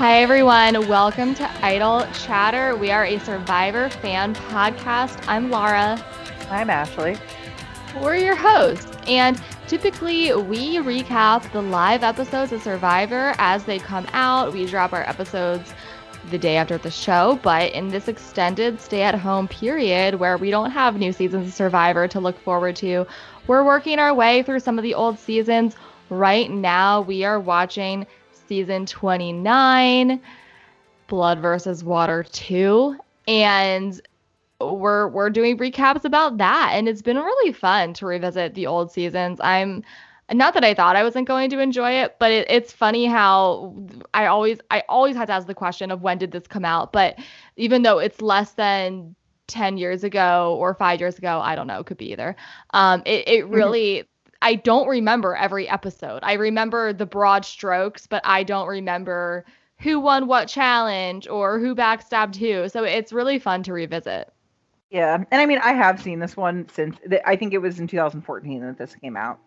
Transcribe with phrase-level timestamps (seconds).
[0.00, 0.88] Hi, everyone.
[0.88, 2.74] Welcome to Idol Chatter.
[2.74, 5.22] We are a Survivor fan podcast.
[5.28, 6.02] I'm Laura.
[6.48, 7.18] I'm Ashley.
[8.00, 8.90] We're your hosts.
[9.06, 14.54] And typically, we recap the live episodes of Survivor as they come out.
[14.54, 15.74] We drop our episodes
[16.30, 17.38] the day after the show.
[17.42, 21.52] But in this extended stay at home period where we don't have new seasons of
[21.52, 23.06] Survivor to look forward to,
[23.46, 25.76] we're working our way through some of the old seasons.
[26.10, 28.06] Right now, we are watching
[28.48, 30.20] season 29,
[31.06, 34.00] Blood versus Water 2, and
[34.60, 38.92] we're we're doing recaps about that and it's been really fun to revisit the old
[38.92, 39.40] seasons.
[39.42, 39.82] I'm
[40.32, 43.74] not that I thought I wasn't going to enjoy it, but it, it's funny how
[44.14, 46.92] I always I always had to ask the question of when did this come out,
[46.92, 47.18] but
[47.56, 49.14] even though it's less than
[49.46, 52.36] 10 years ago or 5 years ago, I don't know, It could be either.
[52.70, 53.54] Um it it mm-hmm.
[53.54, 54.09] really
[54.42, 56.20] I don't remember every episode.
[56.22, 59.44] I remember the broad strokes, but I don't remember
[59.78, 62.68] who won what challenge or who backstabbed who.
[62.68, 64.32] So it's really fun to revisit.
[64.90, 67.86] Yeah, and I mean, I have seen this one since I think it was in
[67.86, 69.38] 2014 that this came out.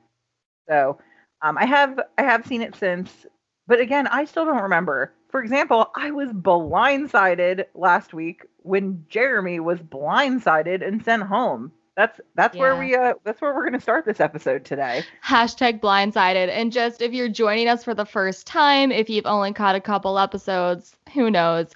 [0.70, 0.98] So
[1.42, 3.26] um, I have I have seen it since,
[3.68, 5.14] but again, I still don't remember.
[5.30, 12.20] For example, I was blindsided last week when Jeremy was blindsided and sent home that's
[12.36, 12.62] that's yeah.
[12.62, 15.04] where we uh that's where we're gonna start this episode today.
[15.24, 16.50] Hashtag blindsided.
[16.50, 19.82] And just if you're joining us for the first time, if you've only caught a
[19.82, 21.74] couple episodes, who knows?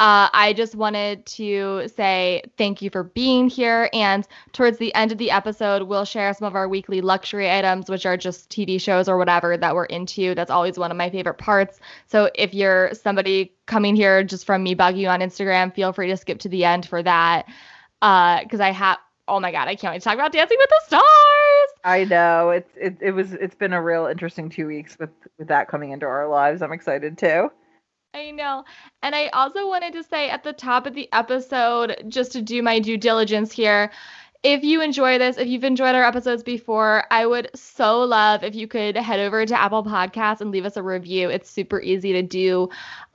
[0.00, 3.88] Uh, I just wanted to say thank you for being here.
[3.92, 7.88] And towards the end of the episode, we'll share some of our weekly luxury items,
[7.88, 10.34] which are just TV shows or whatever that we're into.
[10.34, 11.78] That's always one of my favorite parts.
[12.08, 16.08] So if you're somebody coming here just from me bugging you on Instagram, feel free
[16.08, 17.46] to skip to the end for that.
[18.00, 20.70] Because uh, I have oh my god, I can't wait to talk about Dancing with
[20.70, 21.70] the Stars.
[21.84, 25.48] I know it's it, it was it's been a real interesting two weeks with with
[25.48, 26.62] that coming into our lives.
[26.62, 27.50] I'm excited too.
[28.14, 28.64] I know.
[29.02, 32.62] And I also wanted to say at the top of the episode, just to do
[32.62, 33.90] my due diligence here,
[34.44, 38.54] if you enjoy this, if you've enjoyed our episodes before, I would so love if
[38.54, 41.28] you could head over to Apple Podcasts and leave us a review.
[41.28, 42.68] It's super easy to do.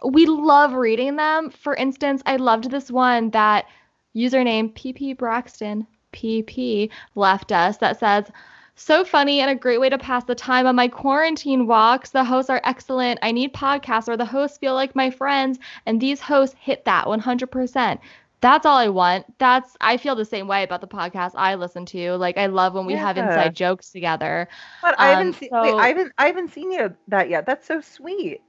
[0.03, 1.51] We love reading them.
[1.51, 3.67] For instance, I loved this one that
[4.15, 8.31] username PP Braxton PP left us that says,
[8.79, 12.11] so funny and a great way to pass the time on my quarantine walks.
[12.11, 13.19] The hosts are excellent.
[13.21, 17.05] I need podcasts where the hosts feel like my friends, and these hosts hit that
[17.05, 17.99] 100%.
[18.41, 19.25] That's all I want.
[19.37, 22.15] That's I feel the same way about the podcast I listen to.
[22.15, 22.99] Like I love when we yeah.
[22.99, 24.47] have inside jokes together.
[24.81, 25.49] But I haven't um, seen.
[25.49, 26.13] So, wait, I haven't.
[26.17, 27.45] I haven't seen you that yet.
[27.45, 28.41] That's so sweet.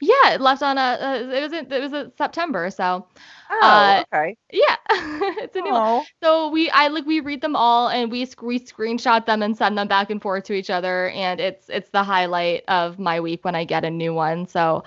[0.00, 0.80] Yeah, it left on a.
[0.80, 3.06] Uh, it was in, it was in September, so.
[3.50, 4.36] Oh, uh, okay.
[4.50, 6.04] Yeah, it's a new one.
[6.22, 9.76] So we I like we read them all and we we screenshot them and send
[9.76, 13.44] them back and forth to each other, and it's it's the highlight of my week
[13.44, 14.46] when I get a new one.
[14.46, 14.84] So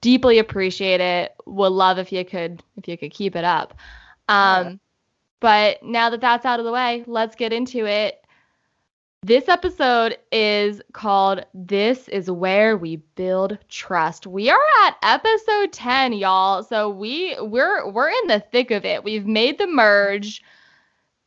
[0.00, 1.34] deeply appreciate it.
[1.46, 3.74] Would love if you could if you could keep it up.
[4.28, 4.74] Um, yeah.
[5.40, 8.17] but now that that's out of the way, let's get into it.
[9.22, 14.28] This episode is called This is Where We Build Trust.
[14.28, 16.62] We are at episode 10, y'all.
[16.62, 19.02] So we we're we're in the thick of it.
[19.02, 20.42] We've made the merge.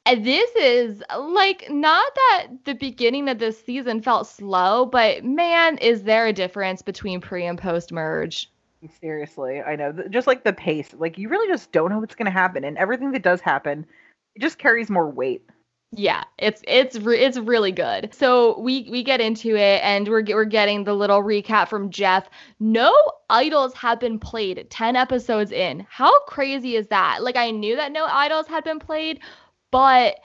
[0.05, 5.77] And this is like not that the beginning of this season felt slow, but man,
[5.79, 8.49] is there a difference between pre and post merge?
[9.01, 9.93] Seriously, I know.
[10.09, 12.77] Just like the pace, like you really just don't know what's going to happen, and
[12.77, 13.85] everything that does happen,
[14.33, 15.43] it just carries more weight.
[15.93, 18.13] Yeah, it's it's re- it's really good.
[18.13, 22.29] So we we get into it and we're we're getting the little recap from Jeff.
[22.61, 22.93] No
[23.29, 25.85] idols have been played 10 episodes in.
[25.89, 27.23] How crazy is that?
[27.23, 29.19] Like I knew that no idols had been played,
[29.69, 30.15] but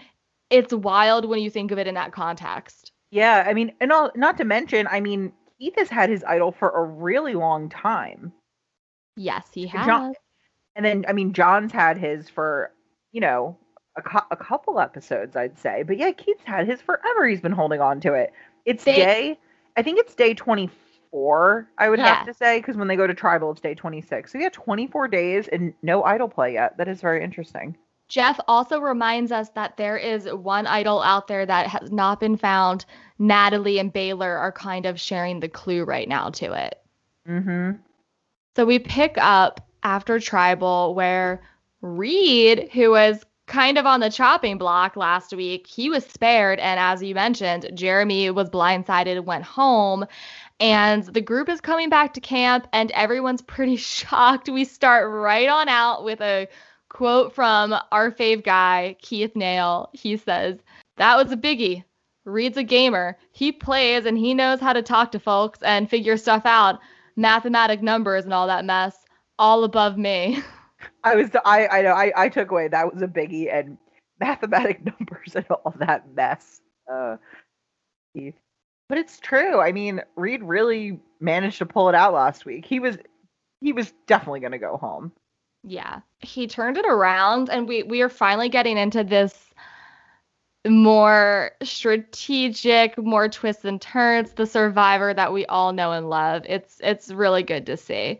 [0.51, 2.93] it's wild when you think of it in that context.
[3.11, 6.53] Yeah, I mean, and all, not to mention, I mean, Keith has had his idol
[6.53, 8.33] for a really long time.
[9.17, 9.87] Yes, he has.
[9.87, 10.15] John,
[10.77, 12.73] and then I mean, John's had his for,
[13.11, 13.59] you know,
[13.97, 15.83] a, cu- a couple episodes, I'd say.
[15.83, 17.27] But yeah, Keith's had his forever.
[17.27, 18.33] He's been holding on to it.
[18.65, 19.39] It's they, day,
[19.77, 22.15] I think it's day 24, I would yeah.
[22.17, 24.33] have to say, because when they go to tribal, it's day 26.
[24.33, 26.77] So yeah, 24 days and no idol play yet.
[26.77, 27.77] That is very interesting.
[28.09, 32.37] Jeff also reminds us that there is one idol out there that has not been
[32.37, 32.85] found.
[33.19, 36.81] Natalie and Baylor are kind of sharing the clue right now to it.
[37.29, 37.73] Mm-hmm.
[38.55, 41.43] So we pick up after tribal where
[41.81, 45.67] Reed, who was kind of on the chopping block last week.
[45.67, 46.59] He was spared.
[46.59, 50.07] And as you mentioned, Jeremy was blindsided and went home.
[50.59, 54.49] And the group is coming back to camp, and everyone's pretty shocked.
[54.49, 56.49] We start right on out with a
[56.89, 59.91] quote from our fave guy, Keith Nale.
[59.93, 60.59] He says,
[60.97, 61.85] That was a biggie.
[62.25, 63.17] Reed's a gamer.
[63.31, 66.81] He plays and he knows how to talk to folks and figure stuff out.
[67.15, 68.97] Mathematic numbers and all that mess,
[69.39, 70.43] all above me.
[71.05, 73.79] I was I I know I I took away that was a biggie and
[74.21, 76.61] mathematic numbers and all that mess.
[76.91, 77.17] Uh,
[78.89, 79.61] but it's true.
[79.61, 82.65] I mean, Reed really managed to pull it out last week.
[82.65, 82.97] He was
[83.61, 85.13] he was definitely going to go home.
[85.65, 86.01] Yeah.
[86.21, 89.47] He turned it around and we we are finally getting into this
[90.69, 96.43] more strategic, more twists and turns, the survivor that we all know and love.
[96.49, 98.19] It's it's really good to see.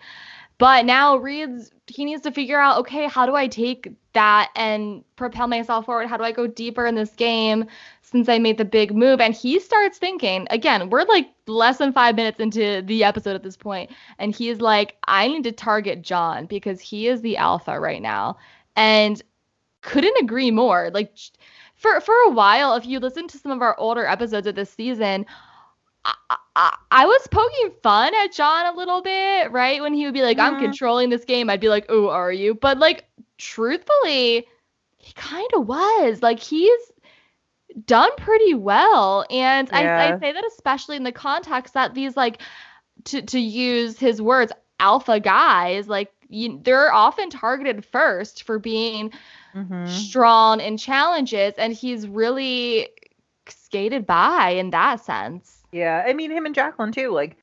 [0.59, 5.05] But now Reed's he needs to figure out, okay, how do I take that and
[5.15, 6.09] propel myself forward?
[6.09, 7.67] How do I go deeper in this game
[8.03, 9.21] since I made the big move?
[9.21, 13.43] And he starts thinking, again, we're like less than five minutes into the episode at
[13.43, 17.79] this point, and he's like, I need to target John because he is the alpha
[17.79, 18.39] right now.
[18.75, 19.23] And
[19.83, 20.91] couldn't agree more.
[20.93, 21.17] Like
[21.77, 24.71] for for a while, if you listen to some of our older episodes of this
[24.71, 25.27] season,
[26.57, 29.81] I, I, was poking fun at John a little bit, right?
[29.81, 30.57] When he would be like, mm-hmm.
[30.57, 32.55] I'm controlling this game, I'd be like, Oh, are you?
[32.55, 33.05] But like,
[33.39, 34.47] truthfully,
[34.99, 36.23] he kind of was.
[36.23, 36.81] Like, he's
[37.85, 39.27] done pretty well.
[39.31, 39.79] And yeah.
[39.79, 42.41] I, I say that especially in the context that these, like,
[43.05, 49.13] to, to use his words, alpha guys, like, you, they're often targeted first for being
[49.55, 49.87] mm-hmm.
[49.87, 51.55] strong in challenges.
[51.57, 52.89] And he's really
[53.49, 55.56] skated by in that sense.
[55.77, 57.11] Yeah, I mean him and Jacqueline too.
[57.11, 57.37] Like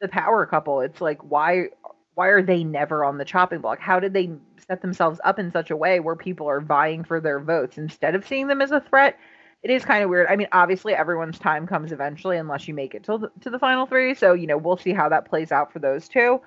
[0.00, 0.80] the power couple.
[0.80, 1.68] It's like why
[2.14, 3.80] why are they never on the chopping block?
[3.80, 4.30] How did they
[4.68, 8.14] set themselves up in such a way where people are vying for their votes instead
[8.14, 9.18] of seeing them as a threat?
[9.64, 10.28] It is kind of weird.
[10.28, 13.58] I mean, obviously everyone's time comes eventually unless you make it to the, to the
[13.58, 14.14] final three.
[14.14, 16.40] So you know we'll see how that plays out for those two.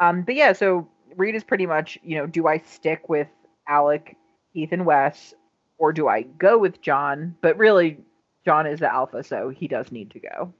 [0.00, 0.86] Um, but yeah, so
[1.16, 3.28] Reed is pretty much you know do I stick with
[3.68, 4.16] Alec,
[4.52, 5.32] Heath, and Wes,
[5.78, 7.36] or do I go with John?
[7.40, 7.98] But really,
[8.44, 10.52] John is the alpha, so he does need to go.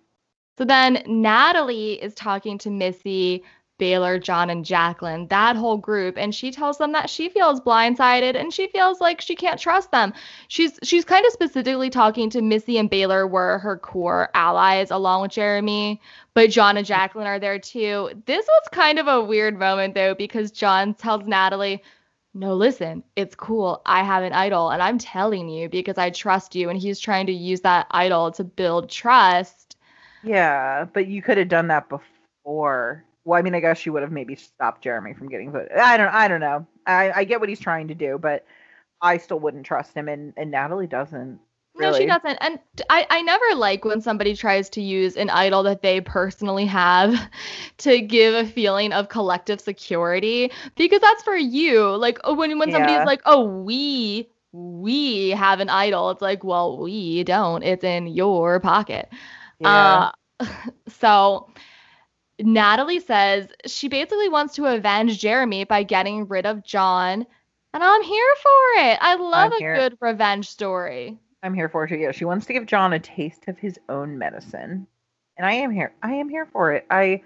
[0.57, 3.43] So then Natalie is talking to Missy,
[3.79, 8.37] Baylor, John, and Jacqueline, that whole group, and she tells them that she feels blindsided
[8.37, 10.13] and she feels like she can't trust them.
[10.47, 15.23] She's she's kind of specifically talking to Missy and Baylor were her core allies along
[15.23, 16.01] with Jeremy,
[16.35, 18.11] but John and Jacqueline are there too.
[18.27, 21.83] This was kind of a weird moment though because John tells Natalie,
[22.33, 23.83] no, listen, it's cool.
[23.87, 26.69] I have an idol and I'm telling you because I trust you.
[26.69, 29.64] And he's trying to use that idol to build trust
[30.25, 33.05] yeah, but you could have done that before.
[33.25, 35.73] Well, I mean, I guess you would have maybe stopped Jeremy from getting voted.
[35.73, 36.13] I don't.
[36.13, 36.67] I don't know.
[36.87, 38.45] I, I get what he's trying to do, but
[39.01, 41.41] I still wouldn't trust him, and and Natalie doesn't.
[41.77, 41.93] Really.
[41.93, 42.39] No, she doesn't.
[42.41, 46.67] And I, I never like when somebody tries to use an idol that they personally
[46.67, 47.19] have
[47.79, 51.97] to give a feeling of collective security because that's for you.
[51.97, 53.05] Like oh, when when somebody's yeah.
[53.05, 57.63] like, "Oh, we we have an idol." It's like, "Well, we don't.
[57.63, 59.09] It's in your pocket."
[59.61, 60.11] Yeah.
[60.41, 60.47] Uh,
[60.89, 61.51] so
[62.39, 67.27] Natalie says she basically wants to avenge Jeremy by getting rid of John.
[67.73, 68.99] And I'm here for it.
[69.01, 69.75] I love I'm a here.
[69.75, 71.19] good revenge story.
[71.43, 71.97] I'm here for it too.
[71.97, 74.87] Yeah, she wants to give John a taste of his own medicine.
[75.37, 75.93] And I am here.
[76.03, 76.87] I am here for it.
[76.91, 77.23] I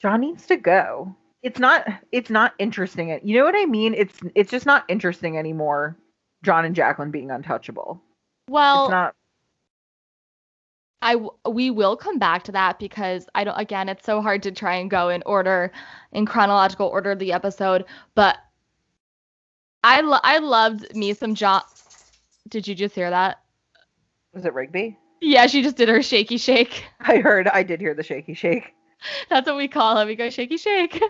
[0.00, 1.14] John needs to go.
[1.42, 3.20] It's not it's not interesting.
[3.22, 3.94] You know what I mean?
[3.94, 5.96] It's it's just not interesting anymore.
[6.42, 8.02] John and Jacqueline being untouchable.
[8.48, 9.14] Well, it's not
[11.04, 11.16] I
[11.48, 14.76] we will come back to that because I don't again it's so hard to try
[14.76, 15.70] and go in order
[16.12, 17.84] in chronological order of the episode
[18.14, 18.38] but
[19.84, 21.60] I lo- I loved me some John
[22.48, 23.38] Did you just hear that?
[24.32, 24.98] Was it Rigby?
[25.20, 26.84] Yeah, she just did her shaky shake.
[27.00, 28.74] I heard I did hear the shaky shake.
[29.28, 30.06] That's what we call it.
[30.06, 31.02] We go shaky shake.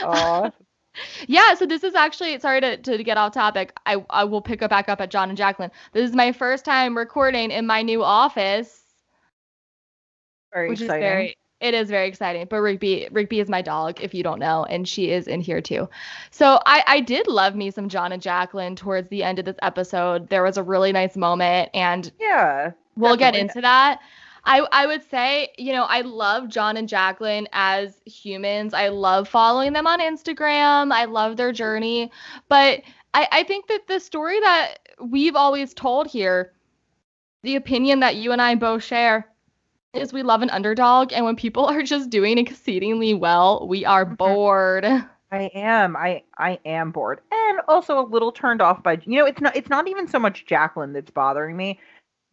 [0.00, 0.52] Aww.
[1.26, 3.72] yeah, so this is actually sorry to, to get off topic.
[3.84, 5.72] I, I will pick it back up at John and Jacqueline.
[5.92, 8.83] This is my first time recording in my new office
[10.54, 11.02] very which exciting.
[11.02, 12.46] is very it is very exciting.
[12.48, 15.60] But Rigby Rigby is my dog, if you don't know, and she is in here
[15.60, 15.88] too.
[16.30, 19.56] So I I did love me some John and Jacqueline towards the end of this
[19.62, 20.28] episode.
[20.28, 24.00] There was a really nice moment, and yeah, we'll get into that.
[24.46, 28.74] I, I would say, you know, I love John and Jacqueline as humans.
[28.74, 30.92] I love following them on Instagram.
[30.92, 32.10] I love their journey.
[32.48, 32.82] But
[33.14, 36.52] I, I think that the story that we've always told here,
[37.42, 39.30] the opinion that you and I both share,
[39.94, 44.04] is we love an underdog and when people are just doing exceedingly well we are
[44.04, 44.14] mm-hmm.
[44.14, 49.18] bored i am i i am bored and also a little turned off by you
[49.18, 51.78] know it's not it's not even so much jacqueline that's bothering me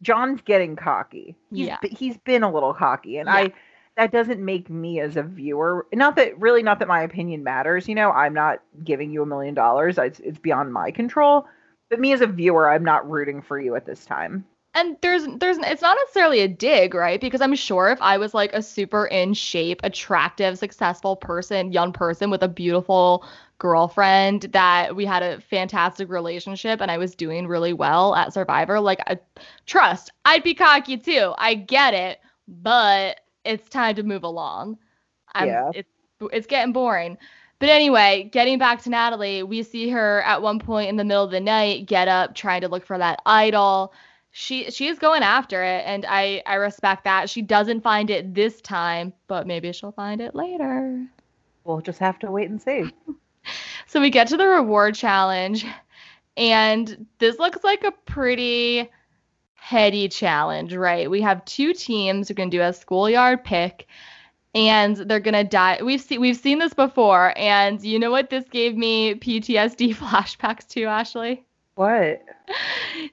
[0.02, 1.78] john's getting cocky he's, yeah.
[1.82, 3.34] he's been a little cocky and yeah.
[3.34, 3.52] i
[3.96, 7.88] that doesn't make me as a viewer not that really not that my opinion matters
[7.88, 11.46] you know i'm not giving you a million dollars it's, it's beyond my control
[11.90, 15.24] but me as a viewer i'm not rooting for you at this time and there's
[15.38, 17.20] there's it's not necessarily a dig, right?
[17.20, 21.92] Because I'm sure if I was like a super in shape, attractive, successful person, young
[21.92, 23.24] person with a beautiful
[23.58, 28.80] girlfriend that we had a fantastic relationship and I was doing really well at Survivor,
[28.80, 29.18] like I
[29.66, 31.34] trust, I'd be cocky too.
[31.38, 34.78] I get it, but it's time to move along.
[35.34, 35.70] I'm, Yeah.
[35.74, 35.88] It's
[36.32, 37.18] it's getting boring.
[37.58, 41.24] But anyway, getting back to Natalie, we see her at one point in the middle
[41.24, 43.92] of the night get up trying to look for that idol.
[44.32, 47.28] She she is going after it and I I respect that.
[47.30, 51.06] She doesn't find it this time, but maybe she'll find it later.
[51.64, 52.90] We'll just have to wait and see.
[53.86, 55.66] So we get to the reward challenge,
[56.36, 58.90] and this looks like a pretty
[59.54, 61.10] heady challenge, right?
[61.10, 63.86] We have two teams who are gonna do a schoolyard pick,
[64.54, 65.80] and they're gonna die.
[65.82, 70.66] We've seen we've seen this before, and you know what this gave me PTSD flashbacks
[70.68, 71.44] to, Ashley?
[71.74, 72.22] What?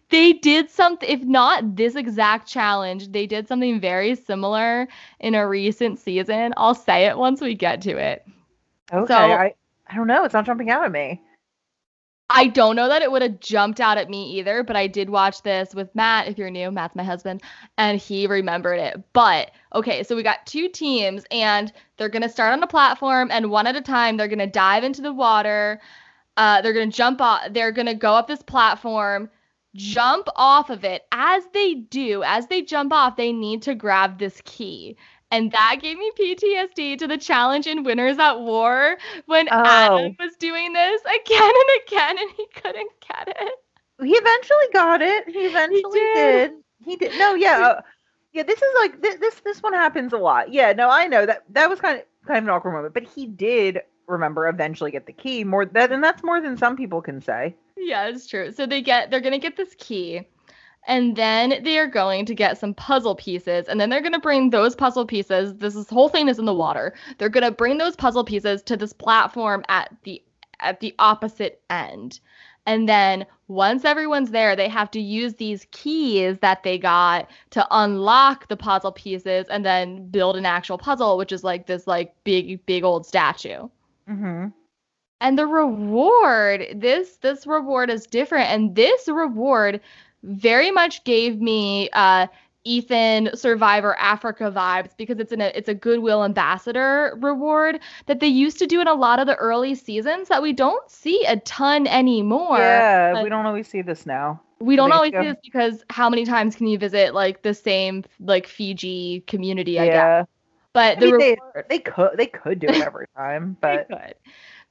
[0.10, 4.88] They did something, if not this exact challenge, they did something very similar
[5.20, 6.54] in a recent season.
[6.58, 8.26] I'll say it once we get to it.
[8.92, 9.14] Okay.
[9.14, 9.54] So- I,
[9.88, 10.24] I don't know.
[10.26, 11.22] It's not jumping out at me.
[12.32, 15.10] I don't know that it would have jumped out at me either, but I did
[15.10, 16.28] watch this with Matt.
[16.28, 17.42] If you're new, Matt's my husband,
[17.80, 19.02] and he remembered it.
[19.14, 23.50] But okay, so we got two teams, and they're gonna start on a platform, and
[23.50, 25.82] one at a time, they're gonna dive into the water.
[26.40, 27.42] Uh, they're gonna jump off.
[27.52, 29.30] They're gonna go up this platform,
[29.76, 31.04] jump off of it.
[31.12, 34.96] As they do, as they jump off, they need to grab this key.
[35.32, 39.64] And that gave me PTSD to the challenge in Winners at War when Oh.
[39.64, 43.54] Adam was doing this again and again and he couldn't get it.
[44.02, 45.28] He eventually got it.
[45.28, 46.52] He eventually did.
[46.52, 46.52] did.
[46.86, 47.20] He did.
[47.20, 47.60] No, yeah.
[47.60, 47.82] uh,
[48.32, 50.54] yeah, this is like this, this this one happens a lot.
[50.54, 53.04] Yeah, no, I know that that was kind of kind of an awkward moment, but
[53.04, 57.02] he did remember eventually get the key more that and that's more than some people
[57.02, 57.56] can say.
[57.78, 58.52] Yeah, it's true.
[58.52, 60.28] So they get they're gonna get this key,
[60.88, 64.50] and then they are going to get some puzzle pieces, and then they're gonna bring
[64.50, 65.56] those puzzle pieces.
[65.56, 66.94] This is, whole thing is in the water.
[67.18, 70.22] They're gonna bring those puzzle pieces to this platform at the
[70.60, 72.20] at the opposite end.
[72.66, 77.66] And then once everyone's there, they have to use these keys that they got to
[77.72, 82.14] unlock the puzzle pieces and then build an actual puzzle, which is like this like
[82.26, 83.70] big big old statue
[84.10, 84.48] Mm-hmm.
[85.22, 89.82] and the reward this this reward is different and this reward
[90.24, 92.28] very much gave me uh
[92.66, 98.28] Ethan Survivor Africa vibes because it's in a it's a Goodwill Ambassador reward that they
[98.28, 101.38] used to do in a lot of the early seasons that we don't see a
[101.38, 102.58] ton anymore.
[102.58, 104.42] Yeah, uh, we don't always see this now.
[104.60, 108.04] We don't always see this because how many times can you visit like the same
[108.20, 109.80] like Fiji community?
[109.80, 110.28] I guess.
[110.74, 113.88] But I the mean, they, reward, they could they could do it every time, but
[113.90, 114.16] They could.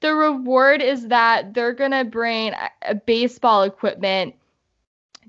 [0.00, 4.35] The reward is that they're gonna bring a- a baseball equipment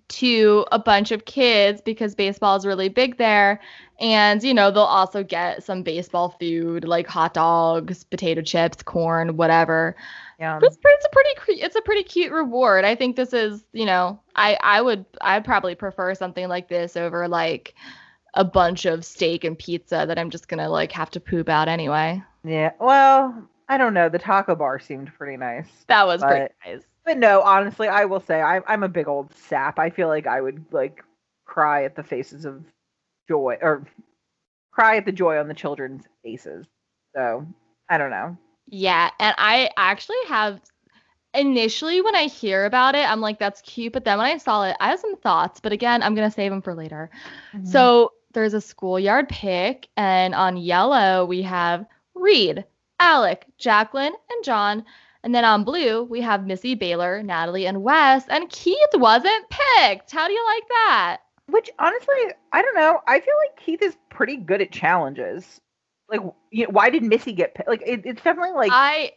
[0.10, 3.60] to a bunch of kids because baseball is really big there,
[4.00, 9.38] and you know they'll also get some baseball food like hot dogs, potato chips, corn,
[9.38, 9.96] whatever.
[10.40, 12.86] yeah, It's, it's a pretty it's a pretty cute reward.
[12.86, 16.98] I think this is you know I I would I'd probably prefer something like this
[16.98, 17.76] over like
[18.40, 21.68] a bunch of steak and pizza that I'm just gonna like have to poop out
[21.68, 22.24] anyway.
[22.44, 22.72] yeah.
[22.80, 24.08] Well, I don't know.
[24.10, 25.68] The taco bar seemed pretty nice.
[25.88, 26.84] That was pretty But- nice.
[27.06, 29.78] But no, honestly, I will say I'm I'm a big old sap.
[29.80, 31.04] I feel like I would like
[31.46, 32.64] cry at the faces of
[33.28, 33.86] joy or
[34.72, 36.66] cry at the joy on the children's faces.
[37.16, 37.46] So
[37.90, 38.38] I don't know.
[38.68, 40.62] Yeah, and I actually have
[41.34, 43.94] initially when I hear about it, I'm like, that's cute.
[43.94, 45.60] But then when I saw it, I have some thoughts.
[45.60, 47.10] But again, I'm gonna save them for later.
[47.54, 47.66] Mm-hmm.
[47.66, 52.64] So there's a schoolyard pick, and on yellow we have Reed,
[53.00, 54.86] Alec, Jacqueline, and John.
[55.24, 58.28] And then on blue we have Missy, Baylor, Natalie, and Wes.
[58.30, 60.12] And Keith wasn't picked.
[60.12, 61.18] How do you like that?
[61.52, 62.16] which honestly,
[62.52, 63.00] I don't know.
[63.08, 65.62] I feel like Keith is pretty good at challenges.
[66.10, 66.22] Like,
[66.52, 67.70] you know, why did Missy get picked?
[67.70, 69.12] Like, it, it's definitely like I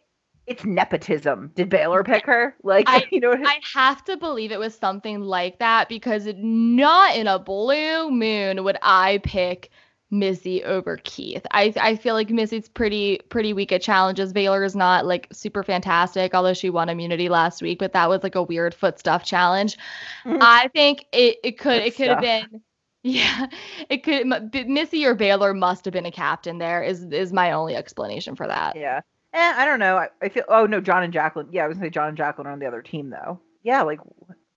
[0.47, 1.53] it's nepotism.
[1.55, 2.55] Did Baylor pick her?
[2.63, 5.89] Like, I- you know, what I- I have to believe it was something like that
[5.89, 9.71] because not in a blue moon would I pick
[10.11, 11.47] Missy over Keith.
[11.53, 14.35] I I feel like Missy's pretty pretty weak at challenges.
[14.35, 18.23] Baylor is not like super fantastic, although she won immunity last week, but that was
[18.23, 19.79] like a weird foot stuff challenge.
[20.27, 20.37] Mhm.
[20.43, 22.61] I think it it could Foot it could have been
[23.03, 23.47] yeah,
[23.89, 24.27] it could
[24.69, 28.47] Missy or Baylor must have been a captain there is is my only explanation for
[28.49, 28.77] that.
[28.77, 29.01] yeah.
[29.35, 29.97] Eh, I don't know.
[29.97, 30.45] I, I feel.
[30.49, 31.49] Oh no, John and Jacqueline.
[31.51, 33.41] Yeah, I was gonna say John and Jacqueline are on the other team though.
[33.62, 34.01] Yeah, like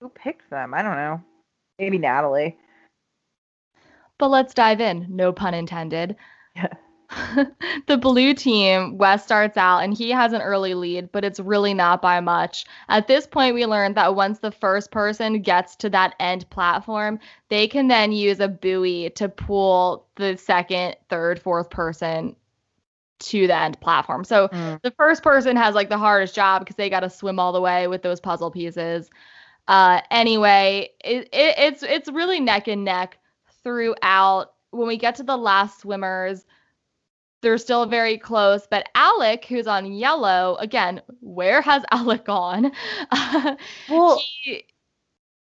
[0.00, 0.74] who picked them?
[0.74, 1.22] I don't know.
[1.78, 2.56] Maybe Natalie.
[4.18, 5.06] But let's dive in.
[5.08, 6.16] No pun intended.
[6.54, 6.72] Yeah.
[7.86, 11.72] the blue team, Wes starts out and he has an early lead, but it's really
[11.72, 12.64] not by much.
[12.88, 17.20] At this point, we learned that once the first person gets to that end platform,
[17.48, 22.34] they can then use a buoy to pull the second, third, fourth person
[23.18, 24.24] to the end platform.
[24.24, 24.80] So Mm.
[24.82, 27.60] the first person has like the hardest job because they got to swim all the
[27.60, 29.10] way with those puzzle pieces.
[29.68, 33.18] Uh, anyway, it, it, it's it's really neck and neck
[33.62, 34.52] throughout.
[34.70, 36.44] When we get to the last swimmers,
[37.42, 38.66] they're still very close.
[38.70, 42.72] But Alec, who's on yellow, again, where has Alec gone?
[43.88, 44.64] Well, he,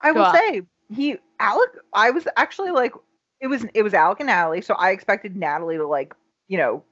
[0.02, 0.36] I will on.
[0.36, 0.62] say
[0.94, 1.70] he Alec.
[1.94, 2.94] I was actually like,
[3.40, 6.14] it was it was Alec and Natalie, so I expected Natalie to like,
[6.48, 6.84] you know,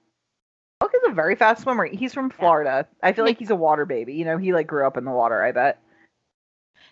[0.82, 1.86] Alec is a very fast swimmer.
[1.86, 2.88] He's from Florida.
[3.04, 4.14] I feel like he's a water baby.
[4.16, 5.42] You know, he like grew up in the water.
[5.44, 5.80] I bet.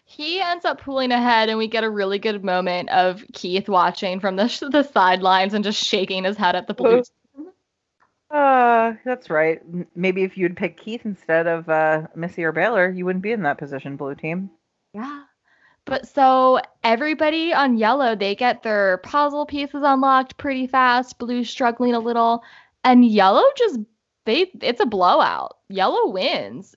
[0.05, 4.19] he ends up pulling ahead, and we get a really good moment of Keith watching
[4.19, 7.01] from the the sidelines and just shaking his head at the blue.
[8.31, 9.59] Uh, that's right.
[9.95, 13.41] Maybe if you'd pick Keith instead of uh, Missy or Baylor, you wouldn't be in
[13.41, 14.51] that position, blue team.
[14.93, 15.23] Yeah.
[15.85, 21.17] But so everybody on yellow, they get their puzzle pieces unlocked pretty fast.
[21.17, 22.43] Blue struggling a little,
[22.83, 23.79] and yellow just
[24.25, 25.57] they it's a blowout.
[25.69, 26.75] Yellow wins.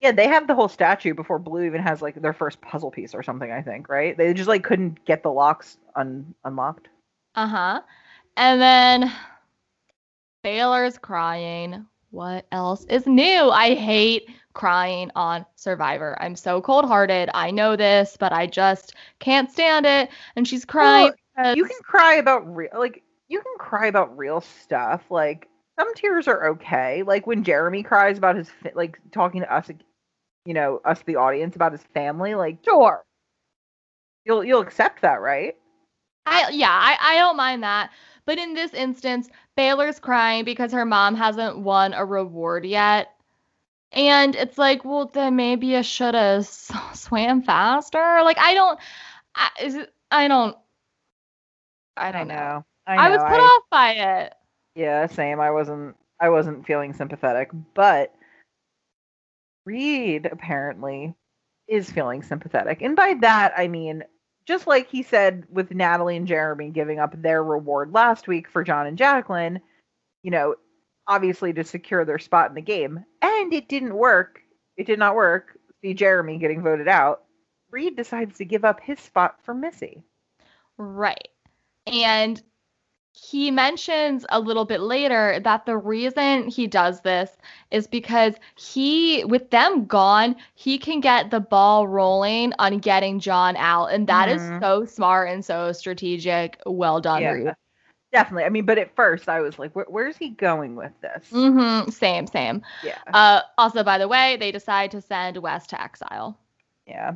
[0.00, 3.14] Yeah, they have the whole statue before Blue even has like their first puzzle piece
[3.14, 3.50] or something.
[3.50, 4.16] I think, right?
[4.16, 6.88] They just like couldn't get the locks un- unlocked.
[7.34, 7.82] Uh-huh.
[8.36, 9.12] And then
[10.42, 11.86] Baylor's crying.
[12.10, 13.50] What else is new?
[13.50, 16.20] I hate crying on Survivor.
[16.20, 17.30] I'm so cold-hearted.
[17.34, 20.10] I know this, but I just can't stand it.
[20.34, 21.12] And she's crying.
[21.36, 25.94] Well, you can cry about real like you can cry about real stuff like some
[25.94, 29.70] tears are okay like when jeremy cries about his like talking to us
[30.44, 33.02] you know us the audience about his family like sure
[34.26, 35.56] you'll you'll accept that right
[36.26, 37.90] I yeah, I, I don't mind that.
[38.26, 43.08] But in this instance, Baylor's crying because her mom hasn't won a reward yet.
[43.92, 48.20] And it's like, well, then maybe you should have swam faster.
[48.22, 48.78] Like I don't
[49.34, 50.56] I is it, I don't
[51.96, 52.64] I don't know.
[52.90, 54.34] I, I, was know, put off by it.
[54.74, 58.14] yeah same i wasn't i wasn't feeling sympathetic but
[59.64, 61.14] reed apparently
[61.68, 64.02] is feeling sympathetic and by that i mean
[64.46, 68.64] just like he said with natalie and jeremy giving up their reward last week for
[68.64, 69.60] john and jacqueline
[70.22, 70.54] you know
[71.06, 74.40] obviously to secure their spot in the game and it didn't work
[74.76, 77.22] it did not work see jeremy getting voted out
[77.70, 80.04] reed decides to give up his spot for missy
[80.80, 81.28] Right.
[81.86, 82.42] And
[83.12, 87.36] he mentions a little bit later that the reason he does this
[87.70, 93.56] is because he, with them gone, he can get the ball rolling on getting John
[93.56, 93.86] out.
[93.86, 94.60] And that is Mhm.
[94.60, 96.58] so smart and so strategic.
[96.66, 97.32] Well done, Yeah.
[97.32, 97.54] Reed.
[98.12, 101.30] definitely i mean but at first i was like Where, where's he going with this
[101.30, 101.90] Mm-hmm.
[101.90, 102.62] Same, same.
[102.82, 106.36] yeah Uh, also, by the way, they decide to send Wes to exile.
[106.86, 107.12] Yeah.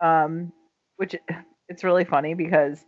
[0.00, 0.52] Um,
[0.96, 1.14] which
[1.68, 2.84] it's really funny because,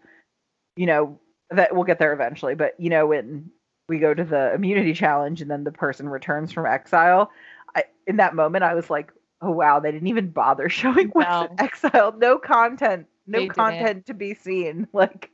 [0.77, 1.19] you know,
[1.51, 3.51] that we'll get there eventually, but you know, when
[3.89, 7.31] we go to the immunity challenge and then the person returns from exile,
[7.75, 11.27] I in that moment I was like, oh wow, they didn't even bother showing Wes
[11.29, 11.43] No.
[11.59, 12.13] in exile.
[12.17, 13.55] No content, no They didn't.
[13.55, 14.89] content to be seen.
[14.93, 15.31] Like,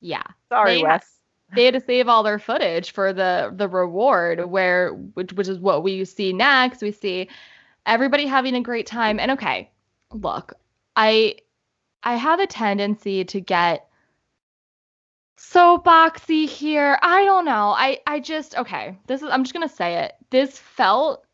[0.00, 0.22] Yeah.
[0.48, 1.20] sorry, They Wes.
[1.54, 5.58] they had to save all their footage for the the reward where which which is
[5.58, 7.28] what we see next we see
[7.86, 9.70] everybody having a great time and okay
[10.12, 10.54] look
[10.96, 11.34] i
[12.04, 13.88] i have a tendency to get
[15.42, 16.98] so boxy here.
[17.00, 17.70] I don't know.
[17.70, 18.96] I i just okay.
[19.06, 20.12] This is i'm just gonna say it.
[20.28, 21.24] This felt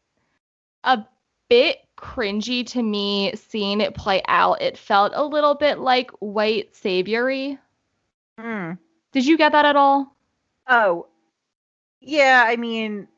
[0.84, 1.04] a
[1.48, 4.62] bit cringy to me seeing it play out.
[4.62, 7.58] It felt a little bit like white saviory.
[8.38, 8.72] Hmm.
[9.12, 10.14] did you get that at all?
[10.68, 11.06] Oh,
[12.00, 12.44] yeah.
[12.46, 13.08] I mean,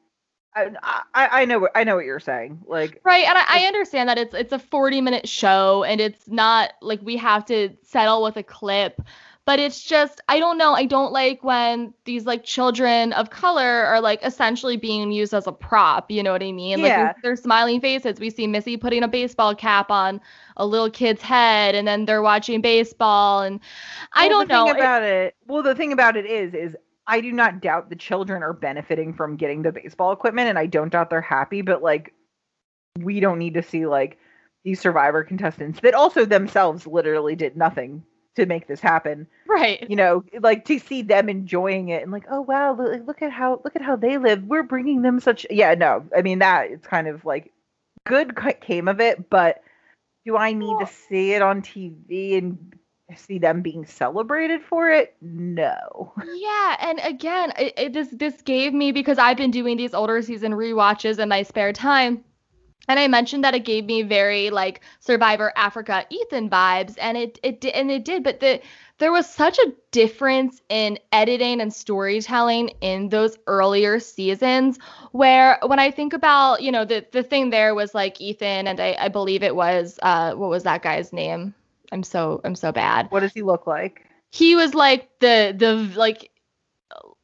[0.55, 2.63] I, I I know what I know what you're saying.
[2.67, 6.29] Like, Right, and I, I understand that it's it's a 40 minute show and it's
[6.29, 9.03] not like we have to settle with a clip,
[9.49, 13.65] but it's just I don't know, I don't like when these like children of color
[13.65, 16.83] are like essentially being used as a prop, you know what I mean?
[16.83, 17.15] Like Yeah.
[17.17, 18.21] we- they're smiling faces.
[18.21, 20.21] We see Missy putting a baseball cap on
[20.59, 23.59] a little kid's head and then they're watching baseball and
[24.13, 24.67] I don't know.
[24.67, 27.89] Thing it- about it, well, the thing about it is, is I do not doubt
[27.89, 31.63] the children are benefiting from getting the baseball equipment, and I don't doubt they're happy.
[31.63, 32.13] But like,
[32.99, 34.19] we don't need to see like
[34.63, 38.05] these Survivor contestants that also themselves literally did nothing
[38.39, 39.27] to make this happen.
[39.47, 39.89] right.
[39.89, 43.31] You know, like to see them enjoying it and like, oh wow, look, look at
[43.31, 44.43] how look at how they live.
[44.45, 45.47] We're bringing them such.
[45.51, 47.53] Yeah, no, I mean that it's kind of like
[48.07, 49.63] good came of it, but
[50.25, 52.75] do I need Well- to see it on TV and
[53.17, 55.17] see them being celebrated for it.
[55.23, 56.13] No.
[56.35, 60.21] Yeah, and again, it, it, this this gave me because I've been doing these older
[60.21, 62.23] season rewatches in my spare time.
[62.89, 67.39] And I mentioned that it gave me very like Survivor Africa Ethan vibes, and it
[67.43, 68.25] it did, and it did.
[68.25, 68.61] But the
[68.99, 74.79] there was such a difference in editing and storytelling in those earlier seasons
[75.13, 78.81] where when I think about, you know, the the thing there was like Ethan and
[78.81, 81.55] I, I believe it was uh what was that guy's name?
[81.93, 83.11] I'm so I'm so bad.
[83.11, 84.05] What does he look like?
[84.31, 86.31] He was like the the like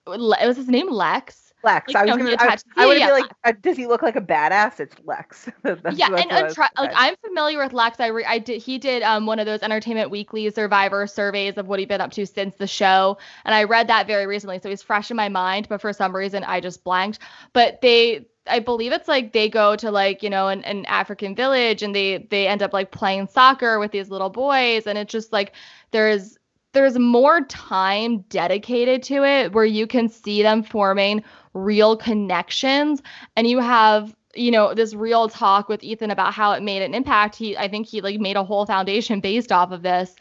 [0.07, 1.44] was his name Lex?
[1.65, 1.93] Lex.
[1.93, 2.37] Like, I was no, gonna.
[2.39, 4.81] I, I would yeah, be like, uh, does he look like a badass?
[4.81, 5.49] It's Lex.
[5.95, 6.97] Yeah, and that's what I was try, gonna like.
[6.97, 8.01] I'm familiar with Lex.
[8.01, 11.67] I, re- I did he did um one of those Entertainment Weekly Survivor surveys of
[11.67, 14.69] what he'd been up to since the show, and I read that very recently, so
[14.69, 15.69] he's fresh in my mind.
[15.69, 17.21] But for some reason, I just blanked.
[17.53, 21.35] But they, I believe it's like they go to like you know an, an African
[21.35, 25.13] village, and they they end up like playing soccer with these little boys, and it's
[25.13, 25.55] just like
[25.91, 26.39] there's
[26.75, 33.01] there's more time dedicated to it where you can see them forming real connections
[33.37, 36.95] and you have you know this real talk with Ethan about how it made an
[36.95, 40.17] impact he I think he like made a whole foundation based off of this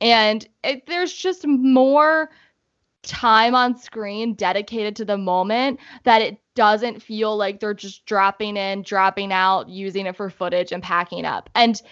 [0.00, 2.30] and it, there's just more
[3.02, 8.56] time on screen dedicated to the moment that it doesn't feel like they're just dropping
[8.56, 11.82] in dropping out using it for footage and packing up and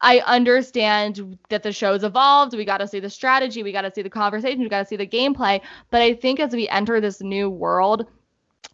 [0.00, 2.54] I understand that the show's evolved.
[2.54, 3.62] We got to see the strategy.
[3.62, 4.60] We got to see the conversation.
[4.60, 5.62] We got to see the gameplay.
[5.90, 8.06] But I think as we enter this new world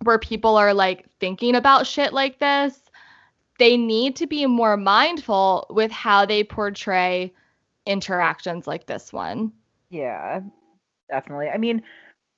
[0.03, 2.79] where people are like thinking about shit like this,
[3.59, 7.33] they need to be more mindful with how they portray
[7.87, 9.53] interactions like this one.
[9.91, 10.41] Yeah,
[11.11, 11.49] definitely.
[11.49, 11.83] I mean,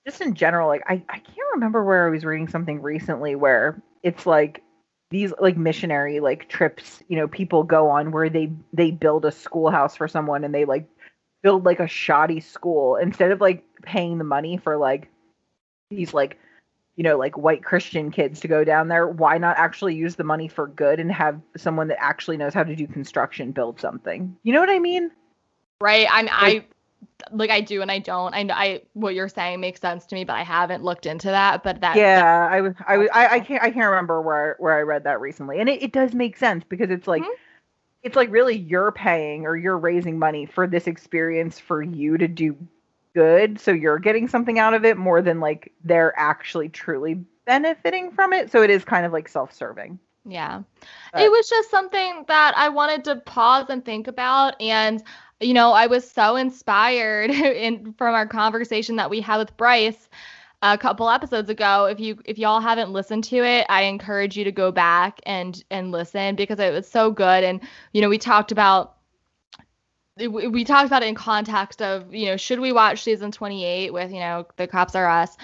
[0.07, 3.81] just in general, like I, I can't remember where I was reading something recently where
[4.03, 4.63] it's like
[5.11, 9.31] these like missionary like trips, you know, people go on where they they build a
[9.31, 10.89] schoolhouse for someone and they like
[11.43, 15.09] build like a shoddy school instead of like paying the money for like
[15.91, 16.39] these like
[16.97, 20.25] you know like white christian kids to go down there why not actually use the
[20.25, 24.37] money for good and have someone that actually knows how to do construction build something
[24.43, 25.11] you know what i mean
[25.81, 26.07] Right?
[26.11, 26.65] I'm I
[27.33, 28.35] like I do and I don't.
[28.35, 31.27] I know I what you're saying makes sense to me, but I haven't looked into
[31.29, 31.63] that.
[31.65, 34.77] But that yeah i was i was I, I can't i can't remember where where
[34.77, 37.35] i read that recently and it, it does make sense because it's like Mhm.
[38.03, 42.29] it's like really you're paying or you're raising money for this experience for you to
[42.29, 42.57] do
[43.15, 47.15] good so you're getting something out of it more than like they're actually truly
[47.47, 50.63] benefiting from it so it is kind of like self-serving Yeah.
[51.13, 54.55] But- it was just something that I wanted to pause and think about.
[54.61, 55.03] And,
[55.41, 57.31] you know, I was so inspired
[57.67, 60.09] in from our conversation that we had with Bryce
[60.63, 61.87] a couple episodes ago.
[61.87, 65.61] If you if y'all haven't listened to it, I encourage you to go back and
[65.71, 67.43] and listen because it was so good.
[67.43, 67.61] And,
[67.93, 68.95] you know, we talked about
[70.29, 74.13] we talked about it in context of you know should we watch season 28 with
[74.13, 75.37] you know the cops are us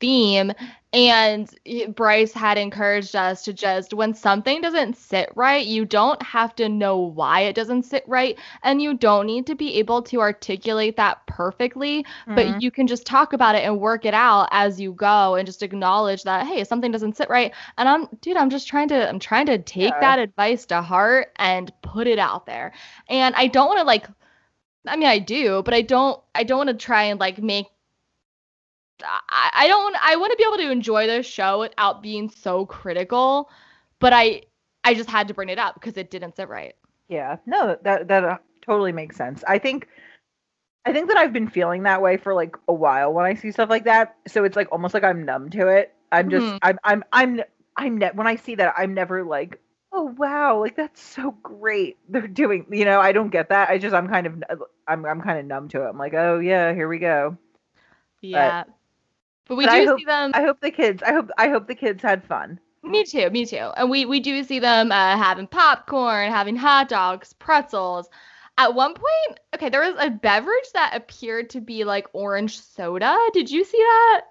[0.00, 0.52] theme
[0.94, 1.54] and
[1.94, 6.66] bryce had encouraged us to just when something doesn't sit right you don't have to
[6.66, 10.96] know why it doesn't sit right and you don't need to be able to articulate
[10.96, 12.34] that perfectly Mhm.
[12.34, 15.44] but you can just talk about it and work it out as you go and
[15.44, 19.08] just acknowledge that hey something doesn't sit right and i'm dude i'm just trying to
[19.08, 20.00] i'm trying to take Yeah.
[20.00, 22.72] that advice to heart and put it out there
[23.10, 24.06] and i don't want to like
[24.86, 27.66] i mean i do but i don't i don't want to try and like make
[29.04, 32.66] I, I don't I want to be able to enjoy the show without being so
[32.66, 33.50] critical,
[34.00, 34.42] but I
[34.84, 36.74] I just had to bring it up because it didn't sit right.
[37.08, 39.42] Yeah, no, that that uh, totally makes sense.
[39.46, 39.88] I think
[40.86, 43.52] I think that I've been feeling that way for like a while when I see
[43.52, 44.16] stuff like that.
[44.26, 45.94] So it's like almost like I'm numb to it.
[46.12, 46.58] I'm just Mhm.
[46.62, 47.40] I'm I'm I'm
[47.76, 49.60] I'm ne- when I see that I'm never like,
[49.92, 51.98] "Oh wow, like that's so great.
[52.08, 53.70] They're doing, you know, I don't get that.
[53.70, 55.88] I just I'm kind of I'm I'm kind of numb to it.
[55.90, 57.36] I'm like, "Oh yeah, here we go."
[58.20, 58.64] Yeah.
[58.64, 58.77] But,
[59.56, 61.74] we but do hope- see them I hope the kids I hope I hope the
[61.74, 62.58] kids had fun.
[62.82, 63.56] Me too, me too.
[63.76, 68.08] And we we do see them uh, having popcorn, having hot dogs, pretzels.
[68.56, 73.16] At one point, okay, there was a beverage that appeared to be like orange soda.
[73.32, 74.22] Did you see that?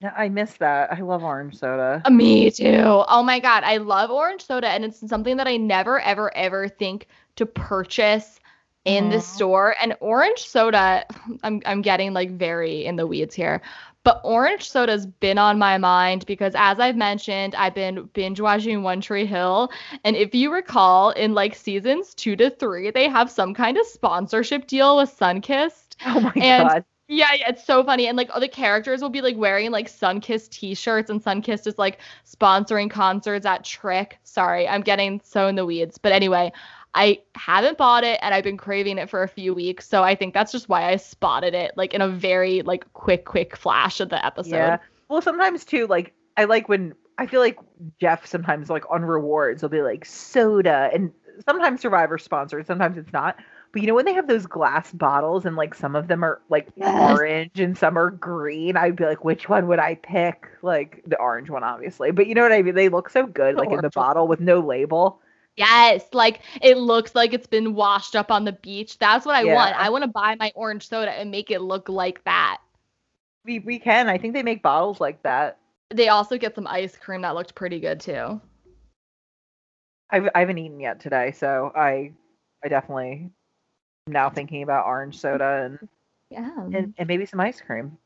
[0.00, 0.92] Yeah, I missed that.
[0.92, 2.02] I love orange soda.
[2.04, 2.82] Uh, me too.
[3.08, 6.68] Oh my god, I love orange soda, and it's something that I never, ever, ever
[6.68, 8.38] think to purchase
[8.84, 9.22] in the Mhm.
[9.22, 9.74] store.
[9.80, 11.06] And orange soda,
[11.42, 13.62] I'm I'm getting like very in the weeds here,
[14.04, 18.82] but orange soda's been on my mind because, as I've mentioned, I've been binge watching
[18.82, 19.70] One Tree Hill,
[20.04, 23.86] and if you recall, in like seasons two to three, they have some kind of
[23.86, 25.96] sponsorship deal with Sunkist.
[26.06, 26.84] Oh my And- god.
[27.06, 28.06] Yeah, yeah, it's so funny.
[28.08, 31.76] And like all the characters will be like wearing like Sunkist t-shirts and Sunkist is
[31.76, 34.18] like sponsoring concerts at Trick.
[34.22, 35.98] Sorry, I'm getting so in the weeds.
[35.98, 36.50] But anyway,
[36.94, 39.88] I haven't bought it and I've been craving it for a few weeks.
[39.88, 43.24] So I think that's just why I spotted it like in a very like quick,
[43.24, 44.50] quick flash of the episode.
[44.50, 44.78] Yeah.
[45.08, 47.58] Well, sometimes too, like I like when I feel like
[48.00, 51.12] Jeff sometimes like on rewards will be like soda and
[51.44, 53.36] sometimes Survivor sponsored, sometimes it's not.
[53.72, 56.40] But you know when they have those glass bottles and like some of them are
[56.48, 56.94] like Yes.
[56.96, 60.46] orange and some are green, I'd be like, which one would I pick?
[60.62, 62.12] Like the orange one, obviously.
[62.12, 62.74] But you know what I mean?
[62.76, 64.06] They look so good, The like in the orange one.
[64.06, 65.20] bottle with no label.
[65.56, 68.98] Yes, like it looks like it's been washed up on the beach.
[68.98, 69.76] That's what I want.
[69.76, 72.58] I want to buy my orange soda and make it look like that.
[73.44, 74.08] We we can.
[74.08, 75.58] I think they make bottles like that.
[75.90, 78.40] They also get some ice cream that looked pretty good too.
[80.10, 82.12] I've I haven't eaten yet today, so I
[82.64, 83.30] I definitely
[84.06, 85.88] am now thinking about orange soda and
[86.30, 86.50] Yeah.
[86.62, 87.96] and, and maybe some ice cream.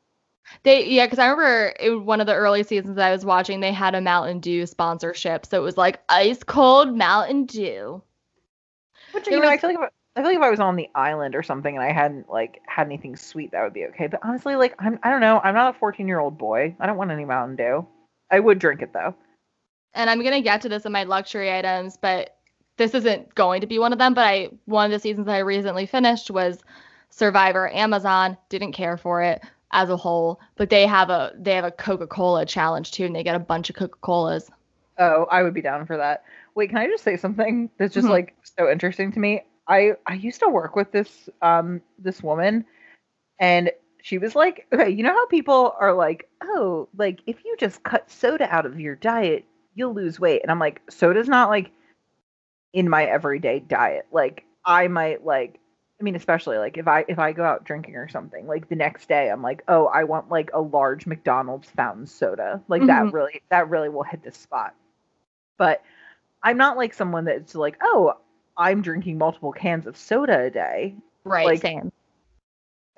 [0.62, 3.60] They yeah, because I remember in one of the early seasons that I was watching,
[3.60, 8.02] they had a Mountain Dew sponsorship, so it was like ice cold Mountain Dew.
[9.12, 10.76] Which you know, I feel like if I, I feel like if I was on
[10.76, 14.08] the island or something and I hadn't like had anything sweet, that would be okay.
[14.08, 16.74] But honestly, like I'm I don't know, I'm not a 14 year old boy.
[16.80, 17.86] I don't want any Mountain Dew.
[18.30, 19.14] I would drink it though.
[19.94, 22.36] And I'm gonna get to this in my luxury items, but
[22.76, 24.14] this isn't going to be one of them.
[24.14, 26.58] But I one of the seasons that I recently finished was
[27.10, 27.72] Survivor.
[27.72, 31.70] Amazon didn't care for it as a whole, but they have a they have a
[31.70, 34.50] Coca-Cola challenge too, and they get a bunch of Coca-Colas.
[34.98, 36.24] Oh, I would be down for that.
[36.54, 38.10] Wait, can I just say something that's just Mhm.
[38.10, 39.42] like so interesting to me?
[39.68, 42.64] I I used to work with this um this woman
[43.40, 43.70] and
[44.02, 47.82] she was like, okay, you know how people are like, oh, like if you just
[47.82, 50.42] cut soda out of your diet, you'll lose weight.
[50.42, 51.70] And I'm like, soda's not like
[52.72, 54.06] in my everyday diet.
[54.12, 55.58] Like I might like
[56.00, 58.76] I mean, especially like if I if I go out drinking or something, like the
[58.76, 62.62] next day I'm like, oh, I want like a large McDonald's fountain soda.
[62.68, 62.86] Like Mhm.
[62.86, 64.74] that really that really will hit the spot.
[65.56, 65.82] But
[66.42, 68.14] I'm not like someone that's like, oh,
[68.56, 70.94] I'm drinking multiple cans of soda a day.
[71.24, 71.90] Right, Like, same.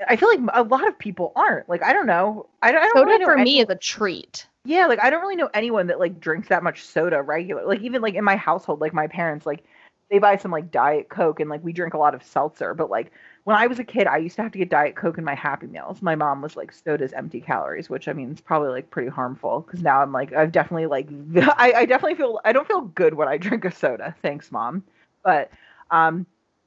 [0.08, 1.68] I feel like a lot of people aren't.
[1.70, 2.46] Like I don't know.
[2.62, 2.80] I don't.
[2.82, 4.46] I don't Soda really for any- me is a treat.
[4.64, 7.64] yeah, like I don't really know anyone that like drinks that much soda regular.
[7.66, 9.64] Like even like in my household, like my parents, like
[10.10, 12.74] they buy some like diet coke and like we drink a lot of seltzer.
[12.74, 13.12] But like
[13.44, 15.34] when I was a kid, I used to have to get diet coke in my
[15.34, 16.02] Happy Meals.
[16.02, 19.60] My mom was like soda's empty calories, which I mean it's probably like pretty harmful
[19.60, 21.08] because now I'm like I've definitely like
[21.56, 24.14] I, I definitely feel I don't feel good when I drink a soda.
[24.22, 24.82] Thanks, mom.
[25.24, 25.50] But
[25.90, 26.26] um,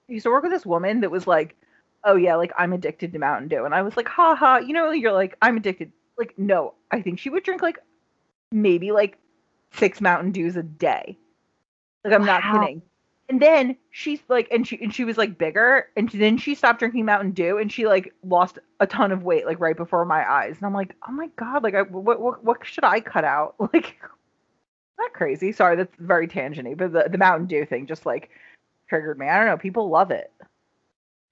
[0.09, 1.55] I used to work with this woman that was like,
[2.03, 4.73] oh yeah, like I'm addicted to Mountain Dew, and I was like, ha ha, you
[4.73, 5.91] know, you're like I'm addicted.
[6.17, 7.79] Like no, I think she would drink like
[8.51, 9.17] maybe like
[9.71, 11.17] six Mountain Dews a day.
[12.03, 12.81] Like I'm not kidding.
[13.33, 16.53] And then she's like, and she and she was like bigger, and she, then she
[16.53, 20.05] stopped drinking Mountain Dew, and she like lost a ton of weight like right before
[20.05, 22.99] my eyes, and I'm like, oh my god, like I what what what should I
[22.99, 23.55] cut out?
[23.73, 23.95] Like,
[24.99, 25.51] not crazy.
[25.51, 28.29] Sorry, that's very tangenty, but the the Mountain Dew thing just like
[28.87, 29.27] triggered me.
[29.27, 29.57] I don't know.
[29.57, 30.31] People love it.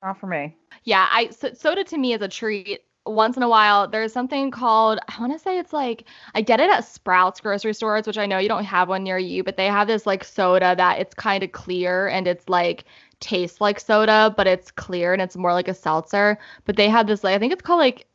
[0.01, 0.57] Not for me.
[0.83, 2.81] Yeah, I so, soda to me is a treat.
[3.05, 6.59] Once in a while, there's something called I want to say it's like I get
[6.59, 9.57] it at Sprouts grocery stores, which I know you don't have one near you, but
[9.57, 12.85] they have this like soda that it's kind of clear and it's like
[13.19, 16.37] tastes like soda, but it's clear and it's more like a seltzer.
[16.65, 18.05] But they have this like I think it's called like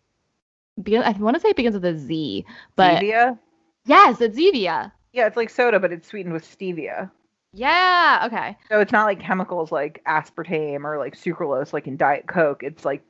[0.79, 2.45] I want to say it begins with a Z,
[2.77, 3.39] but Stevia.
[3.87, 4.93] yes, it's Zevia.
[5.13, 7.11] Yeah, it's like soda, but it's sweetened with stevia.
[7.55, 8.59] Yeah, okay.
[8.69, 12.63] So it's not like chemicals like aspartame or like sucralose like in Diet Coke.
[12.63, 13.03] It's like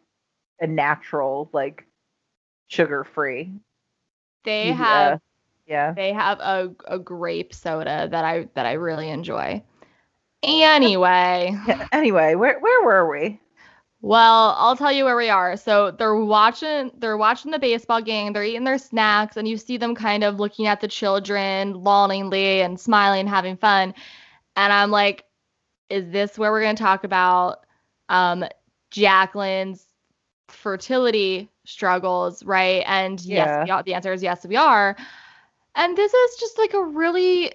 [0.61, 1.85] a natural, like
[2.69, 3.53] sugar free.
[4.45, 5.21] They have
[5.67, 5.93] yeah.
[5.93, 9.63] They have a, a grape soda that I that I really enjoy.
[10.43, 11.89] Anyway, yeah.
[11.93, 13.41] Anyway, where where were we?
[14.03, 15.57] well, I'll tell you where we are.
[15.57, 19.79] So they're watching they're watching the baseball game, they're eating their snacks, and you see
[19.79, 23.95] them kind of looking at the children longingly and smiling, having fun.
[24.55, 25.25] And I'm like,
[25.91, 27.67] is this where we're gonna talk about
[28.09, 28.45] um
[28.91, 29.86] Jacqueline's
[30.49, 32.83] fertility struggles, right?
[32.87, 33.65] And Yeah.
[33.65, 34.97] yes, are- the answer is yes, we are.
[35.75, 37.53] And this is just like a really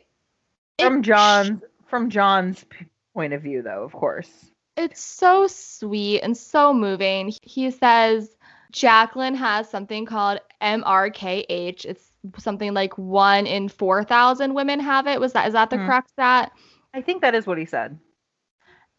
[0.79, 2.65] From John's from John's
[3.13, 4.29] point of view, though, of course.
[4.77, 7.33] It's so sweet and so moving.
[7.43, 8.35] He says
[8.71, 11.85] Jacqueline has something called MRKH.
[11.85, 15.19] It's something like one in 4,000 women have it.
[15.19, 15.85] Was that is that the Hmm.
[15.85, 16.51] correct stat?
[16.93, 17.99] I think that is what he said.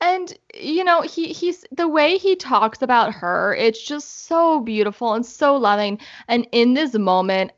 [0.03, 5.15] And you know, he he's the way he talks about her, it's just so beautiful
[5.15, 5.99] and so loving.
[6.29, 7.53] And in this moment,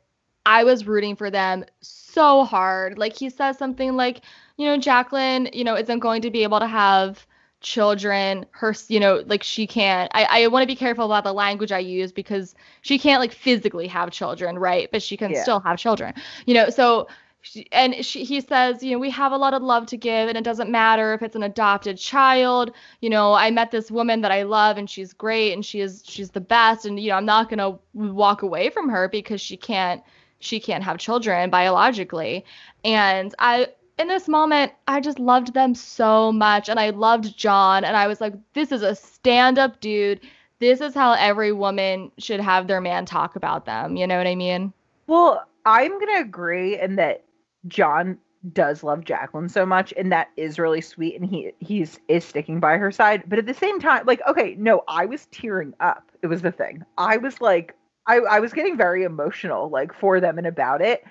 [0.45, 2.99] I was rooting for them so hard.
[2.99, 4.21] Like he says something like,
[4.57, 7.25] you know, Jacqueline, you know, isn't going to be able to have
[7.61, 11.33] children her you know like she can't i, I want to be careful about the
[11.33, 15.41] language i use because she can't like physically have children right but she can Yeah.
[15.41, 16.13] still have children
[16.45, 17.07] you know so
[17.45, 20.27] she, and she, he says, you know, we have a lot of love to give,
[20.27, 22.71] and it doesn't matter if it's an adopted child.
[23.01, 26.03] You know, I met this woman that I love, and she's great, and she is
[26.05, 29.57] she's the best, and you know, I'm not gonna walk away from her because she
[29.57, 30.01] can't
[30.39, 32.43] she can't have children biologically.
[32.83, 33.67] And I
[33.99, 38.07] in this moment, I just loved them so much, and I loved John, and I
[38.07, 40.19] was like, this is a stand up dude.
[40.59, 43.97] This is how every woman should have their man talk about them.
[43.97, 44.73] You know what I mean?
[45.05, 47.23] Well, I'm gonna agree in that
[47.67, 48.17] John
[48.53, 52.59] does love Jacqueline so much, and that is really sweet, and he he's is sticking
[52.59, 53.23] by her side.
[53.27, 56.11] But at the same time, like, okay, no, I was tearing up.
[56.21, 56.85] It was the thing.
[56.97, 57.75] I was like,
[58.07, 61.03] I I was getting very emotional, like for them and about it,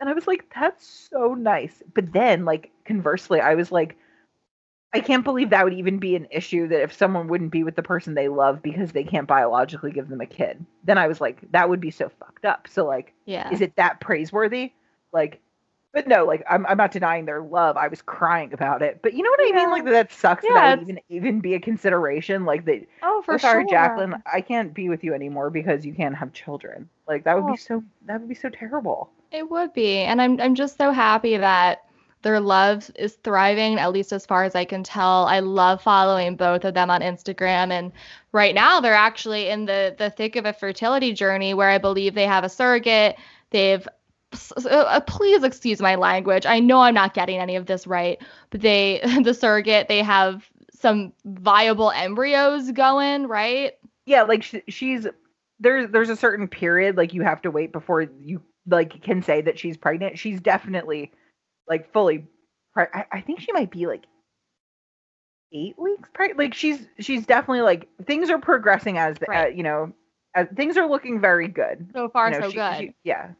[0.00, 1.82] and I was like, that's so nice.
[1.94, 3.96] But then, like, conversely, I was like.
[4.94, 7.76] I can't believe that would even be an issue that if someone wouldn't be with
[7.76, 10.64] the person they love because they can't biologically give them a kid.
[10.84, 12.66] Then I was like, that would be so fucked up.
[12.70, 13.50] So like, Yeah.
[13.52, 14.72] is it that praiseworthy?
[15.12, 15.40] Like,
[15.96, 17.76] but no, like I'm I'm not denying their love.
[17.78, 19.00] I was crying about it.
[19.02, 19.56] But you know what I Yeah.
[19.56, 19.70] mean?
[19.70, 22.44] Like that, sucks Yeah, that that even even be a consideration.
[22.44, 23.64] Like that oh, for sorry, sure.
[23.64, 26.90] Jacqueline, I can't be with you anymore because you can't have children.
[27.08, 27.46] Like that would Oh.
[27.46, 29.10] be so that would be so terrible.
[29.32, 29.98] It would be.
[29.98, 31.84] And I'm I'm just so happy that
[32.22, 35.26] their love is thriving, at least as far as I can tell.
[35.26, 37.92] I love following both of them on Instagram and
[38.32, 42.14] right now they're actually in the the thick of a fertility journey where I believe
[42.14, 43.16] they have a surrogate.
[43.50, 43.86] They've
[44.66, 46.46] uh, please excuse my language.
[46.46, 48.18] I know I'm not getting any of this right,
[48.50, 53.72] but they the surrogate, they have some viable embryos going, right?
[54.06, 55.06] Yeah, like sh- she's
[55.58, 59.40] there's there's a certain period like you have to wait before you like can say
[59.42, 60.18] that she's pregnant.
[60.18, 61.12] She's definitely
[61.68, 62.26] like fully
[62.74, 64.04] pre- I, I think she might be like
[65.52, 66.38] eight weeks pregnant.
[66.38, 69.46] Like she's she's definitely like things are progressing as Right.
[69.46, 69.92] uh, you know
[70.34, 71.90] as, things are looking very good.
[71.94, 72.76] So far You know, so she- good.
[72.78, 73.30] she- yeah.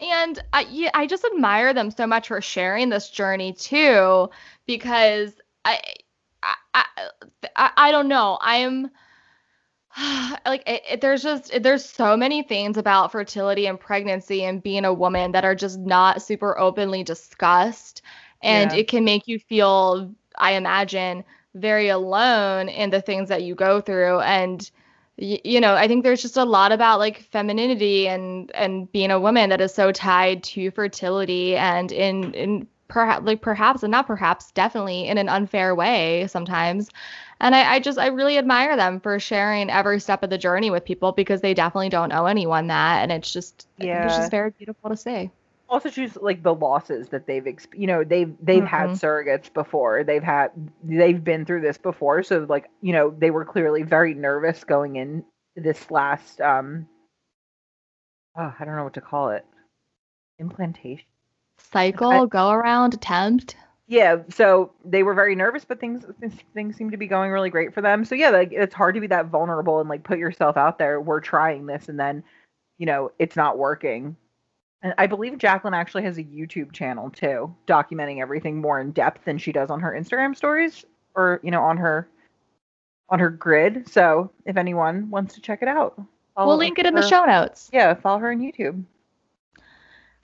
[0.00, 4.30] And I, yeah, I just admire them so much for sharing this journey too,
[4.66, 5.34] because
[5.64, 5.80] I,
[6.42, 8.38] I, I, I, don't know.
[8.40, 8.90] I'm
[10.46, 14.84] like, it, it- there's just, there's so many things about fertility and pregnancy and being
[14.84, 18.02] a woman that are just not super openly discussed.
[18.42, 18.74] And Yeah.
[18.74, 23.80] it can make you feel, I imagine, very alone in the things that you go
[23.80, 24.20] through.
[24.20, 24.70] And,
[25.20, 29.10] y- you know, I think there's just a lot about like femininity and and being
[29.10, 33.90] a woman that is so tied to fertility and in in perhaps like perhaps and
[33.92, 36.90] not perhaps definitely in an unfair way sometimes.
[37.40, 40.70] And I, I just I really admire them for sharing every step of the journey
[40.70, 44.06] with people because they definitely don't know anyone that and it's just yeah.
[44.06, 45.30] it's just very beautiful to see.
[45.70, 49.00] Also, choose like the losses that they've exp- you know they've they've had Mhm.
[49.00, 50.02] surrogates before.
[50.02, 50.50] They've had
[50.82, 52.24] they've been through this before.
[52.24, 56.88] So like you know they were clearly very nervous going in this last um.
[58.36, 59.44] Oh, I don't know what to call it.
[60.40, 61.06] Implantation.
[61.58, 63.56] Cycle, go around, attempt.
[63.86, 66.04] Yeah, so they were very nervous, but things
[66.54, 68.04] things seem to be going really great for them.
[68.04, 71.00] So yeah, like it's hard to be that vulnerable and like put yourself out there.
[71.00, 72.24] We're trying this, and then,
[72.78, 74.16] you know, it's not working.
[74.82, 79.24] And I believe Jacqueline actually has a YouTube channel too, documenting everything more in depth
[79.24, 82.08] than she does on her Instagram stories or you know on her
[83.08, 83.88] on her grid.
[83.88, 86.00] So if anyone wants to check it out,
[86.36, 87.68] We'll link it in the show notes.
[87.72, 88.82] Yeah, follow her on YouTube.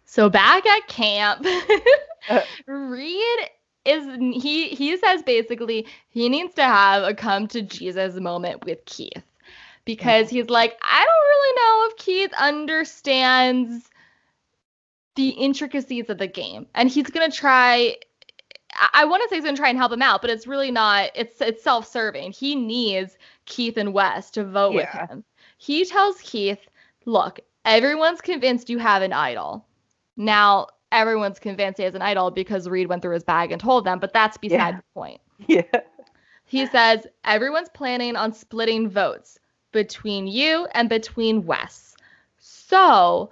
[0.05, 1.45] So back at camp,
[2.29, 2.41] Uh.
[2.67, 3.51] Reed
[3.85, 4.05] is
[4.43, 9.23] he he says basically he needs to have a come to Jesus moment with Keith
[9.85, 13.89] because he's like I don't really know if Keith understands
[15.17, 17.97] the intricacies of the game and he's gonna try
[18.93, 21.11] I- want to say he's gonna try and help him out, but it's really not.
[21.15, 22.33] It's it's self-serving.
[22.33, 25.01] He needs Keith and Wes to vote Yeah.
[25.01, 25.25] with him.
[25.57, 26.59] He tells Keith,
[27.07, 29.65] "Look, everyone's convinced you have an idol.
[30.19, 33.87] Now everyone's convinced he has an idol because Reed went through his bag and told
[33.87, 34.77] them, but that's beside Yeah.
[34.77, 35.63] the point." Yeah.
[36.45, 39.39] He says everyone's planning on splitting votes
[39.73, 41.97] between you and between Wes.
[42.39, 43.31] So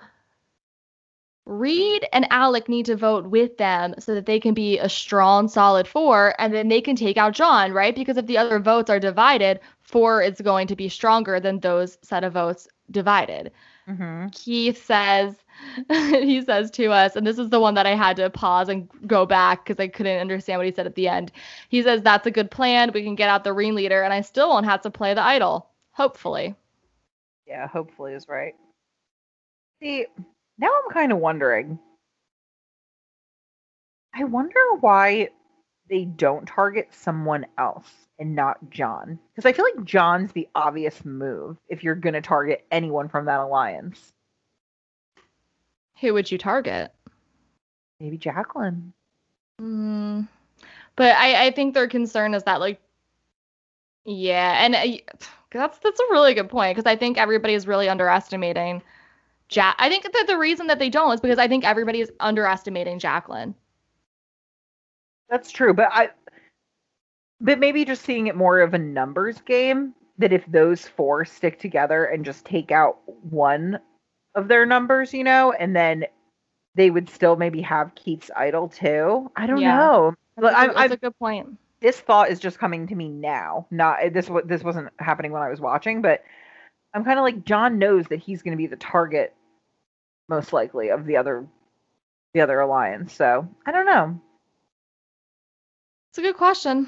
[1.47, 5.49] Reed and Alec need to vote with them so that they can be a strong,
[5.49, 7.95] solid four, and then they can take out John, right?
[7.95, 11.99] Because if the other votes are divided, four is going to be stronger than those
[12.03, 13.53] set of votes divided.
[13.87, 15.37] hmm Keith says,
[15.91, 18.89] he says to us, and this is the one that I had to pause and
[19.07, 21.31] go back because I couldn't understand what he said at the end.
[21.69, 22.91] He says, That's a good plan.
[22.95, 25.69] We can get out the ringleader, and I still won't have to play the idol.
[25.93, 26.55] Hopefully.
[27.47, 28.55] Yeah, hopefully is right.
[29.81, 30.07] See,
[30.59, 31.79] now I'm kind of wondering.
[34.15, 35.31] I wonder why
[35.91, 39.19] they don't target someone else and not John.
[39.35, 43.27] Because I feel like John's the obvious move if you're going to target anyone from
[43.27, 44.13] that alliance.
[46.01, 46.93] Who would you target?
[48.01, 48.93] Maybe Jacqueline.
[49.61, 50.29] Mm.
[50.97, 52.81] But I, I think their concern is that like,
[54.05, 54.99] yeah, and uh,
[55.51, 58.83] that's that's a really good point because I think everybody is really underestimating
[59.49, 59.77] Jack.
[59.79, 62.99] I think that the reason that they don't is because I think everybody is underestimating
[62.99, 63.55] Jacqueline.
[65.29, 66.11] That's true, but I,
[67.41, 69.95] but maybe just seeing it more of a numbers game.
[70.19, 73.81] That if those four stick together and just take out one
[74.37, 76.05] of their numbers, you know, and then
[76.77, 79.29] they would still maybe have Keith's idol too.
[79.35, 79.77] I don't Yeah.
[79.77, 80.15] know.
[80.37, 81.59] That's, I'm- a, that's I'm- a good point.
[81.81, 83.67] this thought is just coming to me now.
[83.73, 84.31] Not this.
[84.45, 86.23] This wasn't happening when I was watching, but
[86.95, 89.35] I'm kind of like John knows that he's going to be the target,
[90.29, 91.45] most likely of the other,
[92.33, 93.13] the other alliance.
[93.13, 94.21] So I don't know.
[96.11, 96.87] It's a good question.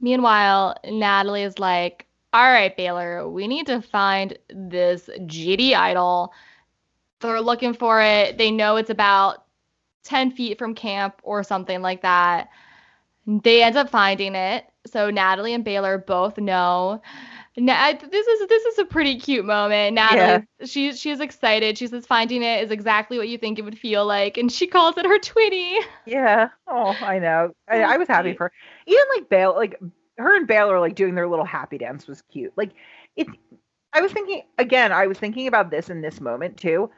[0.00, 6.32] Meanwhile, Natalie is like, all right, Baylor, we need to find this GD idol.
[7.20, 8.38] They're looking for it.
[8.38, 9.44] They know it's about
[10.04, 12.48] 10 feet from camp or something like that.
[13.26, 14.64] They end up finding it.
[14.86, 17.00] So Natalie and Baylor both know.
[17.56, 19.94] Na- this is this is a pretty cute moment.
[19.94, 21.78] Natalie, she she's excited.
[21.78, 24.66] She says finding it is exactly what you think it would feel like, and she
[24.66, 25.76] calls it her twinnie.
[26.04, 26.48] Yeah.
[26.66, 27.52] Oh, I know.
[27.68, 28.50] I, I was happy for
[28.86, 29.80] even like Baylor, like
[30.18, 32.52] her and Baylor like doing their little happy dance was cute.
[32.56, 32.72] Like
[33.14, 33.28] it.
[33.92, 34.90] I was thinking again.
[34.90, 36.90] I was thinking about this in this moment too.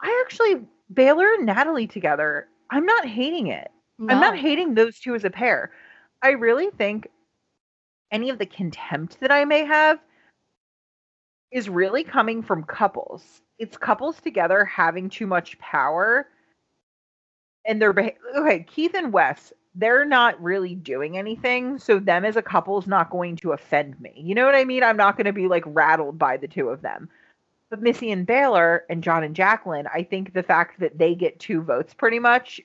[0.00, 2.46] I actually Baylor and Natalie together.
[2.70, 3.70] I'm not hating it.
[4.08, 5.70] I'm not hating those two as a pair.
[6.22, 7.08] I really think
[8.14, 9.98] any of the contempt that I may have
[11.50, 13.42] is really coming from couples.
[13.58, 16.28] It's couples together having too much power
[17.66, 22.36] and they're beha- okay, Keith and Wes, they're not really doing anything, so them as
[22.36, 24.12] a couple is not going to offend me.
[24.16, 24.82] You know what I mean?
[24.82, 27.08] I'm not going to be like rattled by the two of them.
[27.70, 31.40] But Missy and Baylor and John and Jacqueline, I think the fact that they get
[31.40, 32.60] two votes pretty much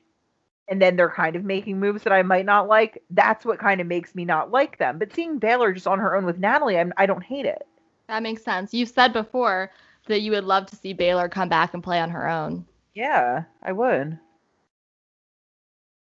[0.69, 3.81] and then they're kind of making moves that I might not like, that's what kind
[3.81, 4.99] of makes me not like them.
[4.99, 7.67] But seeing Baylor just on her own with Natalie, I'm, I don't hate it.
[8.07, 8.73] That makes sense.
[8.73, 9.71] You've said before
[10.07, 12.65] that you would love to see Baylor come back and play on her own.
[12.93, 14.17] Yeah, I would.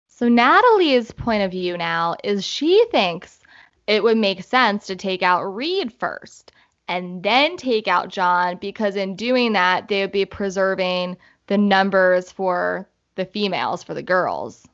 [0.07, 3.39] So Natalie's point of view now is she thinks
[3.87, 6.51] it would make sense to take out Reed first
[6.87, 12.31] and then take out John because in doing that they would be preserving the numbers
[12.31, 14.65] for the females for the girls.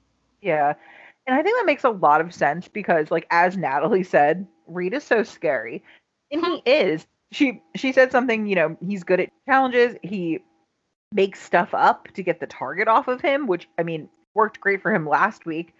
[0.41, 0.73] Yeah.
[1.25, 4.93] And I think that makes a lot of sense because like as Natalie said, Reed
[4.93, 5.83] is so scary.
[6.31, 7.07] And he is.
[7.31, 9.95] She she said something, you know, he's good at challenges.
[10.03, 10.39] He
[11.11, 14.81] makes stuff up to get the target off of him, which I mean, worked great
[14.81, 15.73] for him last week.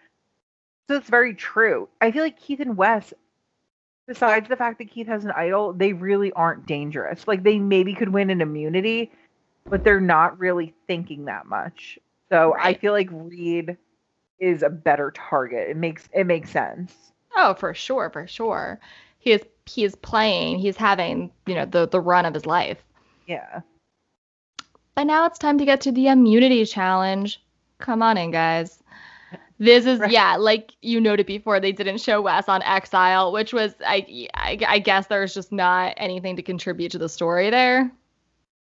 [0.89, 1.87] So it's very true.
[2.01, 3.13] I feel like Keith and Wes
[4.07, 7.27] besides the fact that Keith has an idol, they really aren't dangerous.
[7.27, 9.11] Like they maybe could win an immunity,
[9.65, 11.97] but they're not really thinking that much.
[12.33, 13.77] So I feel like Reed
[14.39, 15.69] is a better target.
[15.69, 16.91] It makes it makes sense.
[17.35, 18.79] Oh, for sure, for sure.
[19.19, 22.83] He is he is playing, he's having, you know, the the run of his life.
[23.27, 23.61] Yeah.
[24.95, 27.39] But now it's time to get to the immunity challenge.
[27.77, 28.81] Come on in, guys.
[29.59, 30.11] This is Right.
[30.11, 34.57] yeah, like you noted before, they didn't show Wes on Exile, which was I, I
[34.67, 37.91] I guess there's just not anything to contribute to the story there.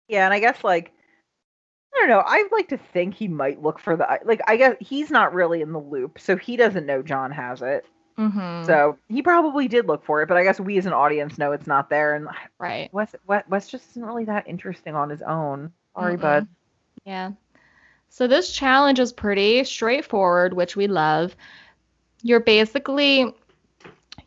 [0.08, 0.94] Yeah, and I guess like
[1.94, 2.24] I don't know.
[2.26, 4.42] I'd like to think he might look for the like.
[4.48, 7.86] I guess he's not really in the loop, so he doesn't know John has it.
[8.18, 8.66] Mm-hmm.
[8.66, 11.52] So he probably did look for it, but I guess we as an audience know
[11.52, 12.16] it's not there.
[12.16, 12.28] And
[12.60, 12.90] right.
[12.92, 15.72] Wes, Wes, Wes just isn't really that interesting on his own.
[15.96, 16.22] Sorry, Mm-mm.
[16.22, 16.48] bud.
[17.06, 17.32] Yeah.
[18.10, 21.36] So this challenge is pretty straightforward, which we love.
[22.24, 23.34] You're basically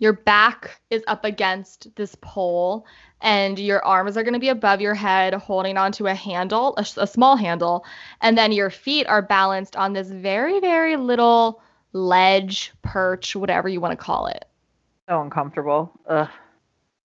[0.01, 2.85] your back is up against this pole
[3.21, 7.07] and your arms are going to be above your head holding onto a handle, a
[7.07, 7.85] small handle,
[8.21, 13.81] and then your feet are balanced on this very very little ledge, perch, whatever you
[13.81, 14.45] want to call it.
[15.09, 15.93] So uncomfortable.
[16.09, 16.29] Ugh.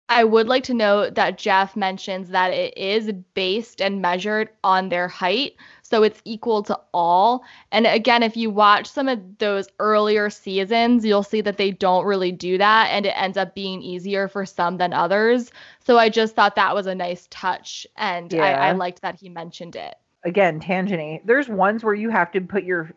[0.08, 4.90] I would like to note that Jeff mentions that it is based and measured on
[4.90, 7.44] their height, so it's equal to all.
[7.72, 12.06] And again, if you watch some of those earlier seasons, you'll see that they don't
[12.06, 15.52] really do that, and it ends up being easier for some than others.
[15.80, 19.30] So I just thought that was a nice touch, and I, I liked that he
[19.30, 19.96] mentioned it.
[20.24, 21.26] Again, tangent.
[21.26, 22.92] There's ones where you have to put your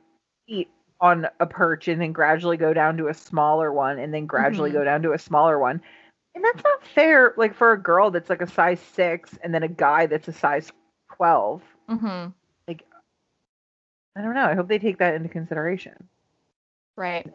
[0.46, 0.68] feet
[1.00, 4.70] on a perch and then gradually go down to a smaller one and then gradually
[4.70, 4.74] Mhm.
[4.74, 5.80] go down to a smaller one.
[6.34, 9.62] And that's not fair, like for a girl that's like a size six and then
[9.62, 10.70] a guy that's a size
[11.14, 11.62] 12.
[11.88, 12.32] hmm
[12.68, 12.84] Like,
[14.16, 14.44] I don't know.
[14.46, 16.08] I hope they take that into consideration
[16.96, 17.26] Right.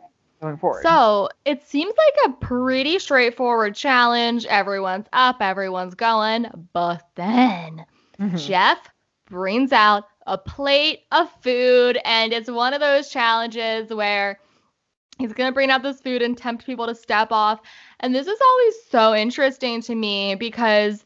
[0.41, 0.83] going forward.
[0.83, 4.45] So it seems like a pretty straightforward challenge.
[4.45, 7.85] Everyone's up, everyone's going, but then
[8.19, 8.35] Mhm.
[8.35, 8.89] Jeff
[9.29, 14.39] brings out a plate of food, and it's one of those challenges where
[15.17, 17.61] he's going to bring out this food and tempt people to step off.
[17.99, 21.05] And this is always so interesting to me because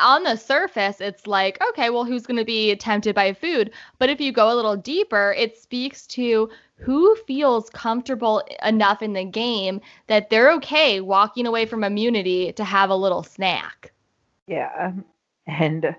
[0.00, 3.72] on the surface, it's like, okay, well, who's going to be tempted by food?
[3.98, 9.12] But if you go a little deeper, it speaks to who feels comfortable enough in
[9.12, 13.92] the game that they're okay walking away from immunity to have a little snack.
[14.46, 14.92] Yeah.
[15.46, 15.96] And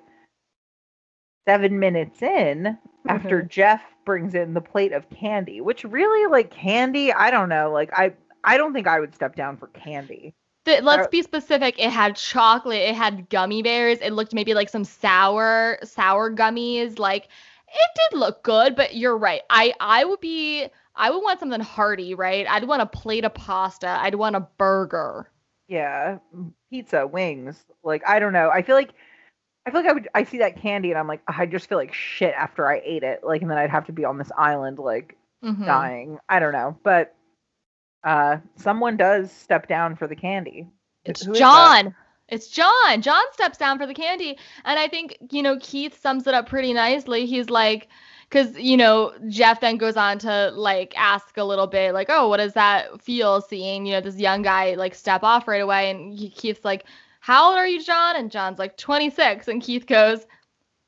[1.48, 2.78] seven minutes in,
[3.08, 3.48] after mm-hmm.
[3.48, 7.72] Jeff brings in the plate of candy, which really like candy, I don't know.
[7.72, 10.34] Like I I don't think I would step down for candy.
[10.66, 11.76] The, let's be specific.
[11.78, 12.82] It had chocolate.
[12.82, 14.00] It had gummy bears.
[14.02, 17.00] It looked maybe like some sour, sour gummies.
[17.00, 17.26] Like
[17.68, 19.42] it did look good, but you're right.
[19.50, 20.68] I I would be.
[20.96, 22.46] I would want something hearty, right?
[22.48, 23.88] I'd want a plate of pasta.
[23.88, 25.28] I'd want a burger.
[25.68, 26.20] Yeah,
[26.70, 27.66] pizza, wings.
[27.84, 28.50] Like I don't know.
[28.50, 28.94] I feel like
[29.66, 30.08] I feel like I would.
[30.14, 33.04] I see that candy and I'm like, I just feel like shit after I ate
[33.04, 33.24] it.
[33.24, 35.66] Like, and then I'd have to be on this island, like mm-hmm.
[35.66, 36.20] dying.
[36.28, 37.16] I don't know, but
[38.04, 40.68] uh, someone does step down for the candy.
[41.06, 41.96] It's John.
[42.30, 43.02] It's John.
[43.02, 44.38] John steps down for the candy.
[44.66, 47.26] And I think, you know, Keith sums it up pretty nicely.
[47.26, 47.88] He's like,
[48.30, 52.28] because, you know, Jeff then goes on to like ask a little bit, like, oh,
[52.30, 55.92] what does that feel seeing, you know, this young guy like step off right away?
[55.92, 56.86] And he, Keith's like,
[57.24, 58.18] how old are you, John?
[58.18, 59.48] And John's like, 26.
[59.48, 60.28] And Keith goes,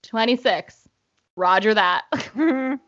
[0.04, 0.90] 26.
[1.38, 2.04] Roger that.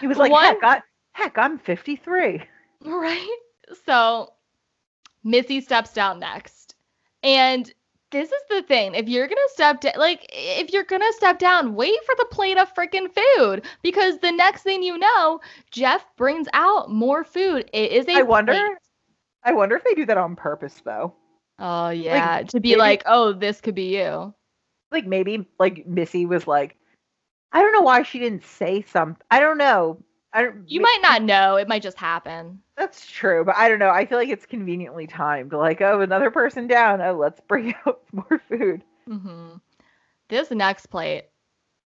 [0.00, 2.40] he was like, One, heck, I, heck, I'm 53.
[2.84, 3.36] Right?
[3.84, 4.34] So
[5.24, 6.76] Missy steps down next.
[7.24, 7.68] And
[8.12, 8.94] this is the thing.
[8.94, 12.58] If you're gonna step down, like if you're gonna step down, wait for the plate
[12.58, 15.40] of freaking food because the next thing you know,
[15.72, 17.68] Jeff brings out more food.
[17.72, 18.18] It is a.
[18.18, 18.52] I wonder.
[18.52, 18.78] Plate.
[19.42, 21.14] I wonder if they do that on purpose though.
[21.64, 24.34] Oh yeah, like, to be maybe, like, oh, this could be you.
[24.90, 26.76] Like maybe like Missy was like,
[27.52, 29.24] I don't know why she didn't say something.
[29.30, 30.02] I don't know.
[30.32, 31.56] I don't, you might not know.
[31.56, 32.60] It might just happen.
[32.76, 33.90] That's true, but I don't know.
[33.90, 35.52] I feel like it's conveniently timed.
[35.52, 37.00] Like, oh, another person down.
[37.00, 38.82] Oh, let's bring out more food.
[39.08, 39.58] Mm-hmm.
[40.28, 41.26] This next plate,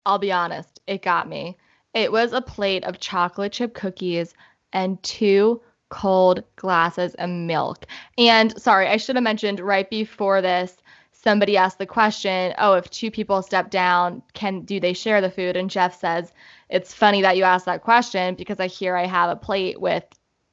[0.06, 1.58] I'll be honest, it got me.
[1.94, 4.34] It was a plate of chocolate chip cookies
[4.72, 7.86] and two cold glasses of milk.
[8.18, 10.78] And sorry, I should have mentioned right before this
[11.12, 15.32] somebody asked the question, "Oh, if two people step down, can do they share the
[15.32, 16.32] food?" And Jeff says,
[16.70, 20.04] "It's funny that you asked that question because I hear I have a plate with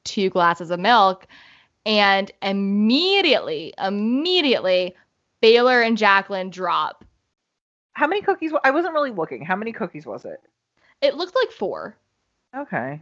[0.03, 1.27] two glasses of milk."
[1.85, 4.95] And immediately, immediately,
[5.41, 7.03] Baylor and Jacqueline drop.
[7.93, 8.51] How many cookies?
[8.63, 9.45] I wasn't really looking.
[9.45, 10.41] How many cookies was it?
[11.01, 11.95] It looked like four.
[12.55, 12.99] Okay.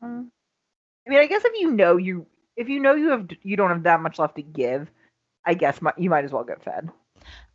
[0.00, 0.32] Um,
[1.06, 2.26] I mean, I guess if you know you
[2.56, 4.90] if you know you have you don't have that much left to give,
[5.44, 6.90] I guess my, you might as well get fed.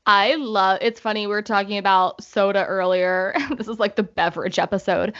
[0.05, 3.33] I love it's funny we were talking about soda earlier.
[3.57, 5.13] this is like the beverage episode.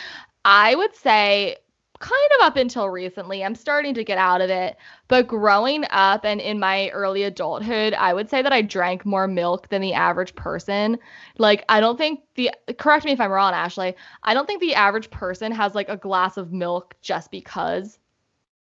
[0.46, 1.58] I would say
[2.00, 4.78] kind of up until recently, I'm starting to get out of it.
[5.08, 9.28] But growing up and in my early adulthood, I would say that I drank more
[9.28, 11.00] milk than the average person.
[11.38, 14.76] Like, I don't think the, correct me if I'm wrong, Ashley, I don't think the
[14.76, 17.98] average person has like a glass of milk just because.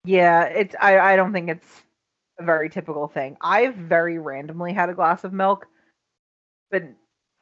[0.04, 1.82] Yeah, it's, I, I don't think it's
[2.38, 3.36] a very typical thing.
[3.40, 5.66] I've very randomly had a glass of milk
[6.70, 6.82] but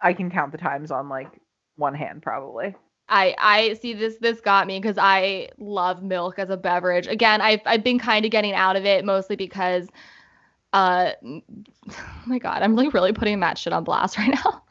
[0.00, 1.28] I can count the times on like
[1.76, 2.74] one hand probably.
[3.08, 7.06] I I see this this got me because I love milk as a beverage.
[7.06, 9.88] Again, I've I've been kind of getting out of it mostly because
[10.72, 11.42] uh oh
[12.26, 14.62] my god i'm like really putting that shit on blast right now.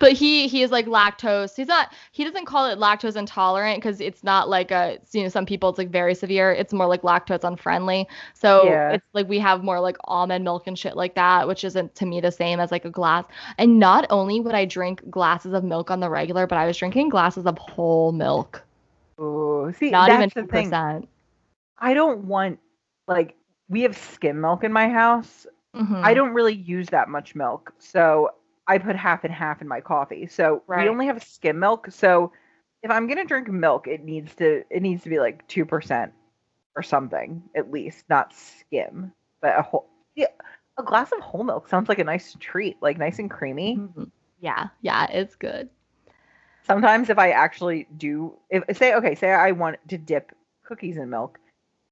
[0.00, 1.54] But he he is like lactose.
[1.56, 5.28] He's not he doesn't call it lactose intolerant because it's not like a you know
[5.28, 6.52] some people it's like very severe.
[6.52, 8.08] It's more like lactose unfriendly.
[8.34, 8.92] So yeah.
[8.92, 12.06] it's like we have more like almond milk and shit like that which isn't to
[12.06, 13.24] me the same as like a glass.
[13.58, 16.76] And not only would i drink glasses of milk on the regular but i was
[16.76, 18.62] drinking glasses of whole milk.
[19.20, 21.06] Ooh, see not even 2%.
[21.78, 22.58] i don't want
[23.06, 23.36] like
[23.74, 25.48] we have skim milk in my house.
[25.74, 26.00] Mm-hmm.
[26.04, 27.72] I don't really use that much milk.
[27.80, 28.30] So
[28.68, 30.28] I put half and half in my coffee.
[30.28, 30.84] So right.
[30.84, 31.88] we only have skim milk.
[31.90, 32.30] So
[32.84, 36.12] if I'm gonna drink milk, it needs to it needs to be like two percent
[36.76, 39.12] or something at least, not skim.
[39.42, 40.28] But a whole yeah,
[40.78, 43.76] a glass of whole milk sounds like a nice treat, like nice and creamy.
[43.76, 44.04] Mm-hmm.
[44.38, 45.68] Yeah, yeah, it's good.
[46.62, 50.30] Sometimes if I actually do, if say okay, say I want to dip
[50.64, 51.40] cookies in milk,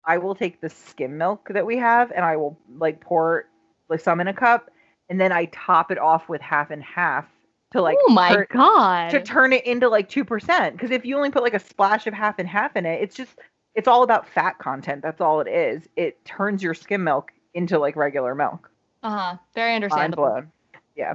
[0.05, 3.49] I will take the skim milk that we have and I will like pour
[3.89, 4.71] like some in a cup
[5.09, 7.27] and then I top it off with half and half
[7.73, 9.11] to like oh my turn, god.
[9.11, 12.15] to turn it into like 2% because if you only put like a splash of
[12.15, 13.39] half and half in it it's just
[13.75, 15.03] it's all about fat content.
[15.03, 15.89] That's all it is.
[15.97, 18.71] It turns your skim milk into like regular milk.
[19.03, 19.37] Uh-huh.
[19.55, 20.25] Very understandable.
[20.25, 20.83] Mind blown.
[20.97, 21.15] yeah.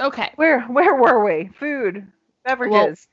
[0.00, 0.32] Okay.
[0.36, 1.50] Where where were we?
[1.58, 2.06] Food
[2.44, 3.08] beverages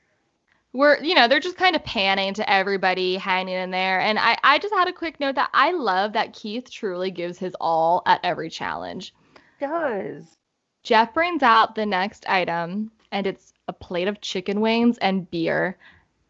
[0.74, 4.00] we're you know they're just kind of panning to everybody hanging in there.
[4.00, 7.38] And I, I just had a quick note that i love that keith truly gives
[7.38, 9.14] his all at every challenge.
[9.58, 10.36] Does.
[10.82, 15.78] Jeff brings out the next item and it's a plate of chicken wings and beer.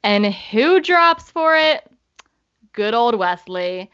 [0.05, 1.91] And who drops for it?
[2.75, 3.91] Good old wesley.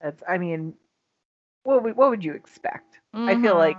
[0.00, 0.74] That's i mean
[1.64, 3.00] what would, what would you expect?
[3.14, 3.28] Mm-hmm.
[3.28, 3.76] i feel like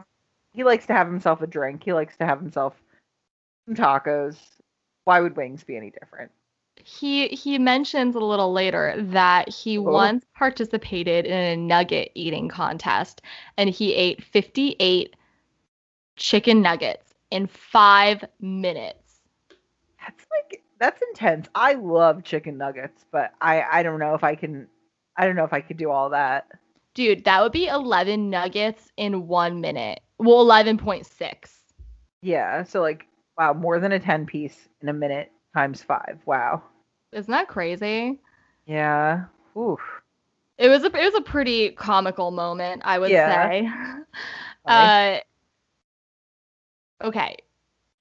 [0.54, 1.84] he likes to have himself a drink.
[1.84, 2.74] He likes to have himself
[3.66, 4.36] some tacos
[5.08, 6.30] why would wings be any different?
[6.76, 9.84] He he mentions a little later that he oh.
[9.84, 13.22] once participated in a nugget eating contest
[13.58, 15.16] and he ate 58
[16.18, 19.22] chicken nuggets in 5 minutes.
[20.01, 21.47] That's like that's intense.
[21.55, 24.68] I love chicken nuggets, but I I don't know if I can
[25.16, 26.47] I don't know if I could do all that.
[26.93, 30.01] Dude, that would be 11 nuggets in 1 minute.
[30.20, 31.05] Well, 11.6.
[32.22, 33.08] Yeah, so like
[33.38, 36.20] Wow, more than a 10 piece in a minute times five.
[36.26, 36.64] Wow.
[37.12, 38.20] Isn't that crazy?
[38.66, 39.26] Yeah.
[39.56, 39.80] Oof.
[40.58, 43.50] It was a it was a pretty comical moment, I would yeah.
[43.50, 43.70] say.
[44.66, 45.18] uh,
[47.04, 47.38] okay.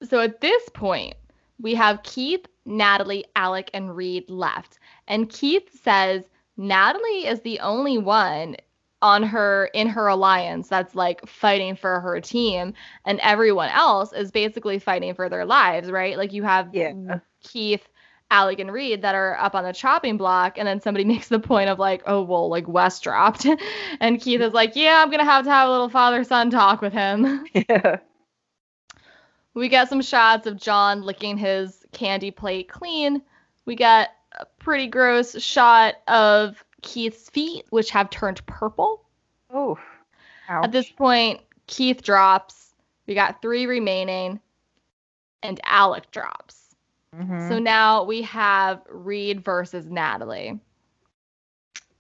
[0.09, 1.15] So at this point,
[1.61, 4.79] we have Keith, Natalie, Alec, and Reed left.
[5.07, 6.25] And Keith says
[6.57, 8.57] Natalie is the only one
[9.03, 12.73] on her in her alliance that's like fighting for her team
[13.05, 16.17] and everyone else is basically fighting for their lives right?
[16.17, 17.19] Like you have yeah.
[17.43, 17.87] keith
[18.31, 21.39] alec and reed that are up on the chopping block and then somebody makes the
[21.39, 23.47] point of like oh well like Wes dropped.
[24.01, 26.81] And keith is like yeah i'm gonna have to have a little father son talk
[26.81, 27.45] with him.
[27.55, 27.99] Yeah.
[29.55, 33.23] We get some shots of john licking his candy plate clean.
[33.67, 39.05] We get a pretty gross shot of Keith's feet, which have turned purple.
[39.53, 39.79] Oh.
[40.49, 42.75] At this point, Keith drops.
[43.07, 44.41] We got three remaining,
[45.43, 46.75] and Alec drops.
[47.15, 47.49] Mm-hmm.
[47.49, 50.61] So now we have Reed versus Natalie.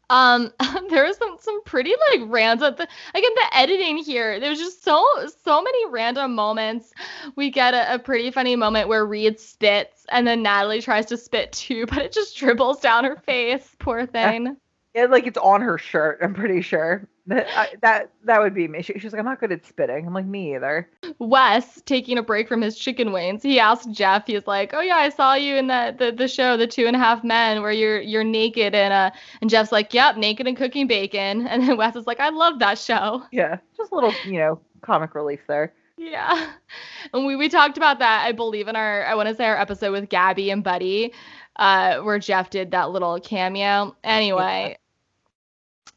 [0.08, 0.52] Um,
[0.88, 2.74] there was some some pretty like random.
[2.76, 4.38] The, again, the editing here.
[4.38, 5.04] There's just so
[5.44, 6.92] so many random moments.
[7.34, 11.16] We get a, a pretty funny moment where Reed spits, and then Natalie tries to
[11.16, 13.68] spit too, but it just dribbles down her face.
[13.80, 14.56] Poor thing.
[14.96, 16.20] Yeah, like it's on her shirt.
[16.22, 18.80] I'm pretty sure that I, that that would be me.
[18.80, 20.06] She, she's like, I'm not good at spitting.
[20.06, 20.88] I'm like, me either.
[21.18, 23.42] Wes taking a break from his chicken wings.
[23.42, 24.26] He asked Jeff.
[24.26, 26.96] He's like, Oh yeah, I saw you in that the, the show, The Two and
[26.96, 29.10] a Half Men, where you're you're naked and uh
[29.42, 31.46] and Jeff's like, Yep, naked and cooking bacon.
[31.56, 33.22] And then Wes is like, I love that show.
[33.32, 35.74] Yeah, just a little you know comic relief there.
[35.98, 36.52] Yeah.
[37.14, 39.56] And we, we talked about that, I believe, in our, I want to say our
[39.58, 41.12] episode with Gabby and Buddy,
[41.56, 43.96] uh, where Jeff did that little cameo.
[44.04, 44.76] Anyway,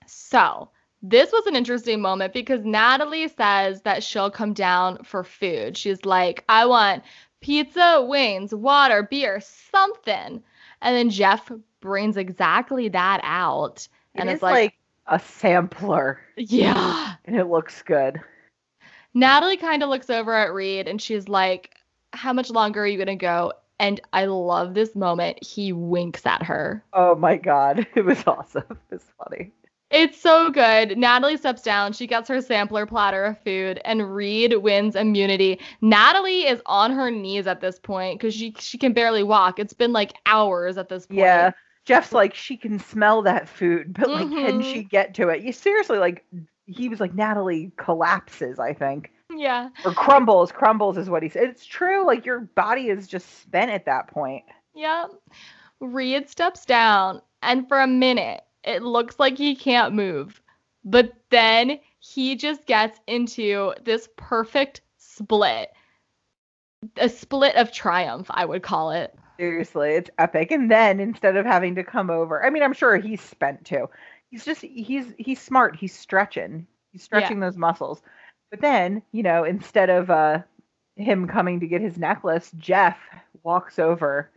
[0.10, 0.70] so
[1.02, 5.78] this was an interesting moment because Natalie says that she'll come down for food.
[5.78, 7.04] She's like, I want
[7.42, 10.44] pizza, wings, water, beer, something.
[10.82, 13.88] And then Jeff brings exactly that out.
[14.14, 14.74] It and it's like, like
[15.08, 16.20] a sampler.
[16.36, 17.14] Yeah.
[17.26, 18.20] And it looks good.
[19.14, 21.76] Natalie kind of looks over at Reed and she's like,
[22.14, 23.54] How much longer are you going to go?
[23.80, 25.42] And I love this moment.
[25.44, 26.84] He winks at her.
[26.92, 27.88] Oh my God.
[27.96, 28.78] It was awesome.
[28.92, 29.52] It's funny.
[29.92, 30.98] It's so good.
[30.98, 31.94] Natalie steps down.
[31.94, 35.60] She gets her sampler platter of food, and Reed wins immunity.
[35.82, 39.58] Natalie is on her knees at this point because she she can barely walk.
[39.58, 41.20] It's been like hours at this point.
[41.20, 41.52] Yeah.
[41.86, 44.46] Jeff's like, she can smell that food, but like, mm-hmm.
[44.46, 45.42] can she get to it?
[45.42, 46.24] You seriously like,
[46.68, 48.60] he was like, Natalie collapses.
[48.60, 49.12] I think.
[49.36, 49.70] Yeah.
[49.86, 50.52] Or crumbles.
[50.52, 51.46] Crumbles is what he said.
[51.46, 52.06] It's true.
[52.06, 54.44] Like your body is just spent at that point.
[54.76, 55.08] Yeah.
[55.80, 60.42] Reed steps down, and for a minute it looks like he can't move.
[60.84, 65.72] But then he just gets into this perfect split.
[66.98, 69.14] A split of triumph, I would call it.
[69.38, 70.52] Seriously, it's epic.
[70.52, 73.90] And then instead of having to come over, I mean, I'm sure he's spent too.
[74.32, 75.76] He's just he's he's smart.
[75.76, 76.68] He's stretching.
[76.92, 77.46] He's stretching yeah.
[77.48, 78.02] those muscles.
[78.52, 80.40] But then, you know, instead of uh
[80.96, 82.98] him coming to get his necklace, Jeff
[83.44, 84.30] walks over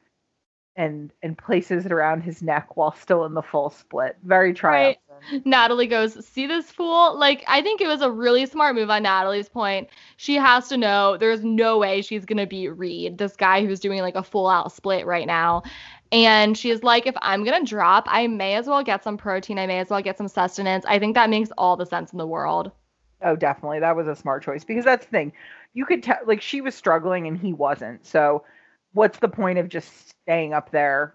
[0.76, 4.16] and and places it around his neck while still in the full split.
[4.24, 4.98] Very triumphant.
[5.32, 5.46] Right.
[5.46, 9.02] Natalie goes, "See this fool?" Like I think it was a really smart move on
[9.02, 9.88] Natalie's point.
[10.16, 14.00] She has to know there's no way she's gonna beat Reed, this guy who's doing
[14.00, 15.62] like a full out split right now.
[16.10, 19.58] And she's like, if I'm gonna drop, I may as well get some protein.
[19.58, 20.84] I may as well get some sustenance.
[20.86, 22.72] I think that makes all the sense in the world.
[23.22, 23.80] Oh, definitely.
[23.80, 25.32] That was a smart choice because that's the thing.
[25.74, 28.04] You could tell, like, she was struggling and he wasn't.
[28.04, 28.44] So
[28.92, 31.14] what's the point of just staying up there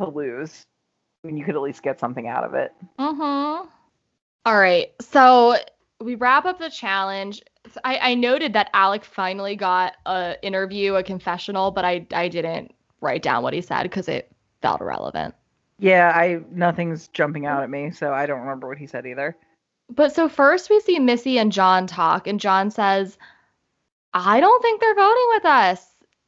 [0.00, 0.66] to lose
[1.22, 2.72] when you could at least get something out of it?
[2.98, 3.68] Mm-hmm.
[4.46, 4.92] All right.
[5.00, 5.56] So
[6.00, 7.42] we wrap up the challenge.
[7.84, 12.74] I, I noted that Alec finally got a interview, a confessional, but I I didn't
[13.00, 15.34] write down what he said because it felt irrelevant.
[15.78, 19.36] Yeah, I nothing's jumping out at me, so I don't remember what he said either.
[19.90, 23.18] But so first we see Missy and John talk, and John says,
[24.14, 25.86] "I don't think they're voting with us."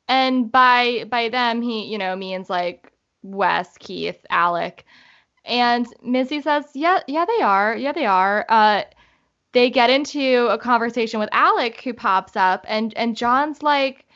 [0.09, 2.93] And by by them, he you know means like
[3.23, 4.85] Wes, Keith, Alec,
[5.45, 7.77] and Missy says, "Yeah, yeah, they are.
[7.77, 8.83] Yeah, they are." Uh,
[9.53, 14.07] they get into a conversation with Alec, who pops up, and and John's like,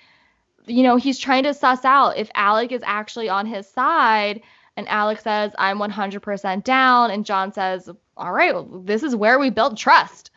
[0.67, 4.43] you know, he's trying to suss out if Alec is actually on his side
[4.77, 7.11] and alec says, I'm 100% down.
[7.11, 10.31] And John says, All right, well, this is where we build trust.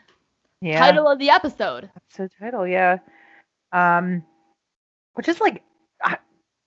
[0.62, 0.80] Yeah.
[0.80, 1.90] Title of the episode.
[1.96, 2.98] Episode title, yeah.
[3.72, 4.24] Um,
[5.20, 5.62] which is like,
[6.02, 6.18] I,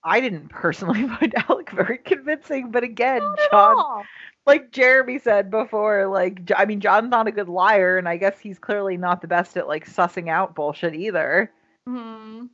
[0.03, 4.05] I didn't personally find Alec very convincing, but again, John,
[4.45, 8.39] like Jeremy said before, like, I mean, John's not a good liar, and I guess
[8.39, 11.51] he's clearly not the best at like sussing out bullshit either.
[11.89, 12.45] Mm-hmm.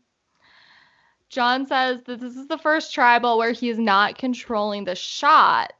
[1.28, 5.74] John says that this is the first tribal where he's not controlling the shots.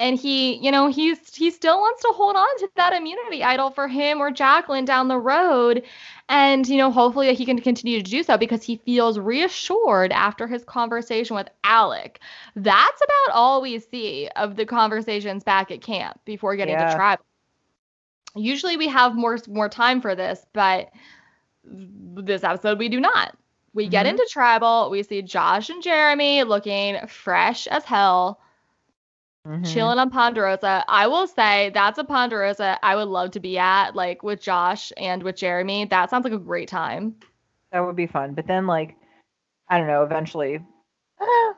[0.00, 3.70] And he, you know, he's he still wants to hold on to that immunity idol
[3.70, 5.84] for him or Jacqueline down the road.
[6.30, 10.46] And, you know, hopefully he can continue to do so because he feels reassured after
[10.46, 12.18] his conversation with Alec.
[12.56, 16.88] That's about all we see of the conversations back at camp before getting yeah.
[16.88, 17.24] to tribal.
[18.34, 20.90] Usually we have more more time for this, but
[21.64, 23.36] this episode we do not.
[23.74, 23.90] We mm-hmm.
[23.90, 24.88] get into tribal.
[24.90, 28.40] We see Josh and Jeremy looking fresh as hell,
[29.46, 29.64] mm-hmm.
[29.64, 30.84] chilling on Ponderosa.
[30.88, 34.92] I will say that's a Ponderosa I would love to be at, like with Josh
[34.96, 35.86] and with Jeremy.
[35.86, 37.14] That sounds like a great time.
[37.72, 38.34] That would be fun.
[38.34, 38.96] But then, like,
[39.68, 41.24] I don't know, eventually, uh,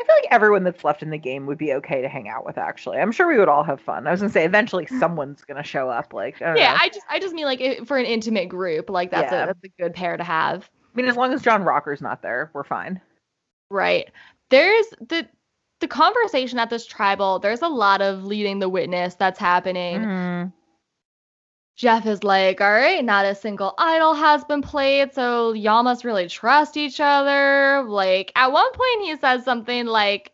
[0.00, 2.46] I feel like everyone that's left in the game would be okay to hang out
[2.46, 2.56] with.
[2.56, 4.06] Actually, I'm sure we would all have fun.
[4.06, 6.12] I was gonna say eventually someone's gonna show up.
[6.12, 6.78] Like, I yeah, know.
[6.80, 9.44] I just I just mean like for an intimate group, like that's yeah.
[9.44, 10.70] a that's a good pair to have.
[10.72, 13.00] I mean, as long as John Rocker's not there, we're fine.
[13.70, 14.10] Right.
[14.50, 15.28] There's the
[15.80, 17.38] the conversation at this tribal.
[17.38, 20.00] There's a lot of leading the witness that's happening.
[20.00, 20.48] Mm-hmm.
[21.76, 26.04] Jeff is like, all right, not a single idol has been played, so y'all must
[26.04, 27.84] really trust each other.
[27.86, 30.32] Like, at one point, he says something like,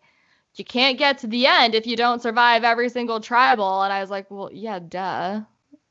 [0.54, 3.82] you can't get to the end if you don't survive every single tribal.
[3.82, 5.42] And I was like, well, yeah, duh.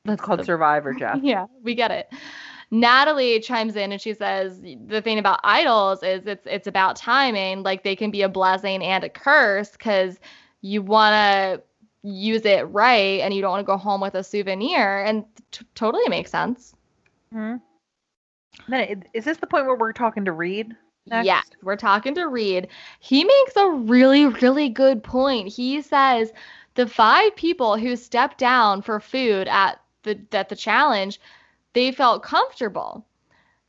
[0.06, 1.20] That's called the- Survivor, Jeff.
[1.24, 2.12] yeah, we get it.
[2.74, 7.62] Natalie chimes in and she says the thing about idols is it's it's about timing.
[7.62, 10.20] Like they can be a blessing and a curse because
[10.62, 11.62] you want to
[12.02, 15.68] use it right and you don't want to go home with a souvenir, and t-
[15.76, 16.74] totally makes sense.
[17.32, 17.58] Hmm.
[18.68, 20.76] Then is this the point where we're talking to Reed?
[21.06, 21.28] Next?
[21.28, 22.70] Yes, we're talking to Reed.
[23.00, 25.48] He makes a really really good point.
[25.48, 26.34] He says
[26.74, 31.20] the five people who stepped down for food at the at the challenge
[31.74, 33.06] they felt comfortable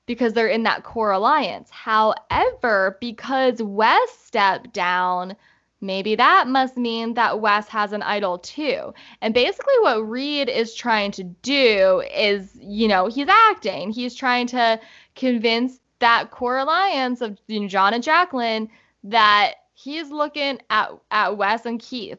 [0.07, 1.71] because they're in that core alliance.
[1.71, 5.35] However, because Wes stepped down,
[5.81, 8.93] maybe that must mean that Wes has an idol too.
[9.21, 13.91] And basically, what Reed is trying to do is, you know, he's acting.
[13.91, 14.81] He's trying to
[15.15, 18.69] convince that core alliance of you know, John and Jacqueline
[19.05, 22.19] that he's looking at at Wes and Keith.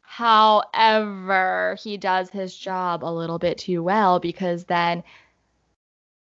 [0.00, 5.02] However, he does his job a little bit too well because then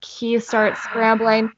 [0.03, 1.51] he starts scrambling.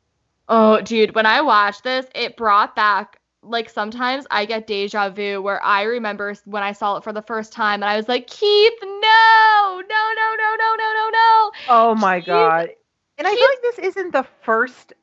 [0.48, 5.42] Oh, dude, when I watched this, it brought back like sometimes I get deja vu
[5.42, 8.28] where I remember when I saw it for the first time and I was like,
[8.28, 11.52] Keith, no, no, no, no, no, no, no, no.
[11.70, 12.70] Oh my Keith, god.
[13.18, 14.94] And Keith, I feel like this isn't the first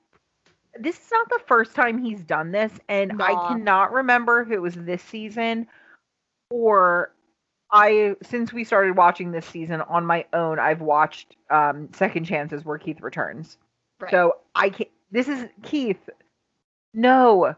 [0.78, 3.24] this is not the first time he's done this, and nah.
[3.24, 5.66] I cannot remember if it was this season
[6.50, 7.12] or
[7.70, 12.64] I since we started watching this season on my own, I've watched um, Second Chances
[12.64, 13.58] where Keith returns.
[14.00, 14.10] Right.
[14.10, 16.08] So I can This is Keith.
[16.94, 17.54] No,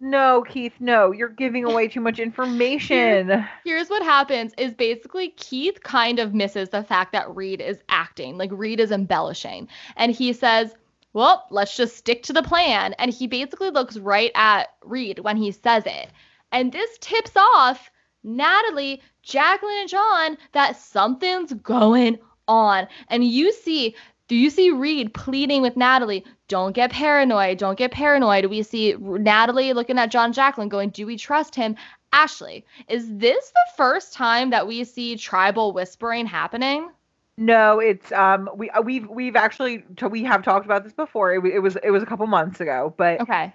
[0.00, 0.72] no, Keith.
[0.80, 3.28] No, you're giving away too much information.
[3.28, 7.78] Here's, here's what happens: is basically Keith kind of misses the fact that Reed is
[7.88, 10.74] acting, like Reed is embellishing, and he says.
[11.12, 12.92] Well, let's just stick to the plan.
[12.92, 16.08] And he basically looks right at Reed when he says it.
[16.52, 17.89] And this tips off
[18.22, 22.18] Natalie, Jacqueline, and John that something's going
[22.48, 22.88] on.
[23.08, 23.94] And you see,
[24.28, 28.46] do you see Reed pleading with Natalie, don't get paranoid, don't get paranoid?
[28.46, 31.76] We see Natalie looking at John Jacqueline going, do we trust him?
[32.12, 36.90] Ashley, is this the first time that we see tribal whispering happening?
[37.36, 41.32] No, it's um we uh, we've we've actually we have talked about this before.
[41.32, 43.54] It, it was it was a couple months ago, but okay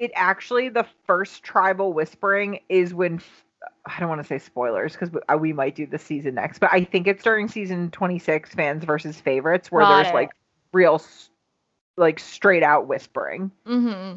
[0.00, 3.20] it actually the first tribal whispering is when
[3.84, 6.58] I don't want to say spoilers because we, uh, we, might do the season next,
[6.58, 10.14] but I think it's during season 26 fans versus favorites where Got there's it.
[10.14, 10.30] like
[10.72, 11.00] real
[11.96, 13.50] like straight out whispering.
[13.66, 14.16] Mm-hmm.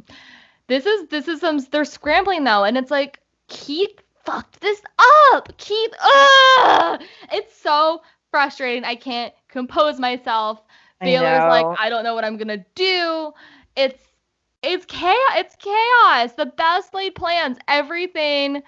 [0.68, 3.20] this is this is some they're scrambling though, and it's like
[3.50, 4.82] Keith fucked this
[5.34, 5.56] up.
[5.58, 7.02] Keith, ugh!
[7.34, 8.86] It's so frustrating.
[8.86, 10.62] I can't compose myself.
[11.02, 11.66] Baylor's like.
[11.78, 13.34] I don't know what I'm gonna do.
[13.76, 14.02] It's
[14.64, 15.16] it's chaos.
[15.36, 16.34] It's chaos.
[16.34, 17.57] The best laid plans.
[17.68, 18.64] Everything.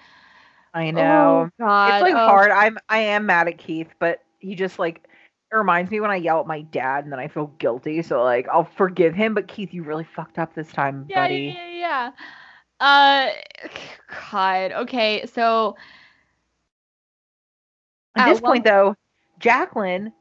[0.74, 1.48] I know.
[1.60, 1.94] Oh, God.
[1.94, 2.28] it's like Oh.
[2.28, 2.50] hard.
[2.50, 5.08] I'm I am mad at Keith, but he just like
[5.52, 8.02] it reminds me when I yell at my dad and then I feel guilty.
[8.02, 11.54] So like I'll forgive him, but Keith, you really fucked up this time, Yeah, buddy.
[11.56, 12.10] yeah, yeah, yeah.
[12.78, 13.68] Uh,
[14.30, 14.72] God.
[14.72, 15.76] Okay, so
[18.16, 18.94] At this one- point, though,
[19.38, 20.12] Jacqueline,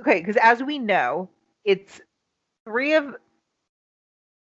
[0.00, 1.28] okay, because as we know,
[1.64, 2.00] it's
[2.64, 3.14] three of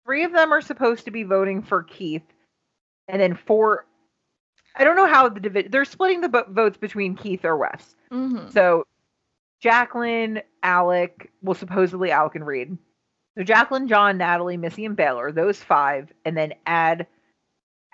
[0.05, 2.23] three of them are supposed to be voting for Keith,
[3.09, 3.87] and then four.
[4.77, 5.71] I don't know how the division.
[5.71, 7.95] they're splitting the bo- votes between Keith or Wes.
[8.11, 8.53] mhm.
[8.53, 8.85] So
[9.61, 12.77] Jacqueline, Alec, well, supposedly Alec and Reed.
[13.37, 17.07] So Jacqueline, John, Natalie, Missy, and Baylor, those five, and then add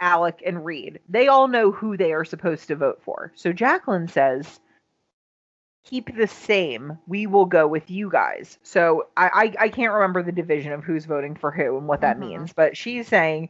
[0.01, 1.01] Alec and Reed.
[1.09, 3.33] They all know who they are supposed to vote for.
[3.37, 4.61] So Jacqueline says,
[5.85, 6.99] keep the same.
[7.07, 8.59] We will go with you guys.
[8.63, 12.03] So I, I, I can't remember the division of who's voting for who and what
[12.03, 12.21] that Mhm.
[12.21, 13.49] means, but she's saying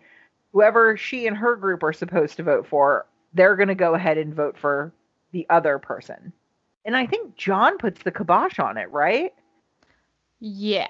[0.53, 4.19] whoever she and her group are supposed to vote for, they're going to go ahead
[4.19, 4.93] and vote for
[5.33, 6.33] the other person.
[6.85, 9.33] And I think John puts the kibosh on it, right?
[10.41, 10.87] yeah.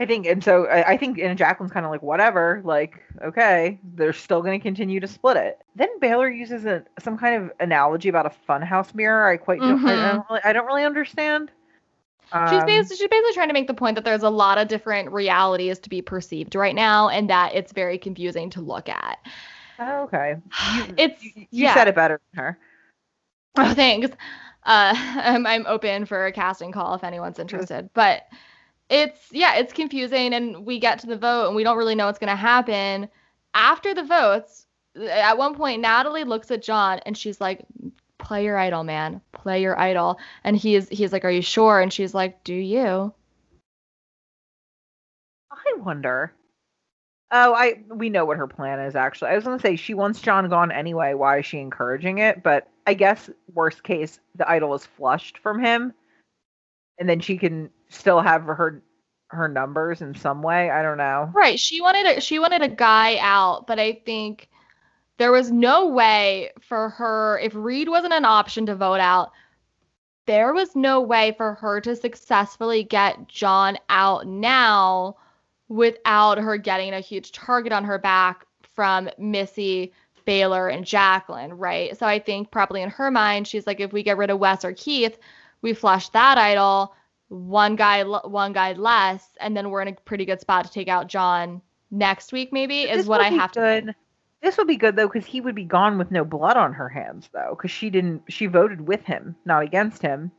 [0.00, 3.80] I think, and so I, I think, and Jacqueline's kind of like, whatever, like, okay,
[3.94, 5.58] they're still going to continue to split it.
[5.74, 9.26] Then Baylor uses a, some kind of analogy about a funhouse mirror.
[9.28, 10.12] I quite don't, I, Mhm.
[10.14, 11.50] don't, really, I don't really understand.
[12.48, 14.68] She's Um, basically, she's basically trying to make the point that there's a lot of
[14.68, 19.18] different realities to be perceived right now, and that it's very confusing to look at.
[19.78, 20.36] oh, okay.
[20.86, 21.74] You, It's you, you yeah.
[21.74, 22.58] said it better than her.
[23.56, 24.08] Oh, thanks.
[24.64, 27.90] Uh, I'm, I'm open for a casting call if anyone's interested.
[27.94, 28.22] But
[28.88, 30.34] it's, yeah, it's confusing.
[30.34, 33.08] And we get to the vote and we don't really know what's going to happen.
[33.54, 34.66] After the votes,
[35.00, 37.64] at one point, Natalie looks at John and she's like,
[38.18, 39.20] play your idol, man.
[39.32, 40.18] Play your idol.
[40.44, 41.80] And he's, he's like, are you sure?
[41.80, 43.12] And she's like, do you?
[45.50, 46.32] I wonder.
[47.30, 49.30] Oh, I we know what her plan is actually.
[49.30, 51.12] I was gonna say she wants John gone anyway.
[51.12, 52.42] Why is she encouraging it?
[52.42, 55.92] But I guess worst case, the idol is flushed from him,
[56.98, 58.82] and then she can still have her
[59.28, 60.70] her numbers in some way.
[60.70, 61.30] I don't know.
[61.34, 61.58] Right.
[61.60, 64.48] She wanted a she wanted a guy out, but I think
[65.18, 69.32] there was no way for her if Reed wasn't an option to vote out,
[70.26, 75.16] there was no way for her to successfully get John out now
[75.68, 79.92] without her getting a huge target on her back from Missy,
[80.24, 81.96] Baylor, and Jacqueline, right?
[81.98, 84.64] So I think probably in her mind, she's like, if we get rid of Wes
[84.64, 85.18] or Keith,
[85.62, 86.94] we flush that idol,
[87.28, 90.88] one guy, one guy less, and then we're in a pretty good spot to take
[90.88, 91.60] out John
[91.90, 92.52] next week.
[92.52, 93.60] Maybe is what I have to.
[93.60, 93.84] good.
[93.86, 93.96] think.
[94.40, 96.88] This would be good though, because he would be gone with no blood on her
[96.88, 98.22] hands though, because she didn't.
[98.28, 100.30] She voted with him, not against him.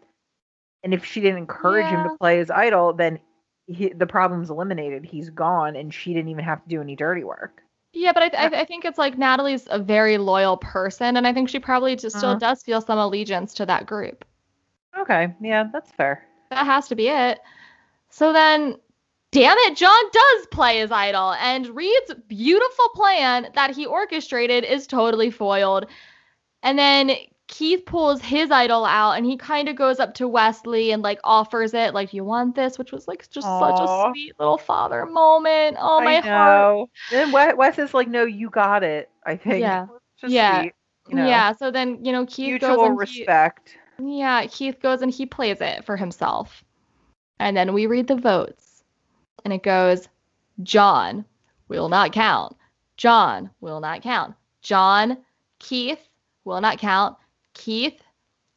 [0.84, 3.20] And if she didn't encourage him to play his idol, then
[3.68, 5.04] he, the problem's eliminated.
[5.04, 7.62] He's gone, and she didn't even have to do any dirty work.
[7.92, 11.28] Yeah, but I, th- I I think it's like Natalie's a very loyal person, and
[11.28, 12.40] I think she probably just still Uh-huh.
[12.40, 14.24] does feel some allegiance to that group.
[14.98, 16.26] Okay, yeah, that's fair.
[16.52, 17.39] That has to be it.
[18.10, 18.76] So then,
[19.32, 24.88] damn it, John does play his idol, and Reed's beautiful plan that he orchestrated is
[24.88, 25.86] totally foiled.
[26.64, 27.12] And then
[27.47, 31.20] Keith pulls his idol out, and he kind of goes up to Wesley and like
[31.24, 35.06] offers it, like, "You want this?" Which was like just such a sweet little father
[35.06, 35.78] moment.
[35.80, 36.26] Oh my I heart.
[36.26, 36.89] know.
[37.12, 39.62] Then Wes, is like, "No, you got it." I think.
[39.62, 39.86] Yeah.
[40.20, 40.62] Just Yeah.
[40.62, 40.74] sweet,
[41.08, 41.54] you know, Yeah.
[41.54, 43.78] So then you know Keith goes Mutual and he- respect.
[44.00, 46.64] Yeah, Keith goes and he plays it for himself.
[47.39, 48.84] And then we read the votes.
[49.43, 50.08] And it goes
[50.64, 51.26] John
[51.68, 52.56] will not count.
[52.97, 54.36] John will not count.
[54.62, 55.18] John,
[55.60, 56.00] Keith
[56.43, 57.18] will not count.
[57.54, 58.02] Keith,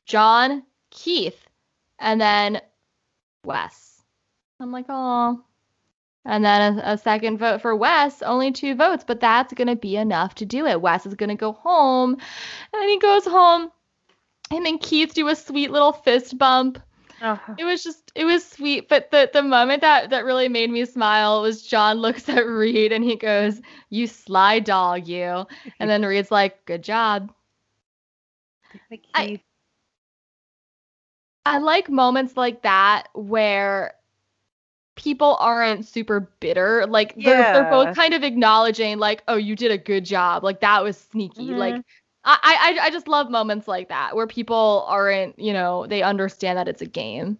[0.06, 1.38] John, Keith.
[1.98, 2.60] And then
[3.44, 4.02] Wes.
[4.58, 5.40] I'm like, oh.
[6.24, 9.76] And then a, a second vote for Wes, only two votes, but that's going to
[9.76, 10.80] be enough to do it.
[10.80, 12.16] Wes is going to go home.
[12.72, 13.70] And he goes home
[14.52, 16.78] him and Keith do a sweet little fist bump.
[17.22, 20.70] Oh, It was just it was sweet, but the the moment that that really made
[20.70, 25.46] me smile was John looks at Reed and he goes, "You sly dog, you."
[25.80, 27.32] And then Reed's like, "Good job."
[29.14, 29.40] I-
[31.44, 33.94] I like moments like that where
[34.96, 36.86] people aren't super bitter.
[36.86, 40.44] Like they're they're both kind of acknowledging like, "Oh, you did a good job.
[40.44, 41.58] Like that was sneaky." Mm-hmm.
[41.58, 41.82] Like
[42.24, 46.58] I, I I just love moments like that where people aren't, you know, they understand
[46.58, 47.38] that it's a game.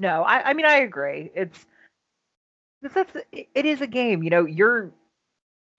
[0.00, 1.30] No, I, I mean I agree.
[1.34, 1.66] It's
[2.82, 4.22] that's, it is a game.
[4.22, 4.92] You know, you're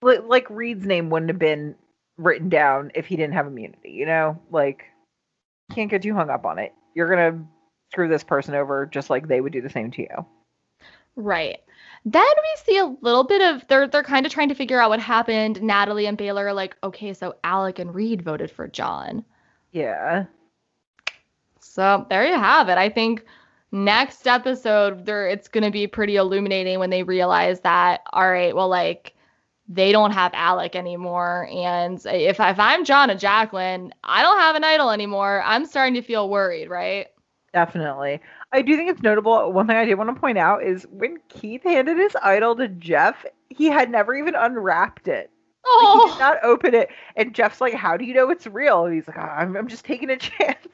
[0.02, 1.76] like Reed's name wouldn't have been
[2.18, 4.40] written down if he didn't have immunity, you know?
[4.52, 4.86] Like
[5.74, 6.74] can't get too hung up on it.
[6.94, 7.46] You're going to
[7.92, 10.26] screw this person over just like they would do the same to you.
[11.16, 11.62] Right.
[12.06, 14.92] Then we see a little bit of they're they're kind of trying to figure out
[14.92, 15.62] what happened.
[15.64, 19.26] Natalie and Baylor are like, okay, so Alec and Reed voted for John.
[19.72, 20.26] Yeah.
[21.60, 22.78] So there you have it.
[22.78, 23.26] I think
[23.72, 28.70] next episode there it's gonna be pretty illuminating when they realize that all right, well
[28.70, 29.16] like
[29.68, 31.50] they don't have Alec anymore.
[31.52, 35.42] And if if I'm John and Jacqueline, I don't have an idol anymore.
[35.44, 37.08] I'm starting to feel worried, right?
[37.52, 38.22] Definitely.
[38.56, 39.52] I do think it's notable.
[39.52, 42.70] One thing I did want to point out is when Keith handed his idol to
[42.70, 45.30] Jeff, he had never even unwrapped it.
[45.66, 45.98] Oh.
[45.98, 46.20] Like, he did oh.
[46.20, 46.90] not open it.
[47.18, 48.86] And Jeff's like, How do you know it's real?
[48.86, 50.68] And he's like, oh, I'm, I'm just taking a chance.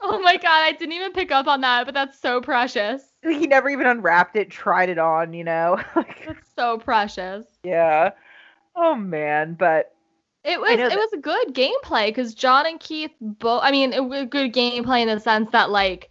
[0.00, 0.64] Oh my God.
[0.64, 3.02] I didn't even pick up on that, but that's so precious.
[3.22, 5.80] He never even unwrapped it, tried it on, you know?
[5.94, 7.46] that's so precious.
[7.62, 8.10] Yeah.
[8.74, 9.54] Oh, man.
[9.54, 9.94] But
[10.42, 13.60] it was it that- was a good gameplay because John and Keith both.
[13.62, 16.10] I mean, it was good gameplay in the sense that like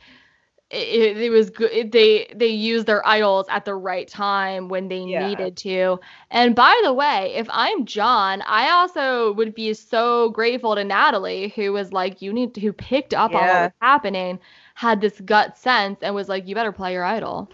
[0.72, 1.92] it, it, was good.
[1.92, 5.28] They they used their idols at the right time when they yeah.
[5.28, 6.00] needed to.
[6.30, 11.50] And by the way, if I'm John, I also would be so grateful to Natalie,
[11.56, 13.38] who was like, "You need," to, who picked up yeah.
[13.38, 14.40] on what was happening,
[14.76, 17.50] had this gut sense, and was like, "You better play your idol."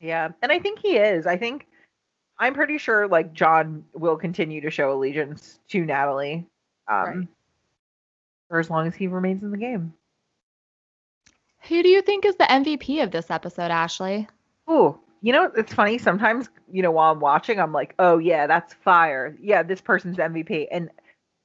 [0.00, 1.26] Yeah, and I think he is.
[1.26, 1.66] I think
[2.38, 6.46] I'm pretty sure like John will continue to show allegiance to Natalie,
[6.88, 7.28] um, right.
[8.48, 9.92] for as long as he remains in the game.
[11.68, 14.28] Who do you think is the MVP of this episode, Ashley?
[14.68, 15.98] Oh, you know, it's funny.
[15.98, 19.36] Sometimes, you know, while I'm watching, I'm like, oh, yeah, that's fire.
[19.40, 20.66] Yeah, this person's MVP.
[20.70, 20.90] And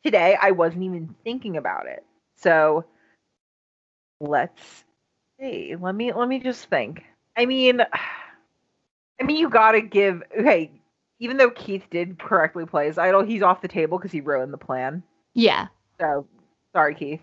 [0.03, 2.03] today I wasn't even thinking about it.
[2.35, 2.85] So
[4.19, 4.83] let's
[5.39, 5.75] see.
[5.79, 7.03] Let me let me just think.
[7.37, 7.81] I mean
[9.19, 10.71] I mean you gotta give okay,
[11.19, 14.53] even though Keith did correctly play his idol, he's off the table because he ruined
[14.53, 15.03] the plan.
[15.33, 15.67] Yeah.
[15.99, 16.27] So
[16.73, 17.21] sorry, Keith.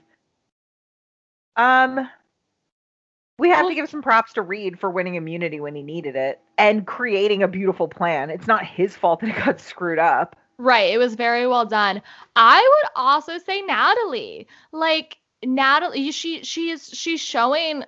[1.57, 2.09] Um
[3.39, 6.16] we have well, to give some props to Reed for winning immunity when he needed
[6.16, 8.30] it and creating a beautiful plan.
[8.30, 10.36] It's not his fault that it got screwed up.
[10.59, 10.93] Right.
[10.93, 12.03] It was very well done.
[12.34, 14.49] I would also say Natalie.
[14.72, 17.84] Like Natalie, she she is she's showing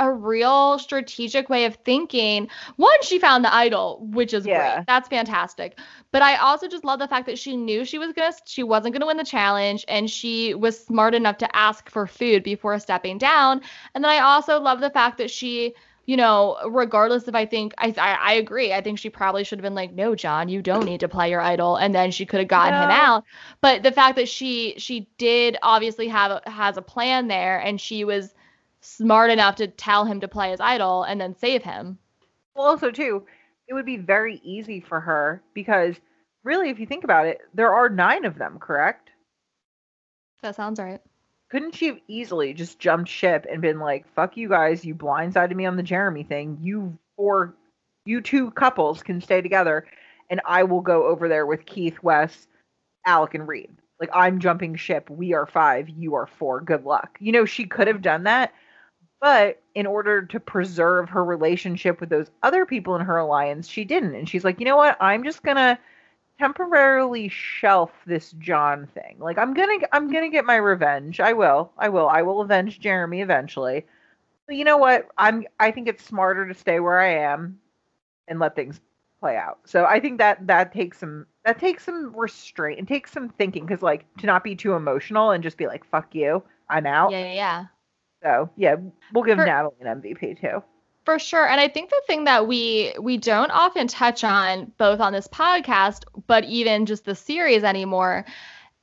[0.00, 2.48] a real strategic way of thinking.
[2.76, 4.76] One, she found the idol, which is yeah.
[4.76, 4.86] great.
[4.86, 5.78] That's fantastic.
[6.10, 8.94] But I also just love the fact that she knew she was gonna she wasn't
[8.94, 13.18] gonna win the challenge and she was smart enough to ask for food before stepping
[13.18, 13.60] down.
[13.94, 15.74] And then I also love the fact that she
[16.06, 19.58] you know, regardless if I think I, I, I agree, I think she probably should
[19.58, 22.26] have been like, no, John, you don't need to play your idol, and then she
[22.26, 23.24] could have gotten him out.
[23.60, 28.04] But the fact that she she did obviously have has a plan there, and she
[28.04, 28.34] was
[28.80, 31.98] smart enough to tell him to play his idol and then save him.
[32.54, 33.24] Well, also too,
[33.68, 35.96] it would be very easy for her because
[36.44, 39.10] really, if you think about it, there are nine of them, correct?
[40.42, 41.00] That sounds right.
[41.50, 44.84] Couldn't she have easily just jumped ship and been like, "Fuck you guys!
[44.84, 46.58] You blindsided me on the Jeremy thing.
[46.62, 47.54] You four,
[48.04, 49.84] you two couples can stay together,
[50.30, 52.46] and I will go over there with Keith, Wes,
[53.04, 53.70] Alec, and Reed.
[53.98, 55.10] Like I'm jumping ship.
[55.10, 55.88] We are five.
[55.88, 56.60] You are four.
[56.60, 57.18] Good luck.
[57.20, 58.54] You know, she could have done that,
[59.20, 63.84] but in order to preserve her relationship with those other people in her alliance, she
[63.84, 64.14] didn't.
[64.14, 64.96] And she's like, you know what?
[65.00, 65.78] I'm just gonna
[66.38, 69.16] temporarily shelf this John thing.
[69.18, 71.20] Like I'm gonna I'm gonna get my revenge.
[71.20, 71.70] I will.
[71.76, 72.08] I will.
[72.08, 73.84] I will avenge Jeremy eventually.
[74.46, 75.08] But you know what?
[75.18, 77.60] I'm I think it's smarter to stay where I am
[78.26, 78.80] and let things
[79.20, 79.58] play out.
[79.66, 83.66] So I think that that takes some that takes some restraint and takes some thinking
[83.66, 87.12] because like to not be too emotional and just be like fuck you, I'm out.
[87.12, 87.64] Yeah, yeah.
[88.22, 88.76] So yeah,
[89.12, 90.62] we'll give for, Natalie an MVP too.
[91.04, 91.48] For sure.
[91.48, 95.28] And I think the thing that we we don't often touch on both on this
[95.28, 98.24] podcast, but even just the series anymore.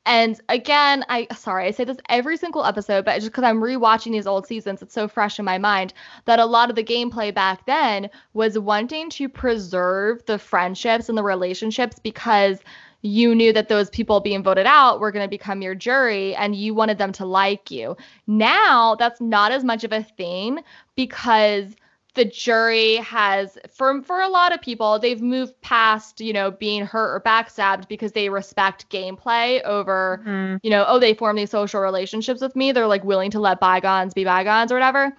[0.06, 4.14] And again, I sorry, I say this every single episode, but just because I'm rewatching
[4.14, 5.94] these old seasons, it's so fresh in my mind
[6.26, 11.18] that a lot of the gameplay back then was wanting to preserve the friendships and
[11.18, 12.60] the relationships because
[13.02, 16.56] you knew that those people being voted out were going to become your jury and
[16.56, 17.96] you wanted them to like you.
[18.26, 20.64] Now, that's not as much of a thing
[20.96, 21.76] because
[22.18, 26.84] the jury has for for a lot of people they've moved past you know being
[26.84, 30.58] hurt or backstabbed because they respect gameplay over mm-hmm.
[30.64, 33.60] you know oh they form these social relationships with me they're like willing to let
[33.60, 35.16] bygones be bygones or whatever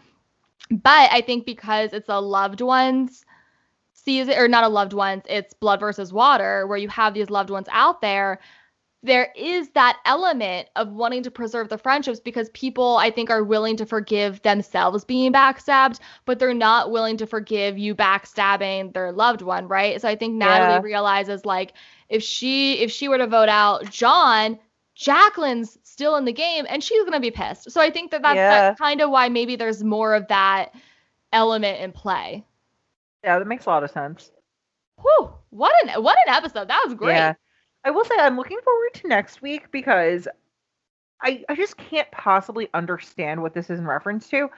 [0.71, 3.25] but i think because it's a loved ones
[4.05, 7.31] sees it or not a loved ones, it's blood versus water, where you have these
[7.31, 8.39] loved ones out there.
[9.03, 13.45] There is that element of wanting to preserve the friendships because people, I think, are
[13.45, 19.13] willing to forgive themselves being backstabbed, but they're not willing to forgive you backstabbing their
[19.13, 20.01] loved one, right?
[20.01, 20.81] So I think Natalie yeah.
[20.83, 21.75] realizes like
[22.09, 24.59] if she if she were to vote out John,
[24.97, 27.71] Jacqueline's still in the game and she's gonna be pissed.
[27.71, 28.49] So I think that that's, Yeah.
[28.51, 30.75] that's kind of why maybe there's more of that
[31.33, 32.45] element in play.
[33.25, 34.31] Yeah, that makes a lot of sense.
[35.01, 36.69] Whew, what an what an episode.
[36.69, 37.15] That was great.
[37.15, 37.35] Yeah.
[37.85, 40.27] I will say I'm looking forward to next week because
[41.23, 44.49] I I just can't possibly understand what this is in reference to.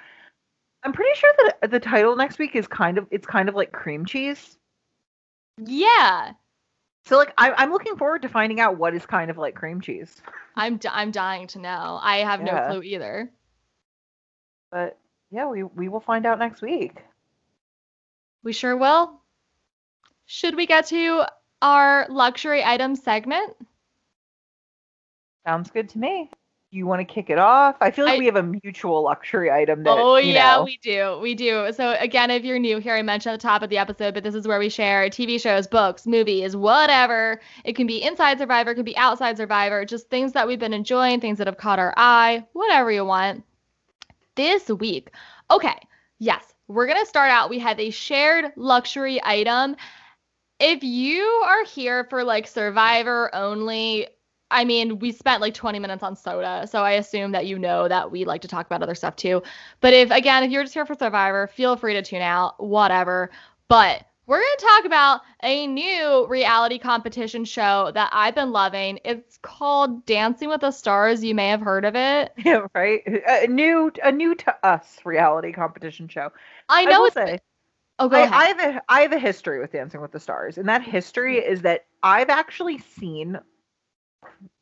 [0.82, 3.72] I'm pretty sure that the title next week is kind of it's kind of like
[3.72, 4.56] cream cheese.
[5.58, 6.32] Yeah.
[7.06, 9.80] So like I, I'm looking forward to finding out what is kind of like cream
[9.80, 10.20] cheese.
[10.56, 11.98] I'm d- I'm dying to know.
[12.02, 12.52] I have Yeah.
[12.54, 13.30] no clue either.
[14.70, 14.98] But
[15.30, 17.02] yeah, we we will find out next week.
[18.42, 19.20] We sure will.
[20.26, 21.24] Should we get to
[21.60, 23.56] our luxury item segment?
[25.46, 26.30] Sounds good to me.
[26.72, 27.74] You want to kick it off?
[27.80, 30.62] I feel like I- we have a mutual luxury item that oh yeah, know.
[30.62, 31.18] we do.
[31.20, 31.72] We do.
[31.72, 34.22] So again, if you're new here, I mentioned at the top of the episode, but
[34.22, 37.40] this is where we share TV shows, books, movies, whatever.
[37.64, 40.72] It can be inside Survivor, it can be outside Survivor, just things that we've been
[40.72, 43.42] enjoying, things that have caught our eye, whatever you want.
[44.36, 45.10] This week,
[45.50, 45.74] okay,
[46.20, 47.50] yes, we're gonna start out.
[47.50, 49.74] We have a shared luxury item.
[50.60, 54.06] If you are here for like Survivor only,
[54.52, 57.88] I mean, we spent like 20 minutes on soda, so I assume that you know
[57.88, 59.42] that we like to talk about other stuff too.
[59.80, 63.30] But if again, if you're just here for Survivor, feel free to tune out, whatever.
[63.66, 69.00] But we're going to talk about a new reality competition show that I've been loving.
[69.04, 71.24] It's called Dancing with the Stars.
[71.24, 72.32] You may have heard of it.
[72.44, 73.02] Yeah, right.
[73.06, 76.30] A new a new to us reality competition show.
[76.68, 77.14] I know will it's.
[77.14, 77.38] say
[77.98, 78.32] oh, go I, ahead.
[78.32, 81.36] I have a I have a history with Dancing with the Stars, and that history
[81.40, 81.52] mm-hmm.
[81.52, 83.36] is that I've actually seen,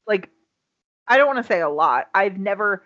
[0.06, 0.30] like,
[1.06, 2.08] I don't want to say a lot.
[2.14, 2.84] I've never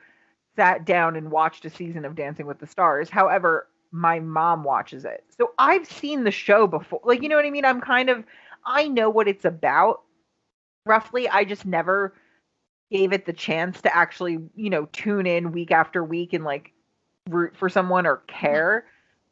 [0.57, 3.09] sat down and watched a season of Dancing with the Stars.
[3.09, 7.01] However, my mom watches it, so I've seen the show before.
[7.05, 7.65] Like, you know what I mean?
[7.65, 8.25] I'm kind of
[8.65, 10.03] I know what it's about
[10.87, 11.29] roughly.
[11.29, 12.15] I just never
[12.91, 16.73] gave it the chance to actually, you know, tune in week after week and like
[17.29, 18.87] root for someone or care.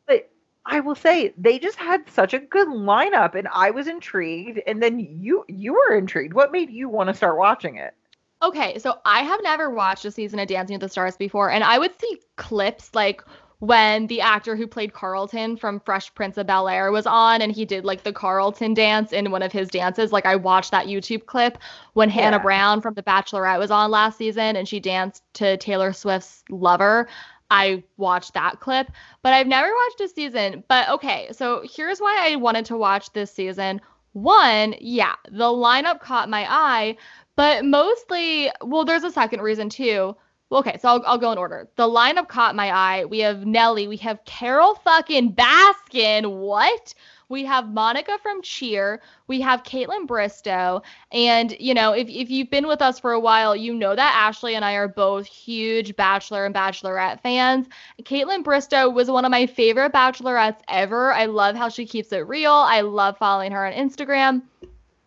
[0.06, 0.30] But
[0.66, 4.82] I will say they just had such a good lineup and I was intrigued and
[4.82, 6.34] then you you were intrigued.
[6.34, 7.94] What made you want to start watching it?
[8.42, 11.62] Okay, so I have never watched a season of Dancing with the Stars before, and
[11.62, 13.22] I would see clips like
[13.60, 17.52] when the actor who played Carlton from Fresh Prince of Bel Air was on and
[17.52, 20.12] he did like the Carlton dance in one of his dances.
[20.12, 21.58] Like I watched that YouTube clip
[21.92, 25.92] when Hannah Brown from The Bachelorette was on last season and she danced to Taylor
[25.92, 27.06] Swift's Lover.
[27.50, 28.90] I watched that clip,
[29.22, 30.64] but I've never watched a season.
[30.66, 33.82] But okay, so here's why I wanted to watch this season.
[34.12, 36.96] One, yeah, the lineup caught my eye,
[37.36, 40.16] but mostly, well, there's a second reason too.
[40.50, 41.68] Well, okay, so I'll, I'll go in order.
[41.76, 43.04] The lineup caught my eye.
[43.04, 43.86] We have Nelly.
[43.86, 46.38] We have Carole fucking Baskin.
[46.38, 46.92] What?
[47.28, 49.00] We have Monica from Cheer.
[49.28, 50.82] We have Kaitlyn Bristowe.
[51.12, 54.14] And, you know, if, if you've been with us for a while, you know that
[54.16, 57.68] Ashley and I are both huge Bachelor and Bachelorette fans.
[58.02, 61.12] Kaitlyn Bristowe was one of my favorite Bachelorettes ever.
[61.12, 62.50] I love how she keeps it real.
[62.50, 64.42] I love following her on Instagram.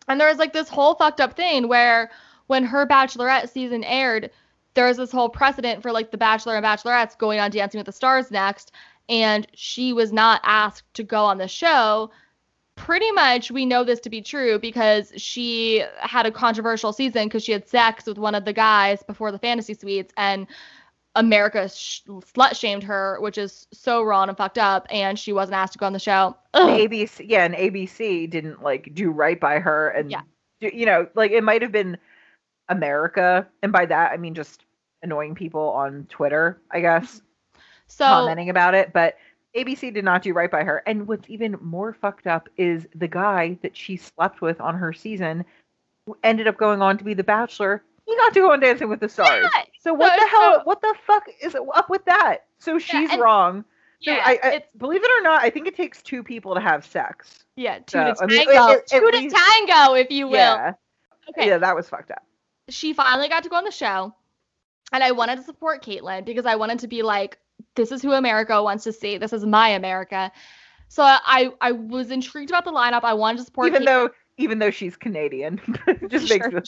[0.08, 2.10] And there was like this whole fucked up thing where
[2.48, 4.32] when her Bachelorette season aired,
[4.74, 7.86] there was this whole precedent for like the Bachelor and Bachelorettes going on Dancing with
[7.86, 8.72] the Stars next.
[9.10, 12.10] And she was not asked to go on the show.
[12.76, 17.44] Pretty much, we know this to be true because she had a controversial season because
[17.44, 20.48] she had sex with one of the guys before the fantasy suites, and
[21.16, 24.88] America sh- slut shamed her, which is so wrong and fucked up.
[24.90, 26.36] And she wasn't asked to go on the show.
[26.56, 26.80] Ugh.
[26.80, 30.22] ABC yeah, and ABC didn't like do right by her and Yeah.
[30.60, 31.98] you know, like it might have been
[32.70, 34.66] America and by that I mean just
[35.02, 37.06] annoying people on Twitter, I guess.
[37.18, 37.60] Mm-hmm.
[37.88, 39.18] So commenting about it, but
[39.56, 40.82] ABC did not do right by her.
[40.88, 44.94] And what's even more fucked up is the guy that she slept with on her
[44.94, 45.46] season
[46.24, 47.84] ended up going on to be the Bachelor.
[48.06, 49.48] He got to go on Dancing with the Stars.
[49.56, 50.54] Yeah, so what so- the hell?
[50.56, 52.46] so- what the fuck is up with that?
[52.60, 53.66] So she's and- wrong.
[54.02, 56.56] So yeah, I, I it's believe it or not, I think it takes two people
[56.56, 57.46] to have sex.
[57.56, 60.28] yeah, two So, to I mean, tango, it- it- two to least- tango, if you
[60.28, 60.34] will.
[60.34, 60.74] Yeah,
[61.30, 62.24] Okay, yeah, that was fucked up.
[62.74, 64.14] She finally got to go on the show,
[64.92, 67.40] and I wanted to support Kaitlyn because I wanted to be like,
[67.76, 69.18] this is who America wants to see.
[69.18, 70.32] This is my America.
[70.90, 73.04] So I I was intrigued about the lineup.
[73.04, 73.86] I wanted to support Even Kaitlyn.
[73.86, 75.62] though, even though she's Canadian,
[76.10, 76.62] just Sure, makes me.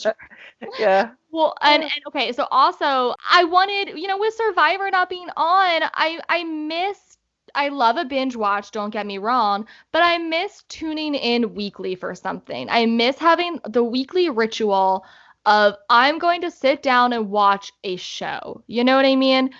[0.78, 1.10] Yeah.
[1.30, 5.82] Well, and, and okay, so also I wanted, you know, with Survivor not being on,
[5.94, 7.18] I I miss
[7.54, 11.94] I love a binge watch, don't get me wrong, but I miss tuning in weekly
[11.94, 12.68] for something.
[12.70, 15.04] I miss having the weekly ritual
[15.46, 18.62] of I'm going to sit down and watch a show.
[18.66, 19.50] You know what I mean?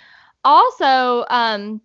[0.43, 1.81] Also, um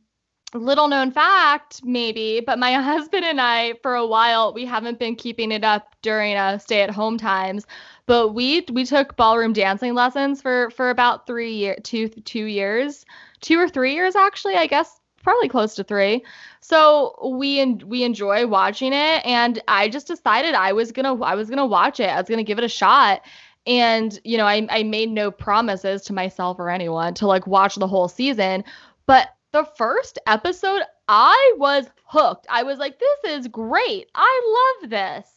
[0.54, 5.16] little known fact maybe but my husband and i for a while we haven't been
[5.16, 7.66] keeping it up during uh, stay at home times
[8.06, 13.04] but we we took ballroom dancing lessons for for about three year two two years
[13.40, 16.22] two or three years actually i guess probably close to three
[16.60, 21.34] so we and we enjoy watching it and i just decided i was gonna i
[21.34, 23.22] was gonna watch it i was gonna give it a shot
[23.66, 27.76] and you know I, I made no promises to myself or anyone to like watch
[27.76, 28.64] the whole season
[29.06, 32.46] but the first episode, I was hooked.
[32.50, 34.10] I was like, this is great.
[34.14, 35.28] I love this.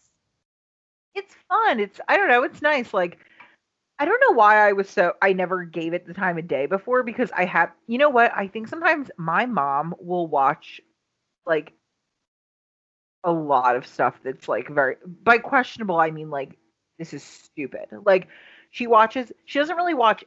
[1.13, 1.79] It's fun.
[1.79, 2.93] It's I don't know, it's nice.
[2.93, 3.19] Like
[3.99, 6.65] I don't know why I was so I never gave it the time of day
[6.65, 8.31] before because I have you know what?
[8.35, 10.81] I think sometimes my mom will watch
[11.45, 11.73] like
[13.23, 16.57] a lot of stuff that's like very by questionable I mean like
[16.97, 17.87] this is stupid.
[18.05, 18.27] Like
[18.71, 20.23] she watches she doesn't really watch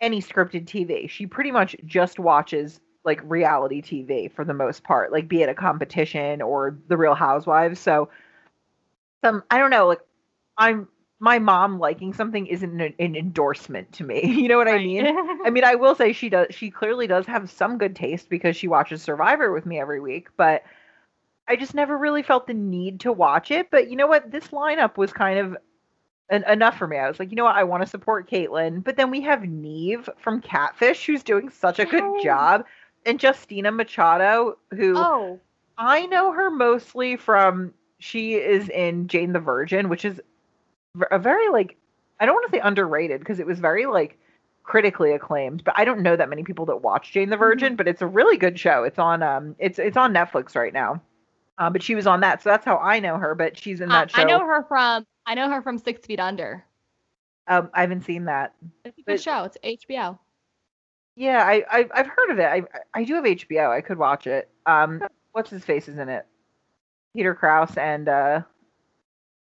[0.00, 1.08] any scripted TV.
[1.08, 5.48] She pretty much just watches like reality TV for the most part, like be it
[5.48, 7.80] a competition or the Real Housewives.
[7.80, 8.08] So
[9.24, 10.00] some I don't know, like
[10.58, 10.88] I'm
[11.22, 14.22] my mom liking something isn't an, an endorsement to me.
[14.42, 14.80] You know what right.
[14.80, 15.06] I mean?
[15.44, 18.56] I mean, I will say she does she clearly does have some good taste because
[18.56, 20.64] she watches Survivor with me every week, but
[21.48, 23.70] I just never really felt the need to watch it.
[23.70, 24.30] But you know what?
[24.30, 25.56] This lineup was kind of
[26.30, 26.98] en- enough for me.
[26.98, 27.56] I was like, you know what?
[27.56, 28.82] I want to support Kaitlyn.
[28.82, 32.64] But then we have Nev from Catfish, who's doing such a good job
[33.06, 35.40] and Justina Machado, who oh.
[35.78, 40.20] I know her mostly from she is in Jane the Virgin, which is
[41.10, 41.76] a very like
[42.20, 44.18] I don't want to say underrated because it was very like
[44.62, 47.76] critically acclaimed, but I don't know that many people that watch Jane the Virgin, mm-hmm.
[47.76, 48.84] but it's a really good show.
[48.84, 51.00] It's on um it's it's on Netflix right now.
[51.58, 53.34] Um, but she was on that, so that's how I know her.
[53.34, 54.22] But she's in that show.
[54.22, 56.64] I know her from I know her from Six Feet Under.
[57.48, 58.54] Um, I haven't seen that.
[58.84, 59.44] It's a good but, show.
[59.44, 60.18] It's HBO.
[61.16, 62.46] Yeah, I, I I've heard of it.
[62.46, 62.62] I
[62.94, 63.70] I do have HBO.
[63.70, 64.48] I could watch it.
[64.66, 66.26] Um, what's his face is in it?
[67.14, 68.40] Peter Krause and uh,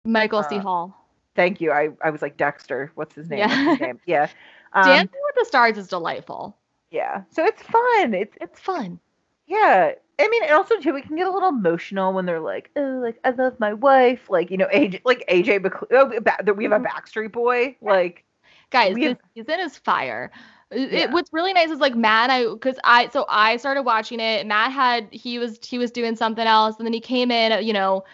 [0.05, 0.59] Michael uh, C.
[0.59, 0.97] Hall.
[1.37, 1.71] Thank you.
[1.71, 2.91] I I was like Dexter.
[2.95, 3.41] What's his name?
[3.41, 3.67] Yeah.
[3.67, 4.01] What's his name?
[4.07, 4.29] Yeah.
[4.77, 6.57] Um, Dancing with the Stars is delightful.
[6.91, 7.23] Yeah.
[7.31, 8.13] So it's fun.
[8.13, 8.99] It's it's fun.
[9.47, 9.93] Yeah.
[10.19, 13.01] I mean, and also too, we can get a little emotional when they're like, "Oh,
[13.03, 16.53] like I love my wife," like you know, AJ, like AJ, oh, we have a
[16.53, 16.87] mm-hmm.
[16.87, 18.25] Backstreet Boy, like.
[18.71, 20.33] Guys, this have, season is fire.
[20.71, 21.13] It, yeah.
[21.13, 24.47] what's really nice is like Matt I because I so I started watching it.
[24.47, 27.73] Matt had he was he was doing something else, and then he came in, you
[27.73, 28.05] know,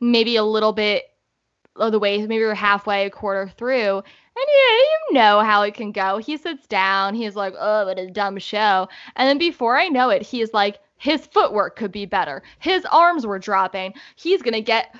[0.00, 1.04] maybe a little bit
[1.76, 4.04] of the way, maybe we are halfway, a quarter through, and
[4.36, 6.18] yeah, you know how it can go.
[6.18, 10.10] He sits down, he's like, oh, what a dumb show, and then before I know
[10.10, 12.42] it, he's like, his footwork could be better.
[12.60, 13.94] His arms were dropping.
[14.14, 14.94] He's gonna get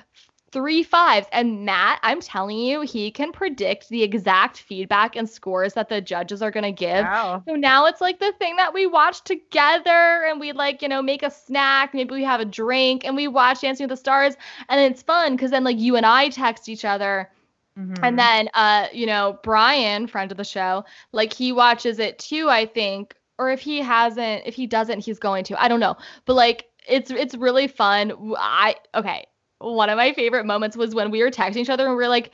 [0.51, 1.27] three fives.
[1.31, 6.01] And Matt, I'm telling you, he can predict the exact feedback and scores that the
[6.01, 7.05] judges are going to give.
[7.05, 7.43] Wow.
[7.47, 11.01] So now it's like the thing that we watch together and we like, you know,
[11.01, 14.35] make a snack, maybe we have a drink and we watch Dancing with the Stars.
[14.69, 17.29] And it's fun because then like you and I text each other.
[17.77, 18.03] Mm-hmm.
[18.03, 20.83] And then, uh, you know, Brian, friend of the show,
[21.13, 23.15] like he watches it too, I think.
[23.37, 25.61] Or if he hasn't, if he doesn't, he's going to.
[25.61, 25.97] I don't know.
[26.25, 28.13] But like, it's it's really fun.
[28.37, 29.25] I okay
[29.61, 32.09] one of my favorite moments was when we were texting each other and we were
[32.09, 32.31] like,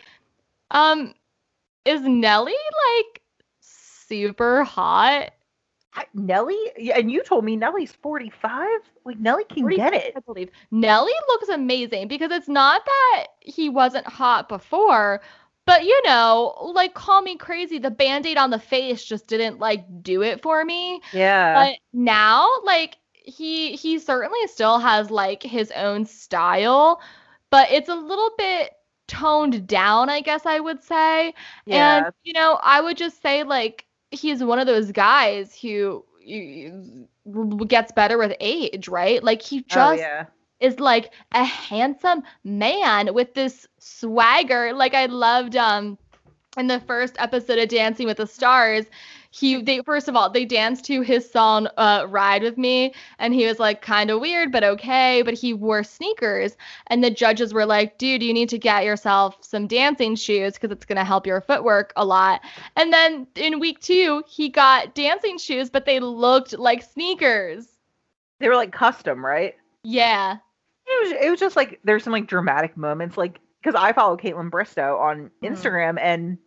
[0.72, 1.14] um,
[1.86, 3.22] is Nelly like
[3.60, 5.32] super hot?
[6.14, 6.58] Nelly,
[6.94, 8.68] and you told me Nelly's 45.
[9.04, 10.14] Like Nelly can 45, get it.
[10.16, 15.22] I believe Nelly looks amazing because it's not that he wasn't hot before,
[15.68, 19.86] but you know, like call me crazy, the band-aid on the face just didn't like
[20.02, 21.02] do it for me.
[21.12, 21.54] Yeah.
[21.54, 27.02] But now, like he he certainly still has like his own style,
[27.52, 28.72] but it's a little bit
[29.08, 31.34] toned down, I guess I would say.
[31.66, 32.06] Yeah.
[32.06, 36.06] And you know, I would just say like he's one of those guys who
[37.68, 39.22] gets better with age, right?
[39.22, 40.26] Like he oh, just oh, yeah.
[40.60, 44.74] Is like a handsome man with this swagger.
[44.74, 45.98] Like I loved um
[46.58, 48.86] in the first episode of Dancing with the Stars,
[49.30, 53.34] he they first of all they danced to his song uh, ride with me and
[53.34, 56.58] he was like kind of weird but okay but he wore sneakers.
[56.88, 60.72] And the judges were like dude you need to get yourself some dancing shoes because
[60.72, 62.42] it's going to help your footwork a lot.
[62.76, 67.68] And then in week two he got dancing shoes but they looked like sneakers.
[68.40, 69.56] They were like custom right?
[69.84, 70.38] Yeah
[70.88, 74.18] it was it was just like there's some like dramatic moments like because i follow
[74.18, 75.46] kaitlyn Bristowe on mm-hmm.
[75.54, 76.38] instagram and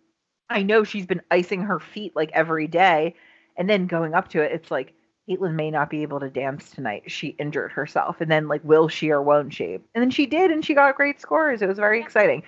[0.50, 3.14] I know she's been icing her feet like every day.
[3.56, 4.92] And then going up to it, it's like,
[5.28, 7.04] Kaitlyn may not be able to dance tonight.
[7.06, 8.20] She injured herself.
[8.20, 9.74] And then, like, will she or won't she?
[9.74, 11.62] And then she did, and she got great scores.
[11.62, 12.42] It was very exciting.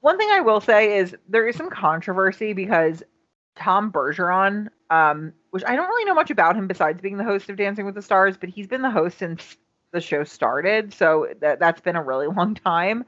[0.00, 3.02] One thing I will say is there is some controversy because
[3.56, 7.48] Tom Bergeron um, which I don't really know much about him besides being the host
[7.48, 9.56] of Dancing with the Stars, but he's been the host since
[9.94, 13.04] the show started, so that that's been a really long time.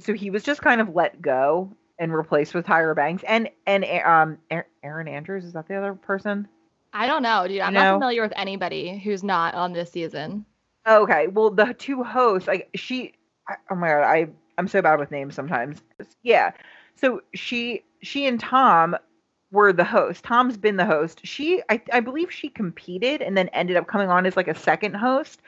[0.00, 3.84] So he was just kind of let go and replaced with Tyra Banks and and
[4.04, 4.38] um
[4.82, 6.46] Erin Andrews is that the other person?
[6.92, 7.60] I don't know, dude.
[7.60, 10.44] I'm not familiar with anybody who's not on this season.
[10.86, 13.14] Okay, well the two hosts, like she,
[13.70, 15.82] oh my god, I I'm so bad with names sometimes.
[16.22, 16.52] Yeah,
[16.96, 18.96] so she she and Tom
[19.50, 20.24] were the host.
[20.24, 21.20] Tom's been the host.
[21.24, 24.54] She I I believe she competed and then ended up coming on as like a
[24.54, 25.42] second host.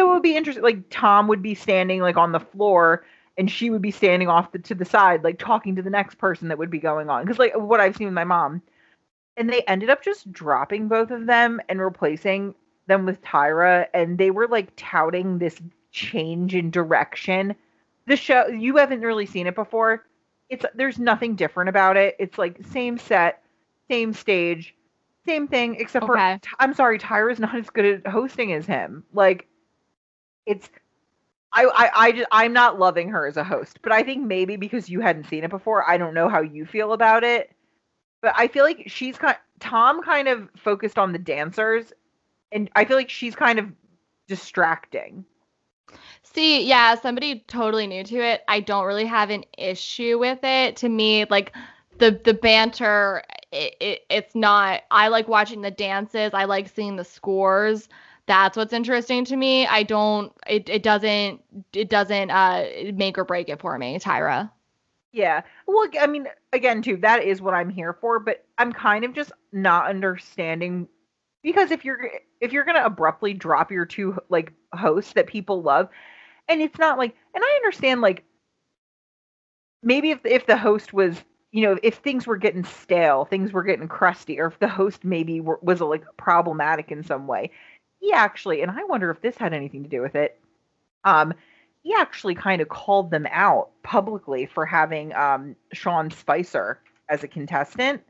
[0.00, 0.64] So it would be interesting.
[0.64, 3.04] Like Tom would be standing like on the floor
[3.36, 6.16] and she would be standing off the, to the side, like talking to the next
[6.16, 7.22] person that would be going on.
[7.22, 8.62] Because like what I've seen with my mom,
[9.36, 12.54] and they ended up just dropping both of them and replacing
[12.86, 15.60] them with Tyra, and they were like touting this
[15.92, 17.54] change in direction.
[18.06, 20.06] The show you haven't really seen it before.
[20.48, 22.16] It's there's nothing different about it.
[22.18, 23.42] It's like same set,
[23.90, 24.74] same stage,
[25.26, 26.38] same thing, except okay.
[26.42, 29.04] for I'm sorry, Tyra's not as good at hosting as him.
[29.12, 29.46] Like
[30.50, 30.68] it's
[31.52, 34.56] I, I, I just, I'm not loving her as a host, but I think maybe
[34.56, 37.50] because you hadn't seen it before, I don't know how you feel about it.
[38.22, 39.36] But I feel like she's kind.
[39.60, 41.92] Tom kind of focused on the dancers,
[42.52, 43.66] and I feel like she's kind of
[44.28, 45.24] distracting.
[46.22, 48.42] See, yeah, somebody totally new to it.
[48.46, 50.76] I don't really have an issue with it.
[50.76, 51.56] To me, like
[51.96, 53.22] the the banter,
[53.52, 54.82] it, it, it's not.
[54.90, 56.32] I like watching the dances.
[56.34, 57.88] I like seeing the scores
[58.30, 59.66] that's what's interesting to me.
[59.66, 61.42] I don't it, it doesn't
[61.72, 64.50] it doesn't uh make or break it for me, Tyra.
[65.12, 65.42] Yeah.
[65.66, 69.14] Well, I mean, again, too, that is what I'm here for, but I'm kind of
[69.14, 70.88] just not understanding
[71.42, 72.08] because if you're
[72.40, 75.88] if you're gonna abruptly drop your two like hosts that people love,
[76.48, 78.24] and it's not like, and I understand like
[79.82, 83.64] maybe if if the host was you know if things were getting stale, things were
[83.64, 87.50] getting crusty, or if the host maybe were, was like problematic in some way,
[88.00, 90.40] he actually, and I wonder if this had anything to do with it.
[91.04, 91.34] Um,
[91.82, 97.28] he actually kind of called them out publicly for having um, Sean Spicer as a
[97.28, 98.02] contestant.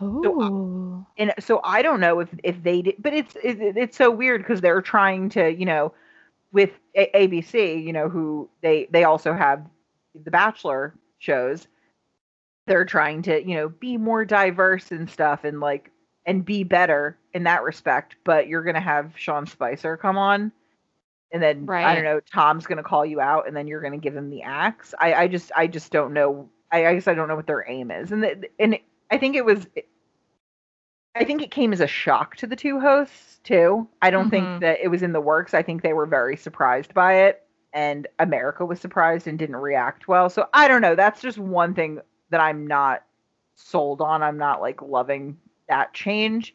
[0.00, 0.22] Oh.
[0.22, 4.10] So, and so I don't know if if they did, but it's it, it's so
[4.10, 5.92] weird because they're trying to, you know,
[6.52, 9.66] with A- ABC, you know, who they they also have
[10.24, 11.68] the Bachelor shows.
[12.66, 15.90] They're trying to, you know, be more diverse and stuff, and like
[16.26, 18.16] and be better in that respect.
[18.24, 20.52] But you're gonna have Sean Spicer come on,
[21.32, 21.86] and then right.
[21.86, 24.42] I don't know, Tom's gonna call you out, and then you're gonna give him the
[24.42, 24.92] axe.
[24.98, 26.50] I, I just I just don't know.
[26.70, 28.78] I, I guess I don't know what their aim is, and the, and
[29.10, 29.66] I think it was.
[31.14, 33.88] I think it came as a shock to the two hosts too.
[34.02, 34.30] I don't mm-hmm.
[34.30, 35.54] think that it was in the works.
[35.54, 40.08] I think they were very surprised by it, and America was surprised and didn't react
[40.08, 40.28] well.
[40.28, 40.94] So I don't know.
[40.94, 42.00] That's just one thing
[42.30, 43.04] that I'm not
[43.54, 44.22] sold on.
[44.22, 45.36] I'm not like loving
[45.68, 46.54] that change.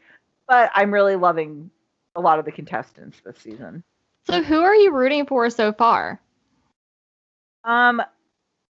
[0.53, 1.71] But I'm really loving
[2.15, 3.84] a lot of the contestants this season.
[4.30, 6.21] So who are you rooting for so far?
[7.63, 8.03] Um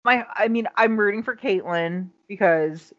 [0.06, 2.94] my I mean I'm rooting for Kaitlyn because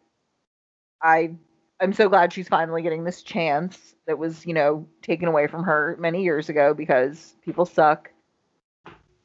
[1.01, 1.37] I
[1.81, 5.63] I'm so glad she's finally getting this chance that was, you know, taken away from
[5.63, 8.11] her many years ago because people suck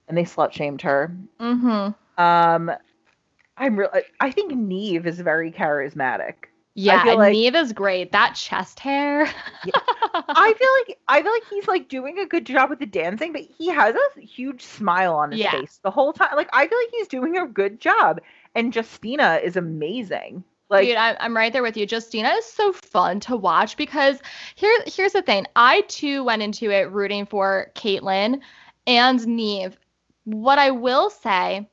[0.07, 1.11] and they slut shamed her.
[1.39, 1.95] Mhm.
[2.19, 2.71] Um
[3.57, 6.35] I'm really I think Nev is very charismatic.
[6.75, 8.11] Yeah, and like, Nev's great.
[8.11, 9.25] That chest hair.
[9.65, 9.71] yeah.
[10.13, 13.33] I feel like I feel like he's like doing a good job with the dancing,
[13.33, 15.51] but he has a huge smile on his yeah.
[15.51, 16.35] face the whole time.
[16.35, 18.21] Like I feel like he's doing a good job.
[18.55, 20.43] And Justina is amazing.
[20.69, 21.87] Like, Dude, I, I'm right there with you.
[21.89, 24.19] Justina is so fun to watch because
[24.55, 25.47] here, here's the thing.
[25.55, 28.39] I too went into it rooting for Kaitlyn
[28.85, 29.77] and Nev.
[30.25, 31.67] What I will say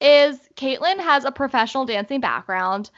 [0.00, 2.90] is Kaitlyn has a professional dancing background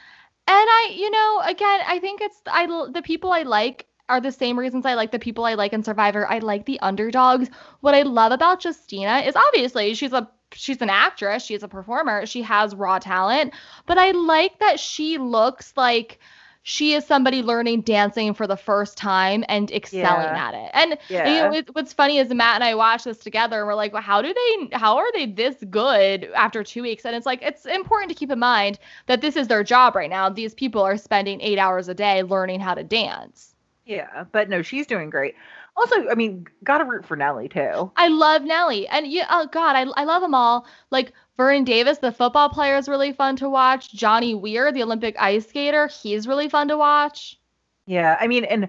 [0.51, 4.57] I, you know, again, I think it's I the people I like are the same
[4.57, 6.27] reasons I like the people I like in Survivor.
[6.27, 7.49] I like the underdogs.
[7.81, 12.25] What I love about Justina is obviously she's a she's an actress, she's a performer,
[12.25, 13.53] she has raw talent,
[13.85, 16.19] but I like that she looks like
[16.63, 20.47] she is somebody learning dancing for the first time and excelling yeah.
[20.47, 20.71] at it.
[20.73, 21.33] And yeah.
[21.33, 23.93] you know, it, what's funny is Matt and I watched this together and we're like,
[23.93, 27.05] well, how do they, how are they this good after two weeks?
[27.05, 28.77] And it's like, it's important to keep in mind
[29.07, 30.29] that this is their job right now.
[30.29, 33.55] These people are spending eight hours a day learning how to dance.
[33.85, 35.35] Yeah, but no, she's doing great.
[35.75, 37.89] Also, I mean, gotta root for Nelly too.
[37.95, 40.67] I love Nelly, and yeah, oh god, I I love them all.
[40.91, 43.93] Like Vernon Davis, the football player, is really fun to watch.
[43.93, 47.39] Johnny Weir, the Olympic ice skater, he's really fun to watch.
[47.85, 48.67] Yeah, I mean, and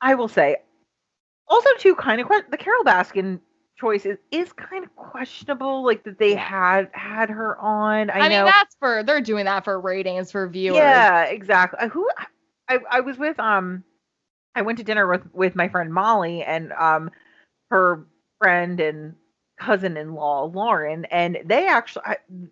[0.00, 0.58] I will say,
[1.48, 3.40] also too, kind of the Carole Baskin
[3.76, 5.84] choice is, is kind of questionable.
[5.84, 8.08] Like that they had had her on.
[8.10, 10.78] I, I mean, that's for they're doing that for ratings for viewers.
[10.78, 11.88] Yeah, exactly.
[11.88, 12.08] Who
[12.68, 13.82] I I was with um
[14.54, 17.10] I went to dinner with with my friend Molly and um
[17.70, 18.06] her
[18.38, 19.16] friend and
[19.60, 22.04] cousin-in-law Lauren, and they actually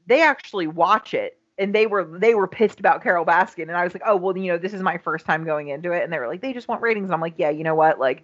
[0.07, 3.83] they actually watch it, and they were they were pissed about Carole Baskin, and I
[3.83, 6.13] was like, oh well, you know, this is my first time going into it, and
[6.13, 8.23] they were like, they just want ratings, and I'm like, yeah, you know what, like.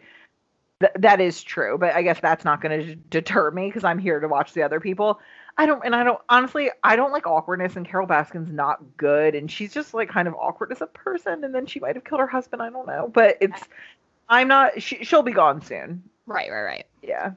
[0.80, 4.00] Th- that is true, but I guess that's not going to deter me because I'm
[4.00, 5.20] here to watch the other people.
[5.56, 9.36] I don't, and I don't, honestly, I don't like awkwardness, and Carole Baskin's not good,
[9.36, 12.02] and she's just like kind of awkward as a person, and then she might have
[12.02, 12.60] killed her husband.
[12.60, 13.62] I don't know, but it's,
[14.28, 16.02] I'm not, she, she'll be gone soon.
[16.26, 16.86] Right, right, right.
[17.02, 17.34] Yeah.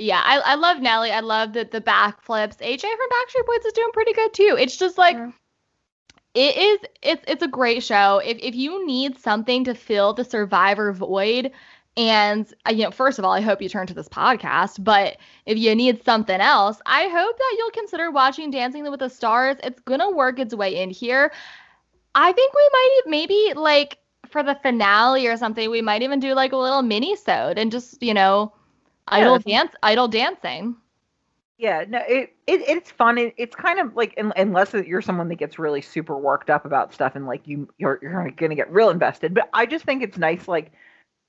[0.00, 1.10] Yeah, I, I love Nelly.
[1.10, 2.56] I love the the backflips.
[2.58, 4.56] AJ from Backstreet Boys is doing pretty good too.
[4.58, 5.16] It's just like
[6.34, 8.18] it is it's it's a great show.
[8.24, 11.52] If if you need something to fill the survivor void
[11.96, 15.18] and uh, you know, first of all, I hope you turn to this podcast, but
[15.44, 19.56] if you need something else, I hope that you'll consider watching Dancing with the Stars.
[19.62, 21.32] It's going to work its way in here.
[22.14, 23.98] I think we might maybe like
[24.28, 27.70] for the finale or something, we might even do like a little mini sode and
[27.72, 28.52] just, you know,
[29.10, 30.76] idle dance idle dancing.
[31.58, 33.18] Yeah, no, it, it it's fun.
[33.18, 36.64] It, it's kind of like un, unless you're someone that gets really super worked up
[36.64, 39.34] about stuff and like you you're you're gonna get real invested.
[39.34, 40.72] But I just think it's nice, like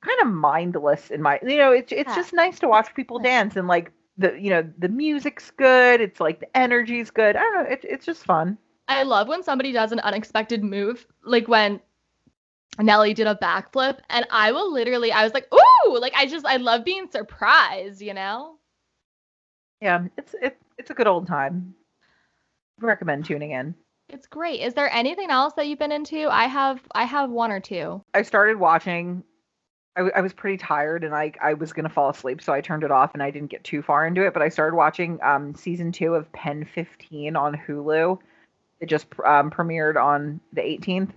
[0.05, 2.15] kind of mindless in my you know it's it's Yeah.
[2.15, 6.01] just nice to watch people dance and like the you know the music's good.
[6.01, 7.35] It's like the energy's good.
[7.35, 7.69] I don't know.
[7.69, 8.57] It's it's just fun.
[8.87, 11.81] I love when somebody does an unexpected move, like when
[12.80, 16.45] Nelly did a backflip, and I will literally, I was like, ooh, like I just,
[16.45, 18.56] I love being surprised, you know?
[19.81, 21.73] Yeah, it's it, it's a good old time.
[22.80, 23.76] Recommend tuning in.
[24.10, 24.61] It's great.
[24.61, 26.27] Is there anything else that you've been into?
[26.30, 28.03] I have, I have one or two.
[28.14, 29.23] I started watching.
[29.95, 32.61] I, w- I was pretty tired and I I was gonna fall asleep, so I
[32.61, 34.34] turned it off and I didn't get too far into it.
[34.34, 38.18] But I started watching um season two of Pen Fifteen on Hulu.
[38.80, 41.11] It just um, premiered on the 18th.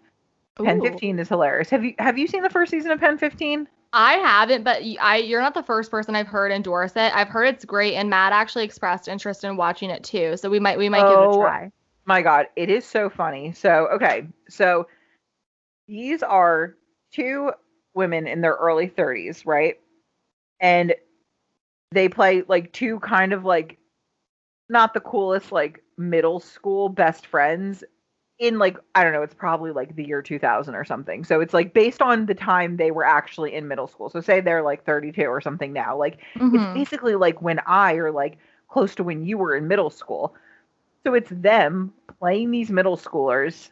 [0.62, 0.82] Pen Ooh.
[0.82, 1.70] 15 is hilarious.
[1.70, 3.68] Have you have you seen the first season of Pen 15?
[3.92, 7.14] I haven't, but I, you're not the first person I've heard endorse it.
[7.14, 10.36] I've heard it's great, and Matt actually expressed interest in watching it too.
[10.36, 11.70] So we might, we might give it Oh, a try.
[12.04, 13.52] My God, it is so funny.
[13.52, 14.88] So okay, so
[15.86, 16.74] these are
[17.12, 17.52] two
[17.94, 19.78] women in their early 30s, right?
[20.60, 20.94] And
[21.92, 23.78] they play like two kind of like
[24.68, 27.84] not the coolest like middle school best friends
[28.38, 31.24] in like I don't know, it's probably like the year 2000 or something.
[31.24, 34.10] So it's like based on the time they were actually in middle school.
[34.10, 35.96] So say they're like 32 or something now.
[35.96, 36.18] Like
[36.52, 36.72] it's Mhm.
[36.72, 38.38] basically like when I or like
[38.68, 40.34] close to when you were in middle school.
[41.06, 43.70] So it's them playing these middle schoolers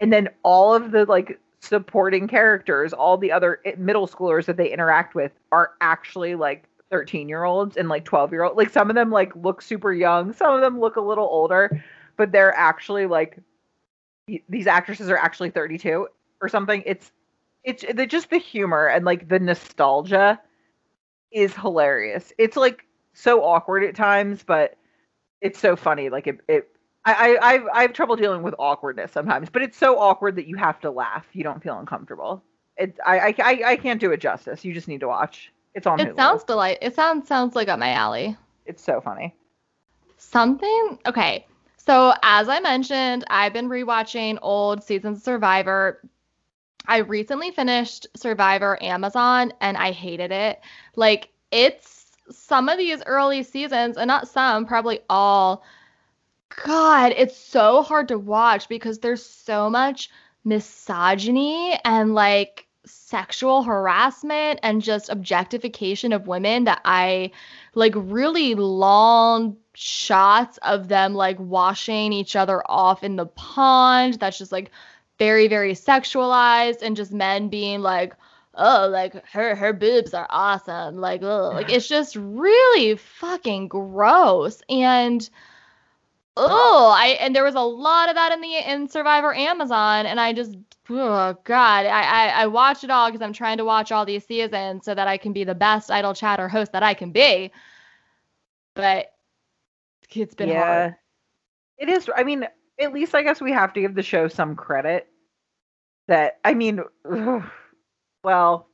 [0.00, 4.72] and then all of the like supporting characters, all the other middle schoolers that they
[4.72, 8.56] interact with are actually like 13 year olds and like 12 year old.
[8.56, 11.76] Like some of them like look super young, some of them look a little older,
[12.16, 13.38] but they're actually like
[14.48, 16.08] these actresses are actually 32
[16.40, 16.82] or something.
[16.86, 17.12] It's
[17.64, 20.40] it's the, just the humor and like the nostalgia
[21.30, 22.32] is hilarious.
[22.38, 24.76] It's like so awkward at times, but
[25.40, 26.08] it's so funny.
[26.08, 26.68] Like it, it
[27.04, 30.46] I, I I've I have trouble dealing with awkwardness sometimes, but it's so awkward that
[30.46, 31.26] you have to laugh.
[31.32, 32.42] You don't feel uncomfortable.
[32.76, 34.64] It I I I, I can't do it justice.
[34.64, 35.52] You just need to watch.
[35.74, 36.00] It's on.
[36.00, 36.16] It Hulu.
[36.16, 36.78] sounds delight.
[36.82, 38.36] It sounds sounds like up my alley.
[38.66, 39.34] It's so funny.
[40.18, 41.46] Something okay.
[41.86, 46.02] So as I mentioned, I've been rewatching old seasons of Survivor.
[46.86, 50.60] I recently finished Survivor Amazon and I hated it.
[50.94, 55.64] Like it's some of these early seasons, and not some, probably all.
[56.64, 60.10] God, it's so hard to watch because there's so much
[60.44, 67.30] misogyny and like sexual harassment and just objectification of women that I
[67.74, 74.38] like really long shots of them like washing each other off in the pond that's
[74.38, 74.70] just like
[75.18, 78.14] very very sexualized and just men being like
[78.54, 80.96] oh like her her boobs are awesome.
[80.96, 84.62] Like oh like it's just really fucking gross.
[84.68, 85.28] And
[86.36, 90.06] oh i and there was a lot of that in the in survivor amazon.
[90.06, 90.56] And i just
[90.88, 94.24] oh god i i, I watch it all because i'm trying to watch all these
[94.24, 97.52] seasons so that i can be the best idle chatter host that i can be.
[98.74, 99.12] But
[100.16, 100.94] it's been hard
[101.78, 102.10] It is.
[102.14, 102.46] I mean,
[102.80, 105.08] at least I guess we have to give the show some credit.
[106.08, 106.80] That I mean,
[107.10, 107.44] ugh,
[108.24, 108.68] well,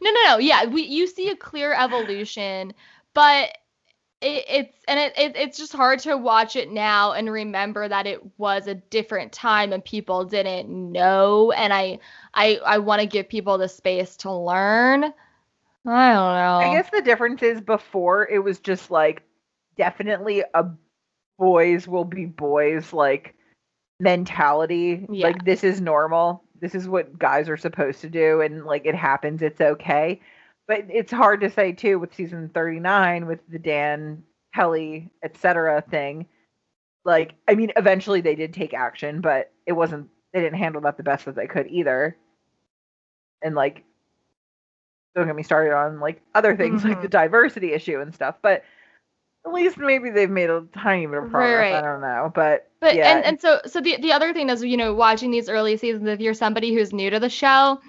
[0.00, 0.38] No, no, no.
[0.38, 2.74] Yeah, we you see a clear evolution,
[3.14, 3.56] but
[4.20, 8.06] it, it's and it, it it's just hard to watch it now and remember that
[8.06, 11.52] it was a different time and people didn't know.
[11.52, 11.98] And I
[12.34, 15.04] I I want to give people the space to learn.
[15.86, 16.60] I don't know.
[16.60, 19.22] I guess the difference is before it was just like
[19.80, 20.66] definitely a
[21.38, 23.34] boys will be boys like
[23.98, 25.06] mentality.
[25.10, 25.28] Yeah.
[25.28, 26.44] Like this is normal.
[26.60, 30.20] this is what guys are supposed to do and like it happens it's okay
[30.68, 34.22] but it's hard to say too with season 39 with the dan
[34.54, 36.26] kelly etc thing
[37.04, 40.98] like i mean eventually they did take action but it wasn't they didn't handle that
[40.98, 42.14] the best that they could either
[43.42, 43.84] and like
[45.16, 46.90] don't get me started on like other things mm-hmm.
[46.90, 48.62] like the diversity issue and stuff but
[49.46, 51.58] at least maybe they've made a tiny bit of progress.
[51.58, 51.74] Right, right.
[51.74, 53.16] I don't know, but but yeah.
[53.16, 56.06] and and so so the the other thing is you know watching these early seasons
[56.08, 57.80] if you're somebody who's new to the show,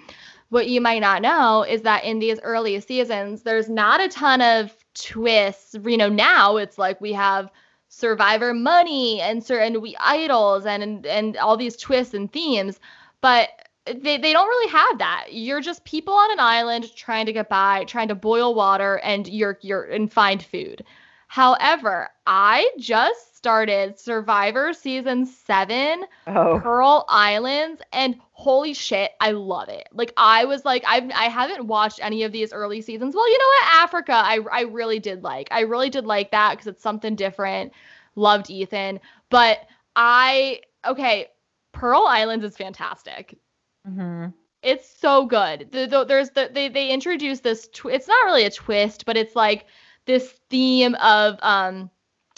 [0.49, 4.41] what you might not know is that in these early seasons there's not a ton
[4.41, 5.75] of twists.
[5.83, 7.51] You know now it's like we have
[7.89, 12.79] survivor money and certain we idols and, and and all these twists and themes,
[13.19, 13.49] but
[13.85, 15.27] they, they don't really have that.
[15.31, 19.27] You're just people on an island trying to get by, trying to boil water and
[19.27, 20.85] you're you're and find food.
[21.31, 26.59] However, I just started Survivor season seven, oh.
[26.61, 29.87] Pearl Islands, and holy shit, I love it.
[29.93, 33.15] Like I was like, I've I haven't watched any of these early seasons.
[33.15, 35.47] Well, you know what, Africa, I I really did like.
[35.51, 37.71] I really did like that because it's something different.
[38.15, 38.99] Loved Ethan,
[39.29, 39.59] but
[39.95, 41.27] I okay,
[41.71, 43.37] Pearl Islands is fantastic.
[43.87, 44.31] Mm-hmm.
[44.63, 45.71] It's so good.
[45.71, 47.69] The, the, there's the, they they introduced this.
[47.69, 49.67] Tw- it's not really a twist, but it's like
[50.05, 51.89] this theme of um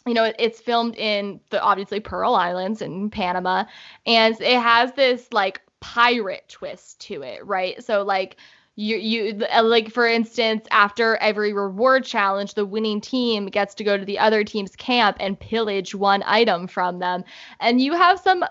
[0.06, 3.64] you know, it's filmed in the obviously Pearl Islands in Panama,
[4.06, 7.82] and it has this like pirate twist to it, right?
[7.84, 8.38] So like
[8.76, 13.84] you you uh, like for instance, after every reward challenge, the winning team gets to
[13.84, 17.24] go to the other team's camp and pillage one item from them,
[17.62, 18.44] and you have some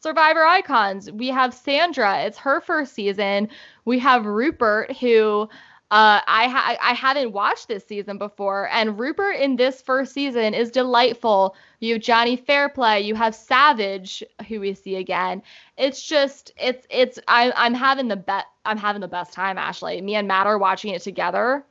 [0.00, 1.10] survivor icons.
[1.10, 3.48] We have Sandra, it's her first season.
[3.84, 5.48] We have Rupert who
[5.90, 10.54] uh, I ha- I haven't watched this season before, and Rupert in this first season
[10.54, 11.56] is delightful.
[11.80, 15.42] You have Johnny Fairplay, you have Savage, who we see again.
[15.76, 19.58] It's just it's it's I, I'm having the bet I'm having the best time.
[19.58, 21.64] Ashley, me and Matt are watching it together.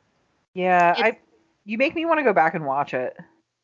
[0.54, 1.18] Yeah, it's, I
[1.64, 3.16] you make me want to go back and watch it.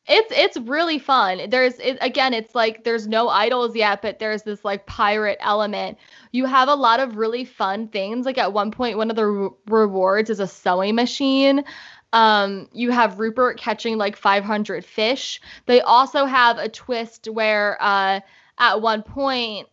[0.08, 1.50] It's it's really fun.
[1.50, 5.98] There's it, again, it's like there's no idols yet, but there's this like pirate element.
[6.30, 8.24] You have a lot of really fun things.
[8.24, 11.64] Like at one point, one of the re- rewards is a sewing machine.
[12.12, 15.40] Um, you have Rupert catching like 500 fish.
[15.66, 18.20] They also have a twist where uh,
[18.58, 19.68] at one point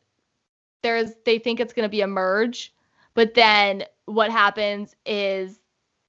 [0.82, 2.74] there's they think it's gonna be a merge,
[3.14, 5.60] but then what happens is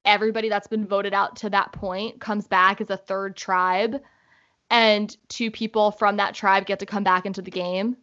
[0.07, 4.01] everybody that's been voted out to that point comes back as a third tribe
[4.75, 7.97] and two people from that tribe get to come back into the game.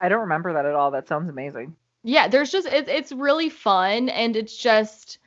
[0.00, 0.90] I don't remember that at all.
[0.90, 1.76] That sounds amazing.
[2.02, 5.18] Yeah, there's just it's it's really fun and it's just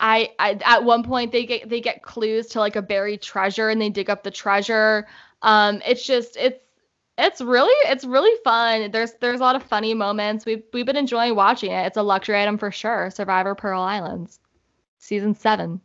[0.00, 3.68] I, I at one point they get they get clues to like a buried treasure
[3.68, 5.06] and they dig up the treasure.
[5.42, 6.58] Um it's just it's
[7.16, 8.90] it's really it's really fun.
[8.90, 10.44] There's there's a lot of funny moments.
[10.44, 11.86] We've we've been enjoying watching it.
[11.86, 13.08] It's a luxury item for sure.
[13.10, 14.40] Survivor Pearl Islands,
[14.98, 15.80] season seven.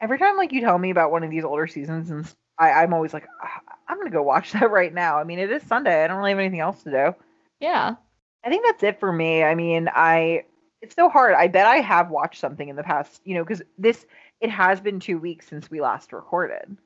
[0.00, 2.26] Every time like you tell me about one of these older seasons and
[2.58, 5.18] I, I'm always like, ah, I'm gonna go watch that right now.
[5.18, 6.04] I mean, it is Sunday.
[6.04, 7.14] I don't really have anything else to do.
[7.60, 7.96] Yeah.
[8.44, 9.42] I think that's it for me.
[9.42, 10.44] I mean, I
[10.82, 11.34] it's so hard.
[11.34, 14.04] I bet I have watched something in the past, you know, because this
[14.40, 16.76] it has been two weeks since we last recorded.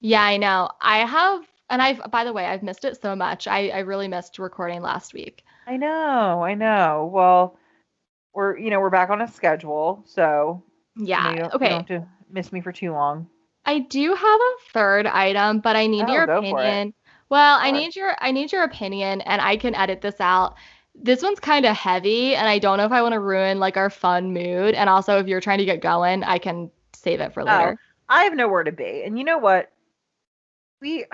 [0.00, 0.68] Yeah, I know.
[0.80, 3.48] I have, and I've by the way, I've missed it so much.
[3.48, 5.42] I I really missed recording last week.
[5.66, 7.10] I know, I know.
[7.12, 7.58] Well,
[8.34, 10.62] we're you know we're back on a schedule, so
[10.96, 11.30] yeah.
[11.30, 11.64] You know, okay.
[11.64, 13.28] You don't have to miss me for too long.
[13.66, 16.94] I do have a third item, but I need oh, your opinion.
[17.30, 20.56] Well, I need your I need your opinion and I can edit this out.
[20.94, 23.76] This one's kind of heavy and I don't know if I want to ruin like
[23.76, 27.32] our fun mood and also if you're trying to get going, I can save it
[27.32, 27.78] for oh, later.
[27.80, 29.02] Oh, I have nowhere to be.
[29.04, 29.70] And you know what?
[30.80, 31.06] We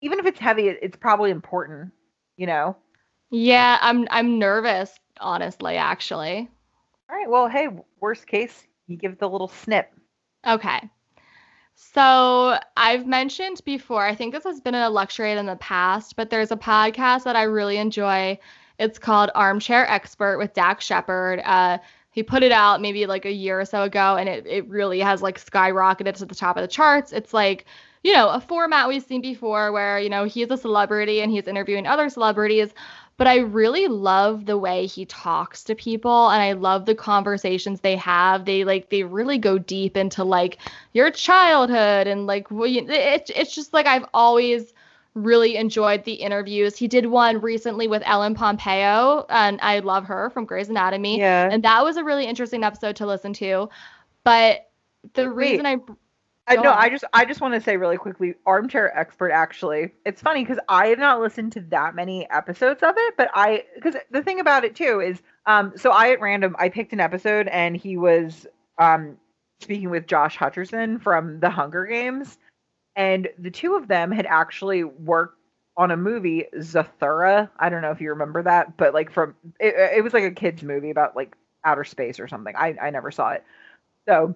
[0.00, 1.92] even if it's heavy, it's probably important,
[2.36, 2.76] you know.
[3.30, 6.48] Yeah, I'm I'm nervous, honestly, actually.
[7.10, 7.28] All right.
[7.28, 7.68] Well, hey,
[8.00, 9.90] worst case, you give the little snip.
[10.46, 10.88] Okay.
[11.80, 16.28] So I've mentioned before, I think this has been a luxury in the past, but
[16.28, 18.36] there's a podcast that I really enjoy.
[18.80, 21.40] It's called Armchair Expert with Dax Shepard.
[21.44, 21.78] Uh,
[22.10, 24.98] he put it out maybe like a year or so ago, and it, it really
[24.98, 27.12] has like skyrocketed to the top of the charts.
[27.12, 27.66] It's like,
[28.02, 31.46] you know, a format we've seen before where, you know, he's a celebrity and he's
[31.46, 32.74] interviewing other celebrities,
[33.18, 37.80] but I really love the way he talks to people and I love the conversations
[37.80, 38.44] they have.
[38.44, 40.58] They like they really go deep into like
[40.92, 44.72] your childhood and like it, it's just like I've always
[45.14, 46.76] really enjoyed the interviews.
[46.76, 51.18] He did one recently with Ellen Pompeo and I love her from Grey's Anatomy.
[51.18, 51.48] Yeah.
[51.50, 53.68] And that was a really interesting episode to listen to.
[54.22, 54.70] But
[55.14, 55.78] the Wait, reason I
[56.48, 56.72] I know.
[56.72, 59.30] I just I just want to say really quickly, armchair expert.
[59.30, 63.30] Actually, it's funny because I have not listened to that many episodes of it, but
[63.34, 66.92] I because the thing about it too is, um, so I at random I picked
[66.92, 68.46] an episode and he was
[68.78, 69.16] um
[69.60, 72.38] speaking with Josh Hutcherson from The Hunger Games,
[72.96, 75.38] and the two of them had actually worked
[75.76, 77.50] on a movie Zathura.
[77.58, 80.30] I don't know if you remember that, but like from it, it was like a
[80.30, 82.54] kids movie about like outer space or something.
[82.56, 83.44] I I never saw it.
[84.08, 84.34] So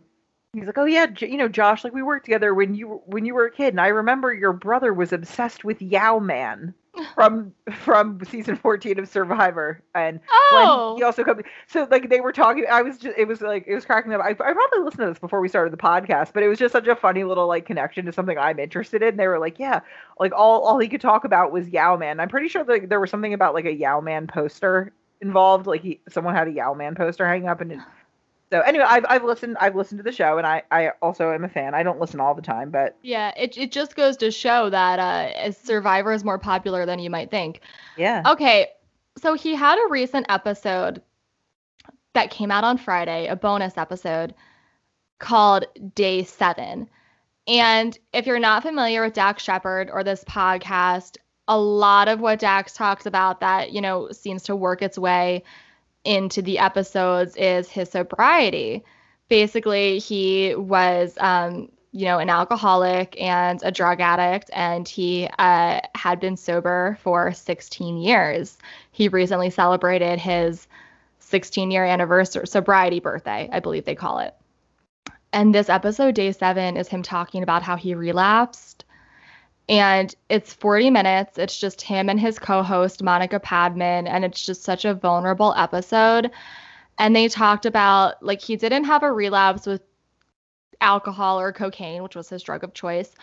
[0.53, 3.35] he's like, "Oh yeah, you know, Josh, like we worked together when you when you
[3.35, 6.74] were a kid, and I remember your brother was obsessed with Yau-Man
[7.15, 10.95] from from season 14 of Survivor, and oh.
[10.97, 11.43] he also comes.
[11.66, 14.20] So like they were talking, I was just it was like it was cracking up.
[14.20, 16.73] I, I probably listened to this before we started the podcast, but it was just
[16.73, 19.16] such a funny little like connection to something I'm interested in.
[19.16, 19.81] They were like, yeah,
[20.20, 22.20] like all all he could talk about was Yau-Man.
[22.20, 24.93] I'm pretty sure like there was something about like a Yau-Man poster
[25.23, 25.66] involved.
[25.66, 27.81] Like he someone had a Yau-Man poster hanging up and.
[28.53, 31.43] So anyway, I've I've listened I've listened to the show and I I also am
[31.43, 31.74] a fan.
[31.74, 34.99] I don't listen all the time, but yeah, it it just goes to show that
[34.99, 37.62] uh Survivor is more popular than you might think.
[37.97, 38.23] Yeah.
[38.27, 38.69] Okay,
[39.16, 41.01] so he had a recent episode
[42.12, 44.35] that came out on Friday, a bonus episode
[45.19, 45.65] called
[45.95, 46.91] Day Seven.
[47.49, 51.16] And if you're not familiar with Dax Shepard or this podcast,
[51.49, 55.43] a lot of what Dax talks about that, you know, seems to work its way
[56.05, 58.85] into the episodes is his sobriety.
[59.29, 65.81] Basically, he was, um, you know, an alcoholic and a drug addict, and he uh,
[65.95, 68.59] had been sober for 16 years.
[68.91, 70.66] He recently celebrated his
[71.20, 74.35] 16 year anniversary, sobriety birthday, I believe they call it.
[75.33, 78.72] And this episode, day seven, is him talking about how he relapsed
[79.73, 81.39] and it's 40 minutes.
[81.39, 84.07] It's just him and his co host, Monica Padman.
[84.07, 86.31] And it's just such a vulnerable episode.
[86.99, 89.81] And they talked about, like, he didn't have a relapse with
[90.82, 93.15] alcohol or cocaine, which was his drug of choice.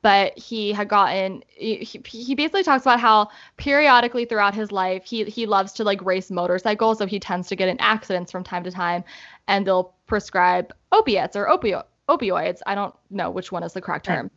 [0.00, 3.28] But he had gotten, he, he basically talks about how
[3.58, 6.96] periodically throughout his life, he, he loves to like race motorcycles.
[6.98, 9.04] So he tends to get in accidents from time to time.
[9.46, 12.60] And they'll prescribe opiates or opio- opioids.
[12.64, 14.30] I don't know which one is the correct term.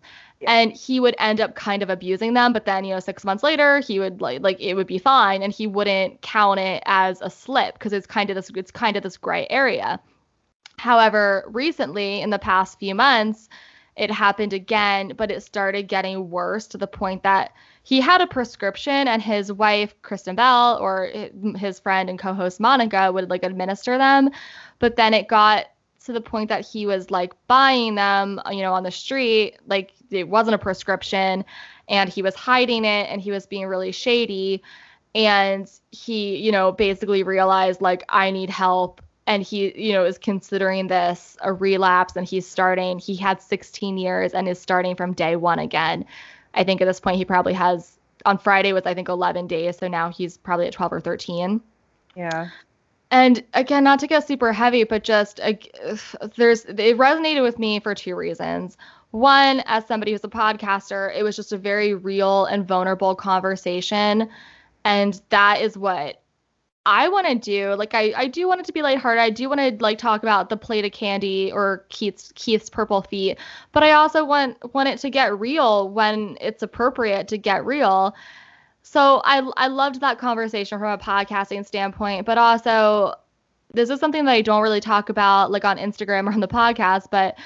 [0.48, 3.44] And he would end up kind of abusing them, but then you know six months
[3.44, 7.22] later he would like like it would be fine, and he wouldn't count it as
[7.22, 10.00] a slip because it's kind of this it's kind of this gray area.
[10.78, 13.50] However, recently in the past few months,
[13.96, 17.52] it happened again, but it started getting worse to the point that
[17.84, 22.60] he had a prescription and his wife Kristen Bell or eh, his friend and co-host
[22.60, 24.30] Monica would like administer them,
[24.80, 25.68] but then it got
[26.06, 29.58] to the point that he was like buying them, uh, you know, on the street.
[29.68, 31.46] Like it wasn't a prescription
[31.88, 34.64] and he was hiding it and he was being really shady.
[35.14, 39.02] And he, you know, basically realized like I need help.
[39.28, 43.98] And he, you know, is considering this a relapse and he's starting, he had 16
[43.98, 46.06] years and is starting from day one again.
[46.54, 49.78] I think at this point he probably has on Friday was I think 11 days.
[49.78, 51.62] So now he's probably at 12 or 13.
[52.16, 52.50] Yeah.
[53.12, 55.54] And again, not to get super heavy, but just uh,
[56.38, 58.78] there's it resonated with me for two reasons.
[59.12, 64.30] One, as somebody who's a podcaster, it was just a very real and vulnerable conversation,
[64.86, 66.22] and that is what
[66.86, 67.74] I want to do.
[67.76, 69.22] Like I, I do want it to be lighthearted.
[69.22, 73.02] I do want to like talk about the plate of candy or Keith's Keith's purple
[73.02, 73.38] feet,
[73.74, 78.16] but I also want want it to get real when it's appropriate to get real
[78.84, 83.16] so I I loved that conversation from a podcasting standpoint, but also
[83.74, 86.48] this is something that I don't really talk about like on Instagram or on the
[86.48, 87.38] podcast, but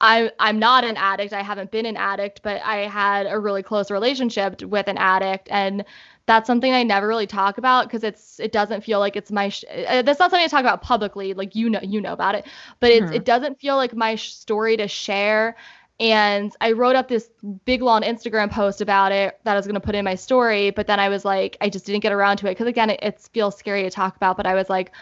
[0.00, 1.32] I I'm not an addict.
[1.32, 5.48] I haven't been an addict, but I had a really close relationship with an addict
[5.50, 5.84] and
[6.28, 9.48] that's something I never really talk about because it's it doesn't feel like it's my
[9.48, 12.34] sh- uh, that's not something I talk about publicly like you know you know about
[12.34, 12.46] it
[12.80, 13.14] but mm-hmm.
[13.14, 15.56] it doesn't feel like my sh- story to share
[16.00, 17.28] and I wrote up this
[17.64, 20.70] big long Instagram post about it that I was going to put in my story,
[20.70, 23.00] but then I was like, I just didn't get around to it because again, it,
[23.02, 24.36] it, feels scary to talk about.
[24.36, 24.92] But I was like,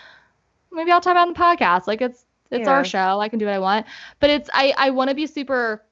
[0.72, 1.86] maybe I'll talk about it on the podcast.
[1.86, 2.72] Like it's it's yeah.
[2.72, 3.20] our show.
[3.20, 3.86] I can do what I want.
[4.20, 5.82] But it's I I want to be super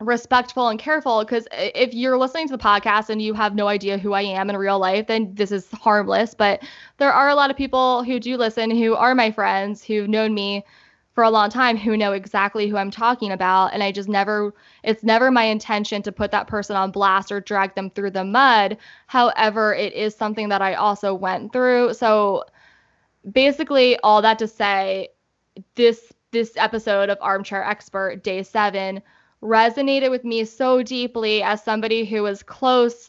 [0.00, 3.96] respectful and careful because if you're listening to the podcast and you have no idea
[3.96, 6.34] who I am in real life, then this is harmless.
[6.34, 6.62] But
[6.98, 10.34] there are a lot of people who do listen who are my friends who've known
[10.34, 10.64] me
[11.14, 13.72] for a long time who know exactly who I'm talking about.
[13.72, 17.40] And I just never, it's never my intention to put that person on blast or
[17.40, 18.76] drag them through the mud.
[19.06, 21.94] However, it is something that I also went through.
[21.94, 22.44] So
[23.30, 25.10] basically, all that to say,
[25.76, 29.00] this this episode of Armchair Expert Day 7
[29.40, 33.08] resonated with me so deeply as somebody who was close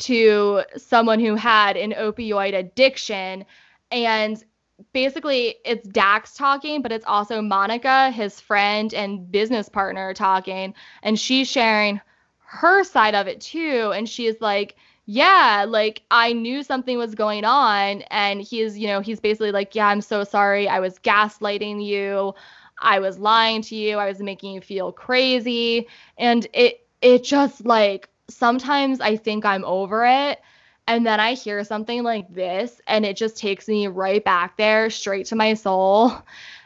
[0.00, 3.46] to someone who had an opioid addiction
[3.90, 4.44] and
[4.92, 11.18] basically it's Dax talking, but it's also Monica, his friend and business partner talking, and
[11.18, 12.00] she's sharing
[12.38, 13.92] her side of it too.
[13.94, 18.02] And she's like, yeah, like I knew something was going on.
[18.10, 20.68] And he's, you know, he's basically like, yeah, I'm so sorry.
[20.68, 22.34] I was gaslighting you.
[22.80, 23.98] I was lying to you.
[23.98, 25.88] I was making you feel crazy.
[26.16, 30.40] And it, it just like, sometimes I think I'm over it.
[30.88, 34.88] And then I hear something like this, and it just takes me right back there,
[34.88, 36.10] straight to my soul.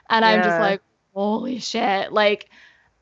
[0.09, 0.31] And yeah.
[0.31, 0.81] I'm just like,
[1.13, 2.13] holy shit.
[2.13, 2.49] Like,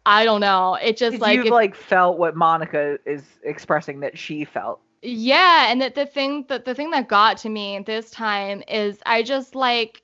[0.07, 0.77] I don't know.
[0.77, 4.81] It just like you've like felt what Monica is expressing that she felt.
[5.03, 8.99] Yeah, and that the thing that the thing that got to me this time is
[9.05, 10.03] I just like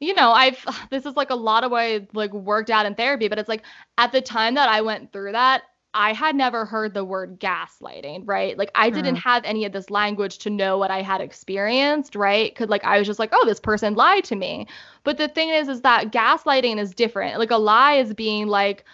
[0.00, 2.94] you know, I've this is like a lot of what I like worked out in
[2.94, 3.62] therapy, but it's like
[3.96, 5.62] at the time that I went through that,
[5.92, 8.56] I had never heard the word gaslighting, right?
[8.56, 9.22] Like I didn't mm.
[9.22, 12.54] have any of this language to know what I had experienced, right?
[12.54, 14.66] Cuz like I was just like, "Oh, this person lied to me."
[15.04, 17.38] But the thing is is that gaslighting is different.
[17.38, 18.84] Like a lie is being like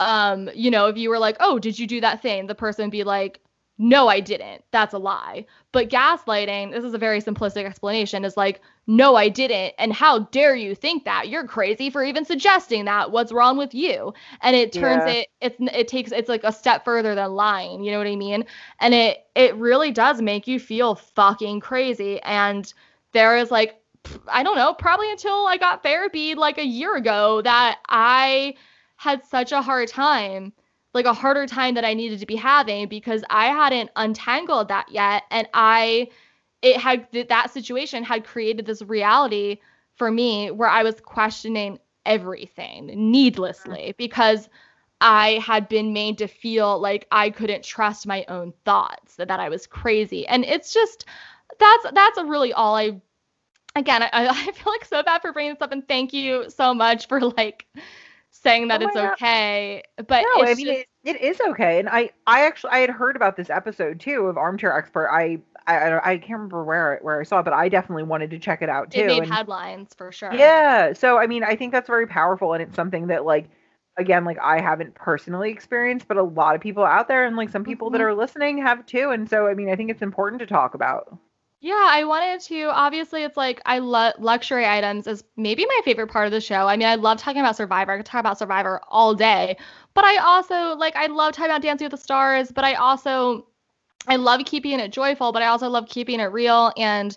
[0.00, 2.90] um, you know, if you were like, "Oh, did you do that thing?" the person
[2.90, 3.40] be like,
[3.78, 4.64] "No, I didn't.
[4.70, 9.28] That's a lie." But gaslighting, this is a very simplistic explanation, is like, "No, I
[9.28, 11.28] didn't." And how dare you think that?
[11.28, 13.10] You're crazy for even suggesting that.
[13.10, 14.12] What's wrong with you?
[14.42, 15.12] And it turns yeah.
[15.12, 18.16] it it's it takes it's like a step further than lying, you know what I
[18.16, 18.44] mean?
[18.80, 22.72] And it it really does make you feel fucking crazy and
[23.12, 23.80] there is like
[24.28, 28.54] I don't know, probably until I got therapy like a year ago that I
[28.96, 30.52] had such a hard time,
[30.94, 34.90] like a harder time that I needed to be having because I hadn't untangled that
[34.90, 35.24] yet.
[35.30, 36.08] And I,
[36.62, 39.58] it had, that situation had created this reality
[39.96, 43.96] for me where I was questioning everything needlessly mm-hmm.
[43.98, 44.48] because
[45.00, 49.40] I had been made to feel like I couldn't trust my own thoughts, that, that
[49.40, 50.26] I was crazy.
[50.26, 51.04] And it's just,
[51.58, 53.00] that's, that's a really all I,
[53.76, 56.74] again, I, I feel like so bad for bringing this up and thank you so
[56.74, 57.66] much for like,
[58.42, 59.12] saying that oh it's God.
[59.12, 59.82] okay.
[59.96, 60.78] But no, I mean just...
[60.80, 61.78] it, it is okay.
[61.78, 65.08] And I I actually I had heard about this episode too of Armchair Expert.
[65.08, 68.38] I I, I can't remember where where I saw it, but I definitely wanted to
[68.38, 69.00] check it out too.
[69.00, 70.32] It made and, headlines for sure.
[70.32, 70.94] Yeah.
[70.94, 73.50] So I mean, I think that's very powerful, and it's something that like
[73.98, 77.50] again, like I haven't personally experienced, but a lot of people out there, and like
[77.50, 77.98] some people mm-hmm.
[77.98, 79.10] that are listening have too.
[79.10, 81.18] And so I mean, I think it's important to talk about.
[81.60, 82.70] Yeah, I wanted to.
[82.70, 86.68] Obviously, it's like I love luxury items is maybe my favorite part of the show.
[86.68, 87.92] I mean, I love talking about Survivor.
[87.92, 89.56] I could talk about Survivor all day.
[89.94, 93.48] But I also like I love talking about Dancing with the Stars, but I also
[94.06, 97.16] I love keeping it joyful, but I also love keeping it real and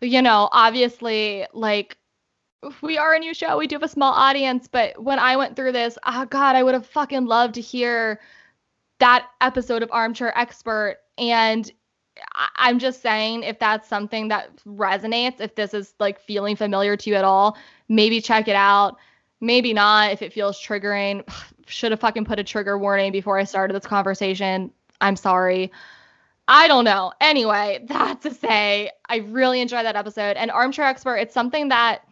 [0.00, 1.96] you know, obviously like
[2.82, 3.56] we are a new show.
[3.56, 6.62] We do have a small audience, but when I went through this, oh god, I
[6.64, 8.20] would have fucking loved to hear
[8.98, 11.70] that episode of Armchair Expert and
[12.56, 17.10] I'm just saying if that's something that resonates, if this is like feeling familiar to
[17.10, 17.56] you at all,
[17.88, 18.96] maybe check it out.
[19.40, 21.28] Maybe not if it feels triggering.
[21.68, 24.70] Should have fucking put a trigger warning before I started this conversation.
[25.00, 25.72] I'm sorry.
[26.48, 27.12] I don't know.
[27.20, 30.36] Anyway, that to say, I really enjoyed that episode.
[30.36, 32.02] And Armchair Expert, it's something that,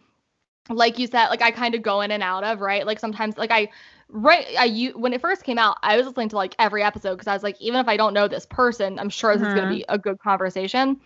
[0.69, 2.85] like you said, like I kind of go in and out of, right?
[2.85, 3.69] Like sometimes, like I
[4.09, 7.15] right I you when it first came out, I was listening to like every episode
[7.15, 9.57] because I was like, even if I don't know this person, I'm sure this mm-hmm.
[9.57, 10.99] is gonna be a good conversation.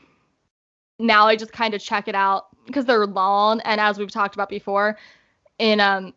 [0.99, 4.35] Now I just kind of check it out because they're long, and as we've talked
[4.35, 4.97] about before,
[5.57, 6.13] in um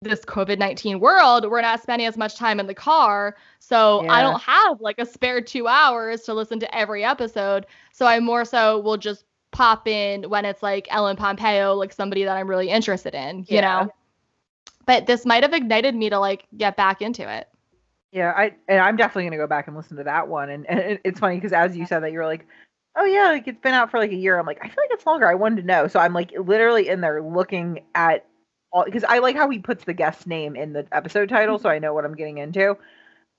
[0.00, 3.36] this COVID 19 world, we're not spending as much time in the car.
[3.58, 4.12] So yeah.
[4.12, 7.66] I don't have like a spare two hours to listen to every episode.
[7.92, 12.24] So I more so will just pop in when it's like Ellen Pompeo, like somebody
[12.24, 13.60] that I'm really interested in, you yeah.
[13.84, 13.92] know?
[14.86, 17.48] But this might have ignited me to like get back into it.
[18.12, 20.50] Yeah, I and I'm definitely gonna go back and listen to that one.
[20.50, 22.46] And, and it's funny because as you said that, you're like,
[22.96, 24.38] oh yeah, like it's been out for like a year.
[24.38, 25.26] I'm like, I feel like it's longer.
[25.26, 28.26] I wanted to know, so I'm like literally in there looking at
[28.70, 31.68] all because I like how he puts the guest name in the episode title, so
[31.68, 31.76] mm-hmm.
[31.76, 32.76] I know what I'm getting into.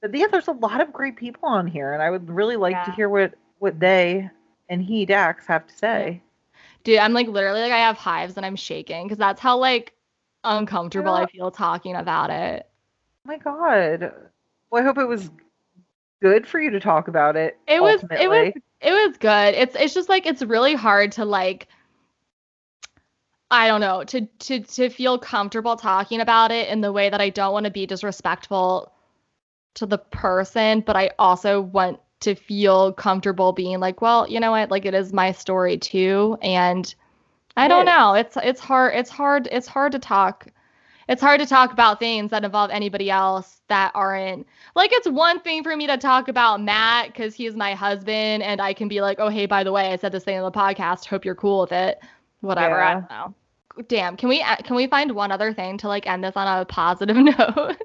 [0.01, 2.73] But yeah, there's a lot of great people on here, and I would really like
[2.73, 2.85] yeah.
[2.85, 4.29] to hear what what they
[4.69, 6.21] and he Dax have to say.
[6.83, 9.93] Dude, I'm like literally like I have hives and I'm shaking because that's how like
[10.43, 12.67] uncomfortable I feel talking about it.
[13.25, 14.13] Oh my god.
[14.71, 15.29] Well, I hope it was
[16.21, 17.57] good for you to talk about it.
[17.67, 18.17] It ultimately.
[18.17, 19.55] was it was it was good.
[19.55, 21.67] It's it's just like it's really hard to like
[23.51, 27.21] I don't know, to to to feel comfortable talking about it in the way that
[27.21, 28.91] I don't want to be disrespectful
[29.75, 34.51] to the person, but I also want to feel comfortable being like, well, you know
[34.51, 36.93] what, like it is my story too and
[37.55, 38.13] I don't know.
[38.15, 40.47] It's it's hard it's hard it's hard to talk
[41.07, 45.39] it's hard to talk about things that involve anybody else that aren't like it's one
[45.41, 49.01] thing for me to talk about Matt because he's my husband and I can be
[49.01, 51.05] like, oh hey, by the way, I said this thing on the podcast.
[51.05, 51.99] Hope you're cool with it.
[52.41, 52.81] whatever.
[52.81, 53.35] I don't know.
[53.87, 56.61] Damn, can we uh, can we find one other thing to like end this on
[56.61, 57.77] a positive note?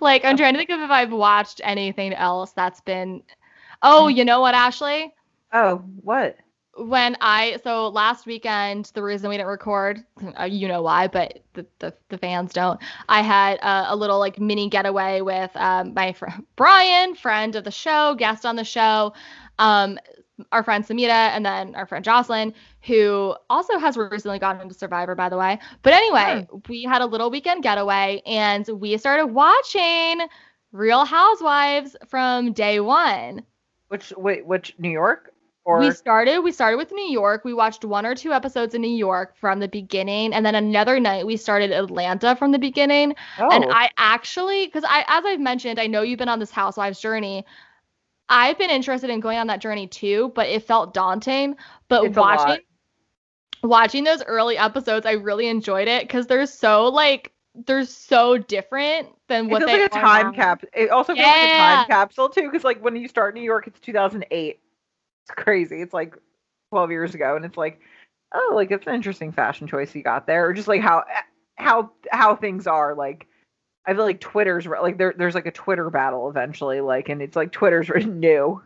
[0.00, 3.22] like I'm trying to think of if I've watched anything else that's been
[3.82, 5.12] Oh, you know what, Ashley?
[5.52, 6.36] Oh, what?
[6.76, 10.02] When I so last weekend, the reason we didn't record,
[10.40, 12.80] uh, you know why, but the the, the fans don't.
[13.08, 17.64] I had a, a little like mini getaway with um, my friend Brian, friend of
[17.64, 19.12] the show, guest on the show,
[19.58, 19.98] um,
[20.50, 25.14] our friend Samita, and then our friend Jocelyn, who also has recently gotten into Survivor,
[25.14, 25.58] by the way.
[25.82, 30.20] But anyway, we had a little weekend getaway, and we started watching
[30.72, 33.42] Real Housewives from day one.
[33.88, 35.31] Which wait, which New York
[35.64, 37.44] or We started we started with New York.
[37.44, 40.98] We watched one or two episodes in New York from the beginning and then another
[41.00, 43.14] night we started Atlanta from the beginning.
[43.38, 46.50] oh, And I actually cuz I as I've mentioned, I know you've been on this
[46.50, 47.46] housewives journey.
[48.28, 51.56] I've been interested in going on that journey too, but it felt daunting.
[51.88, 52.60] But It's watching
[53.62, 59.08] watching those early episodes, I really enjoyed it cuz they're so like they're so different
[59.28, 60.32] than what it feels they like a time now.
[60.32, 60.64] cap.
[60.74, 63.66] It also feels like a time capsule too, because like when you start New York,
[63.66, 64.60] it's 2008.
[65.24, 65.80] It's crazy.
[65.80, 66.14] It's like
[66.70, 67.80] 12 years ago, and it's like,
[68.34, 71.04] oh, like it's an interesting fashion choice you got there, or just like how
[71.56, 72.94] how how things are.
[72.94, 73.26] Like
[73.86, 77.36] I feel like Twitter's like there there's like a Twitter battle eventually, like, and it's
[77.36, 78.62] like Twitter's new.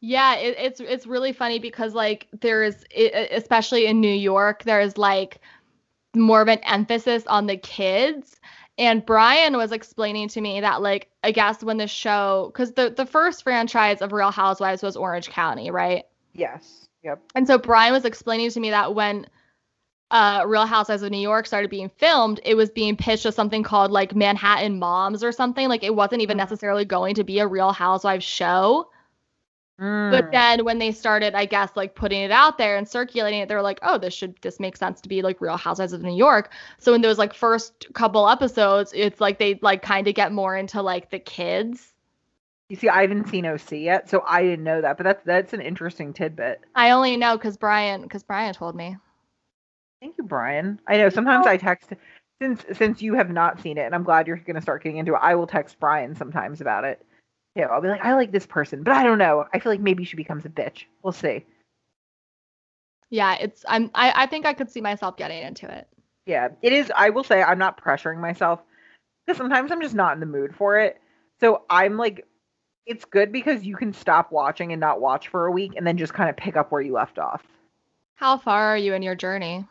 [0.00, 5.40] Yeah, it, it's it's really funny because like there's especially in New York there's like
[6.14, 8.36] more of an emphasis on the kids
[8.78, 12.90] and Brian was explaining to me that like I guess when the show cuz the
[12.90, 16.04] the first franchise of Real Housewives was Orange County, right?
[16.32, 16.88] Yes.
[17.02, 17.20] Yep.
[17.34, 19.26] And so Brian was explaining to me that when
[20.10, 23.62] uh, Real Housewives of New York started being filmed, it was being pitched as something
[23.62, 25.68] called like Manhattan Moms or something.
[25.68, 26.40] Like it wasn't even Mhm.
[26.40, 28.88] necessarily going to be a Real Housewives show.
[29.80, 30.10] Mm.
[30.12, 33.48] But then when they started, I guess, like putting it out there and circulating it,
[33.48, 36.02] they were like, oh, this should this makes sense to be like Real Housewives of
[36.02, 36.52] New York.
[36.78, 40.56] So in those like first couple episodes, it's like they like kind of get more
[40.56, 41.92] into like the kids.
[42.68, 44.96] you see, I haven't seen OC yet, so I didn't know that.
[44.96, 46.60] But that's that's an interesting tidbit.
[46.74, 48.96] I only know because Brian because Brian told me.
[50.00, 50.80] Thank you, Brian.
[50.86, 51.50] I know sometimes Oh.
[51.50, 51.92] I text
[52.40, 54.98] since since you have not seen it, and I'm glad you're going to start getting
[54.98, 55.20] into it.
[55.22, 57.04] I will text Brian sometimes about it.
[57.54, 59.44] Yeah, I'll be like, I like this person, but I don't know.
[59.52, 60.84] I feel like maybe she becomes a bitch.
[61.02, 61.44] We'll see.
[63.10, 65.86] Yeah, it's I'm I, I think I could see myself getting into it.
[66.26, 66.90] Yeah, it is.
[66.96, 68.60] I will say I'm not pressuring myself
[69.24, 71.00] because sometimes I'm just not in the mood for it.
[71.40, 72.26] So I'm like,
[72.86, 75.96] it's good because you can stop watching and not watch for a week, and then
[75.96, 77.42] just kind of pick up where you left off.
[78.16, 79.64] How far are you in your journey?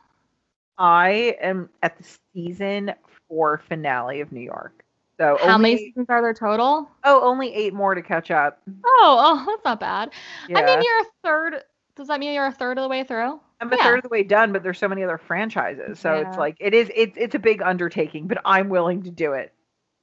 [0.78, 2.94] I am at the season
[3.28, 4.83] four finale of New York.
[5.18, 6.90] So How only, many seasons are there total?
[7.04, 8.62] Oh, only eight more to catch up.
[8.86, 10.12] Oh, oh, that's not bad.
[10.50, 10.60] Yeah.
[10.60, 11.64] I mean, you're a third.
[11.96, 13.40] Does that mean you're a third of the way through?
[13.62, 13.84] I'm a yeah.
[13.84, 16.00] third of the way done, but there's so many other franchises.
[16.00, 19.34] So it's like it is it's it's a big undertaking, but I'm willing to do
[19.34, 19.54] it.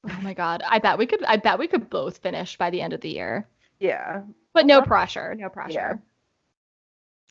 [0.09, 1.23] Oh my god, I bet we could.
[1.25, 3.47] I bet we could both finish by the end of the year.
[3.81, 4.23] Yeah.
[4.53, 5.35] But no pressure.
[5.35, 5.73] No pressure.
[5.73, 5.95] Yeah.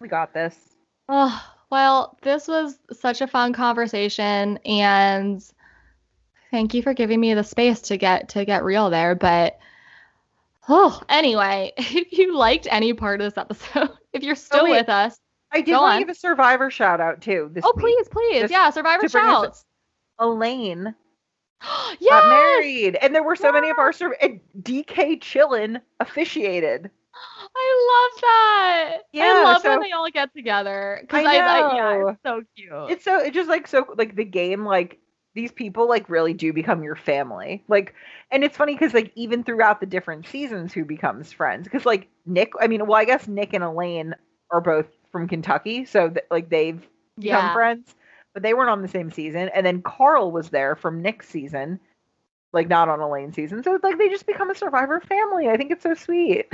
[0.02, 0.58] We got this.
[1.08, 5.44] Oh, well, this was such a fun conversation and
[6.52, 9.60] thank you for giving me the space to get to get real there, but
[10.68, 14.72] oh, anyway, if you liked any part of this episode, if you're oh, still wait.
[14.72, 15.20] with us,
[15.52, 17.50] I did want to give a survivor shout out too.
[17.54, 17.84] This oh week.
[17.84, 18.52] please, please.
[18.52, 19.66] Yeah, Survivor to bring us- shouts.
[20.20, 20.96] Elaine
[22.10, 24.18] got married, and there were so many of our sur-
[24.62, 26.90] DK Chillin officiated.
[27.56, 28.98] I love that.
[29.12, 31.00] Yeah, I love when they all get together.
[31.02, 32.92] Because I I, I, yeah, it's so cute.
[32.92, 35.00] It's so it's just like so like the game like
[35.36, 37.64] these people like really do become your family.
[37.68, 37.94] Like
[38.32, 42.08] and it's funny cuz like even throughout the different seasons who becomes friends cuz like
[42.26, 44.16] Nick I mean well I guess Nick and Elaine
[44.52, 46.86] are both from Kentucky so th- like they've
[47.22, 47.96] become friends
[48.34, 51.80] but they weren't on the same season and then Carl was there from Nick's season
[52.54, 55.50] like not on Elaine's season so it's like they just become a survivor family.
[55.50, 56.48] I think it's so sweet.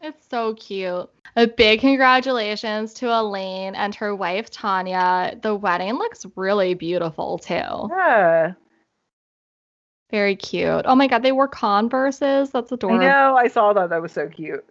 [0.00, 1.08] It's so cute.
[1.36, 5.36] A big congratulations to Elaine and her wife Tanya.
[5.40, 7.54] The wedding looks really beautiful too.
[7.90, 8.52] Yeah.
[10.10, 10.82] Very cute.
[10.86, 12.50] Oh my god, they wore Converses.
[12.50, 13.04] That's adorable.
[13.04, 13.36] I know.
[13.36, 13.90] I saw that.
[13.90, 14.64] That was so cute.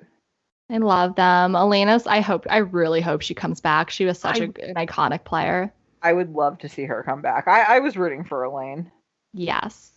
[0.71, 1.55] I love them.
[1.55, 3.89] Elena's, I hope, I really hope she comes back.
[3.89, 5.73] She was such a, I- an iconic player.
[6.01, 7.47] I would love to see her come back.
[7.47, 8.91] I, I was rooting for Elaine.
[9.33, 9.91] Yes.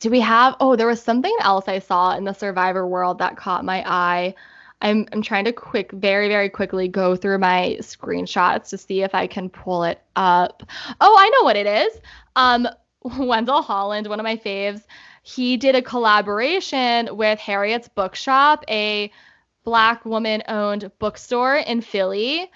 [0.00, 0.56] Do we have?
[0.60, 4.34] Oh, there was something else I saw in the Survivor world that caught my eye.
[4.80, 9.14] I'm I'm trying to quick, very very quickly go through my screenshots to see if
[9.14, 10.62] I can pull it up.
[11.00, 12.00] Oh, I know what it is.
[12.36, 12.68] Um,
[13.02, 14.82] Wendell Holland, one of my faves,
[15.22, 19.10] he did a collaboration with Harriet's Bookshop, a
[19.64, 22.50] black woman owned bookstore in Philly.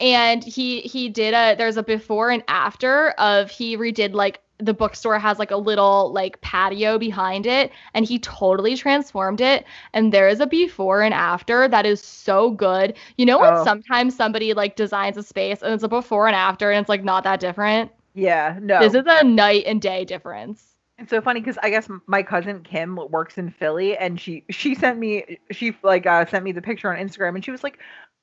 [0.00, 4.72] and he he did a there's a before and after of he redid like the
[4.74, 10.12] bookstore has like a little like patio behind it and he totally transformed it and
[10.12, 13.56] there is a before and after that is so good you know when Oh.
[13.56, 17.04] sometimes somebody like designs a space and it's a before and after and it's like
[17.04, 18.78] not that different Yeah, no.
[18.78, 22.62] this is a night and day difference It's so funny because I guess my cousin
[22.62, 26.62] Kim works in Philly, and she she sent me she like uh, sent me the
[26.62, 27.78] picture on Instagram, and she was like,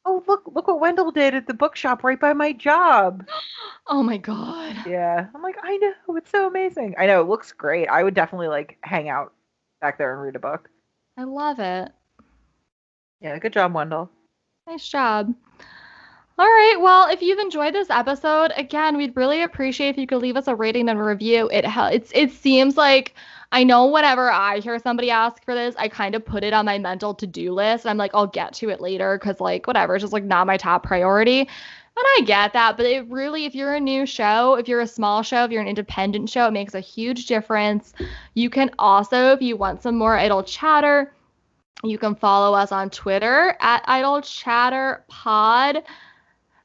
[0.05, 3.27] "Oh look look what Wendell did at the bookshop right by my job."
[3.87, 6.95] oh my god Yeah, I'm like, I know it's so amazing.
[6.97, 7.87] I know it looks great.
[7.87, 9.33] I would definitely like hang out
[9.81, 10.69] back there and read a book.
[11.17, 11.91] i love it
[13.21, 14.09] Yeah, good job, Wendell.
[14.67, 15.33] Nice job.
[16.39, 16.77] All right.
[16.81, 20.47] Well, if you've enjoyed this episode, again, we'd really appreciate if you could leave us
[20.47, 21.47] a rating and a review.
[21.51, 23.13] It hel- it's it seems like
[23.51, 26.65] I know whenever I hear somebody ask for this, I kind of put it on
[26.65, 27.85] my mental to-do list.
[27.85, 30.57] I'm like, I'll get to it later because like whatever, it's just like not my
[30.57, 31.41] top priority.
[31.41, 34.87] And I get that, but it really, if you're a new show, if you're a
[34.87, 37.93] small show, if you're an independent show, it makes a huge difference.
[38.33, 41.13] You can also, if you want some more idle chatter,
[41.83, 45.83] you can follow us on Twitter at Idle Chatter Pod.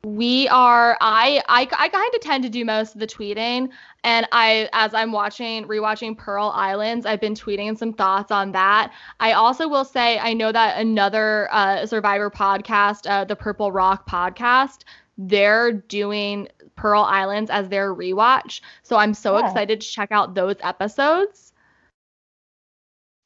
[0.04, 3.68] We are I I I kind of tend to do most of the tweeting
[4.04, 8.92] and I as I'm watching rewatching Pearl Islands, I've been tweeting some thoughts on that.
[9.18, 14.08] I also will say I know that another uh, Survivor podcast, uh, the Purple Rock
[14.08, 14.82] podcast,
[15.18, 16.46] they're doing
[16.76, 18.60] Pearl Islands as their rewatch.
[18.84, 19.38] So I'm so Oh.
[19.38, 21.52] excited to check out those episodes.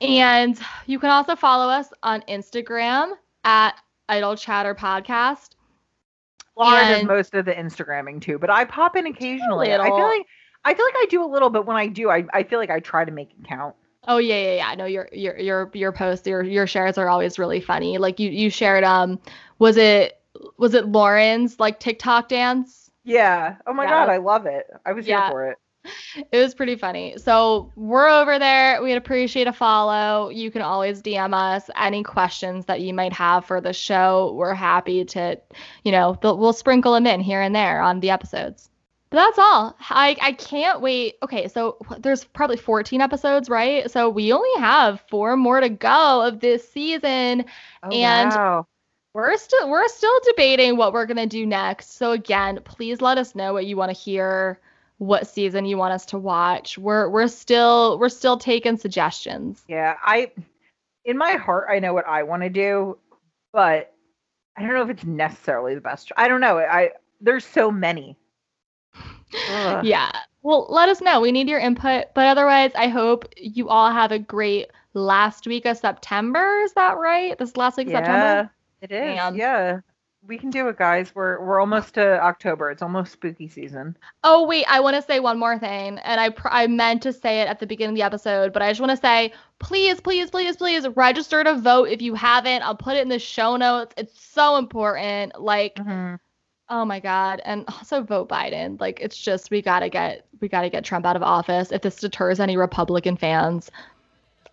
[0.00, 3.12] And you can also follow us on Instagram
[3.44, 3.74] at
[4.08, 5.50] Idle Chatter Podcast.
[6.56, 9.72] Laura does And- most of the Instagramming too, but I pop in occasionally.
[9.72, 10.26] I feel like
[10.64, 12.70] I feel like I do a little, but when I do, I, I feel like
[12.70, 13.74] I try to make it count.
[14.06, 14.74] Oh yeah, yeah, yeah.
[14.74, 17.98] No, your your your your posts, your your shares are always really funny.
[17.98, 19.18] Like you you shared um
[19.58, 20.20] was it
[20.58, 22.90] was it Lauren's like TikTok dance?
[23.04, 23.56] Yeah.
[23.66, 23.90] Oh my Yeah.
[23.90, 24.66] god, I love it.
[24.86, 25.22] I was Yeah.
[25.22, 25.58] here for it.
[26.30, 27.14] It was pretty funny.
[27.18, 28.82] So we're over there.
[28.82, 30.28] We'd appreciate a follow.
[30.28, 34.32] You can always DM us any questions that you might have for the show.
[34.34, 35.40] We're happy to,
[35.84, 38.68] you know, we'll sprinkle them in here and there on the episodes.
[39.10, 39.76] But that's all.
[39.90, 41.16] I I can't wait.
[41.22, 43.90] Okay, so there's probably 14 episodes, right?
[43.90, 47.44] So we only have four more to go of this season.
[47.82, 48.66] Oh, And- wow.
[49.14, 51.98] We're still we're still debating what we're gonna do next.
[51.98, 54.58] So again, please let us know what you want to hear,
[55.02, 56.78] what season you want us to watch.
[56.78, 59.64] We're we're still we're still taking suggestions.
[59.66, 60.30] Yeah, I
[61.04, 62.98] in my heart I know what I want to do,
[63.52, 63.92] but
[64.56, 66.12] I don't know if it's necessarily the best.
[66.16, 66.58] I don't know.
[66.58, 68.16] I there's so many.
[68.94, 69.84] Ugh.
[69.84, 70.12] Yeah.
[70.44, 71.20] Well, let us know.
[71.20, 72.06] We need your input.
[72.14, 76.60] But otherwise, I hope you all have a great last week of September.
[76.64, 77.38] Is that right?
[77.38, 78.50] This last week of September?
[78.80, 79.16] It is.
[79.16, 79.34] Man.
[79.36, 79.80] Yeah.
[80.24, 81.12] We can do it, guys.
[81.16, 82.70] We're we're almost to October.
[82.70, 83.96] It's almost spooky season.
[84.22, 87.12] Oh wait, I want to say one more thing, and I pr- I meant to
[87.12, 90.00] say it at the beginning of the episode, but I just want to say, please,
[90.00, 92.62] please, please, please register to vote if you haven't.
[92.62, 93.94] I'll put it in the show notes.
[93.96, 95.40] It's so important.
[95.40, 96.14] Like, mm-hmm.
[96.68, 98.80] oh my god, and also vote Biden.
[98.80, 101.72] Like, it's just we gotta get we gotta get Trump out of office.
[101.72, 103.72] If this deters any Republican fans,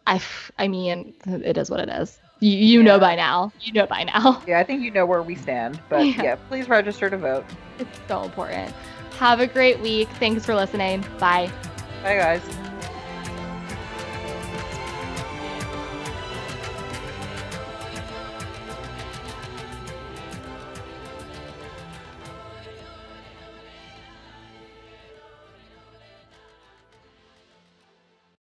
[0.08, 2.20] I f- I mean, it is what it is.
[2.40, 3.52] You you know by now.
[3.60, 4.42] You know by now.
[4.48, 5.80] Yeah, I think you know where we stand.
[5.90, 6.24] But Yeah.
[6.24, 7.46] yeah, please register to vote.
[7.80, 8.74] It's so important.
[9.18, 10.08] Have a great week.
[10.20, 11.04] Thanks for listening.
[11.20, 11.52] Bye.
[12.02, 12.42] Bye, guys.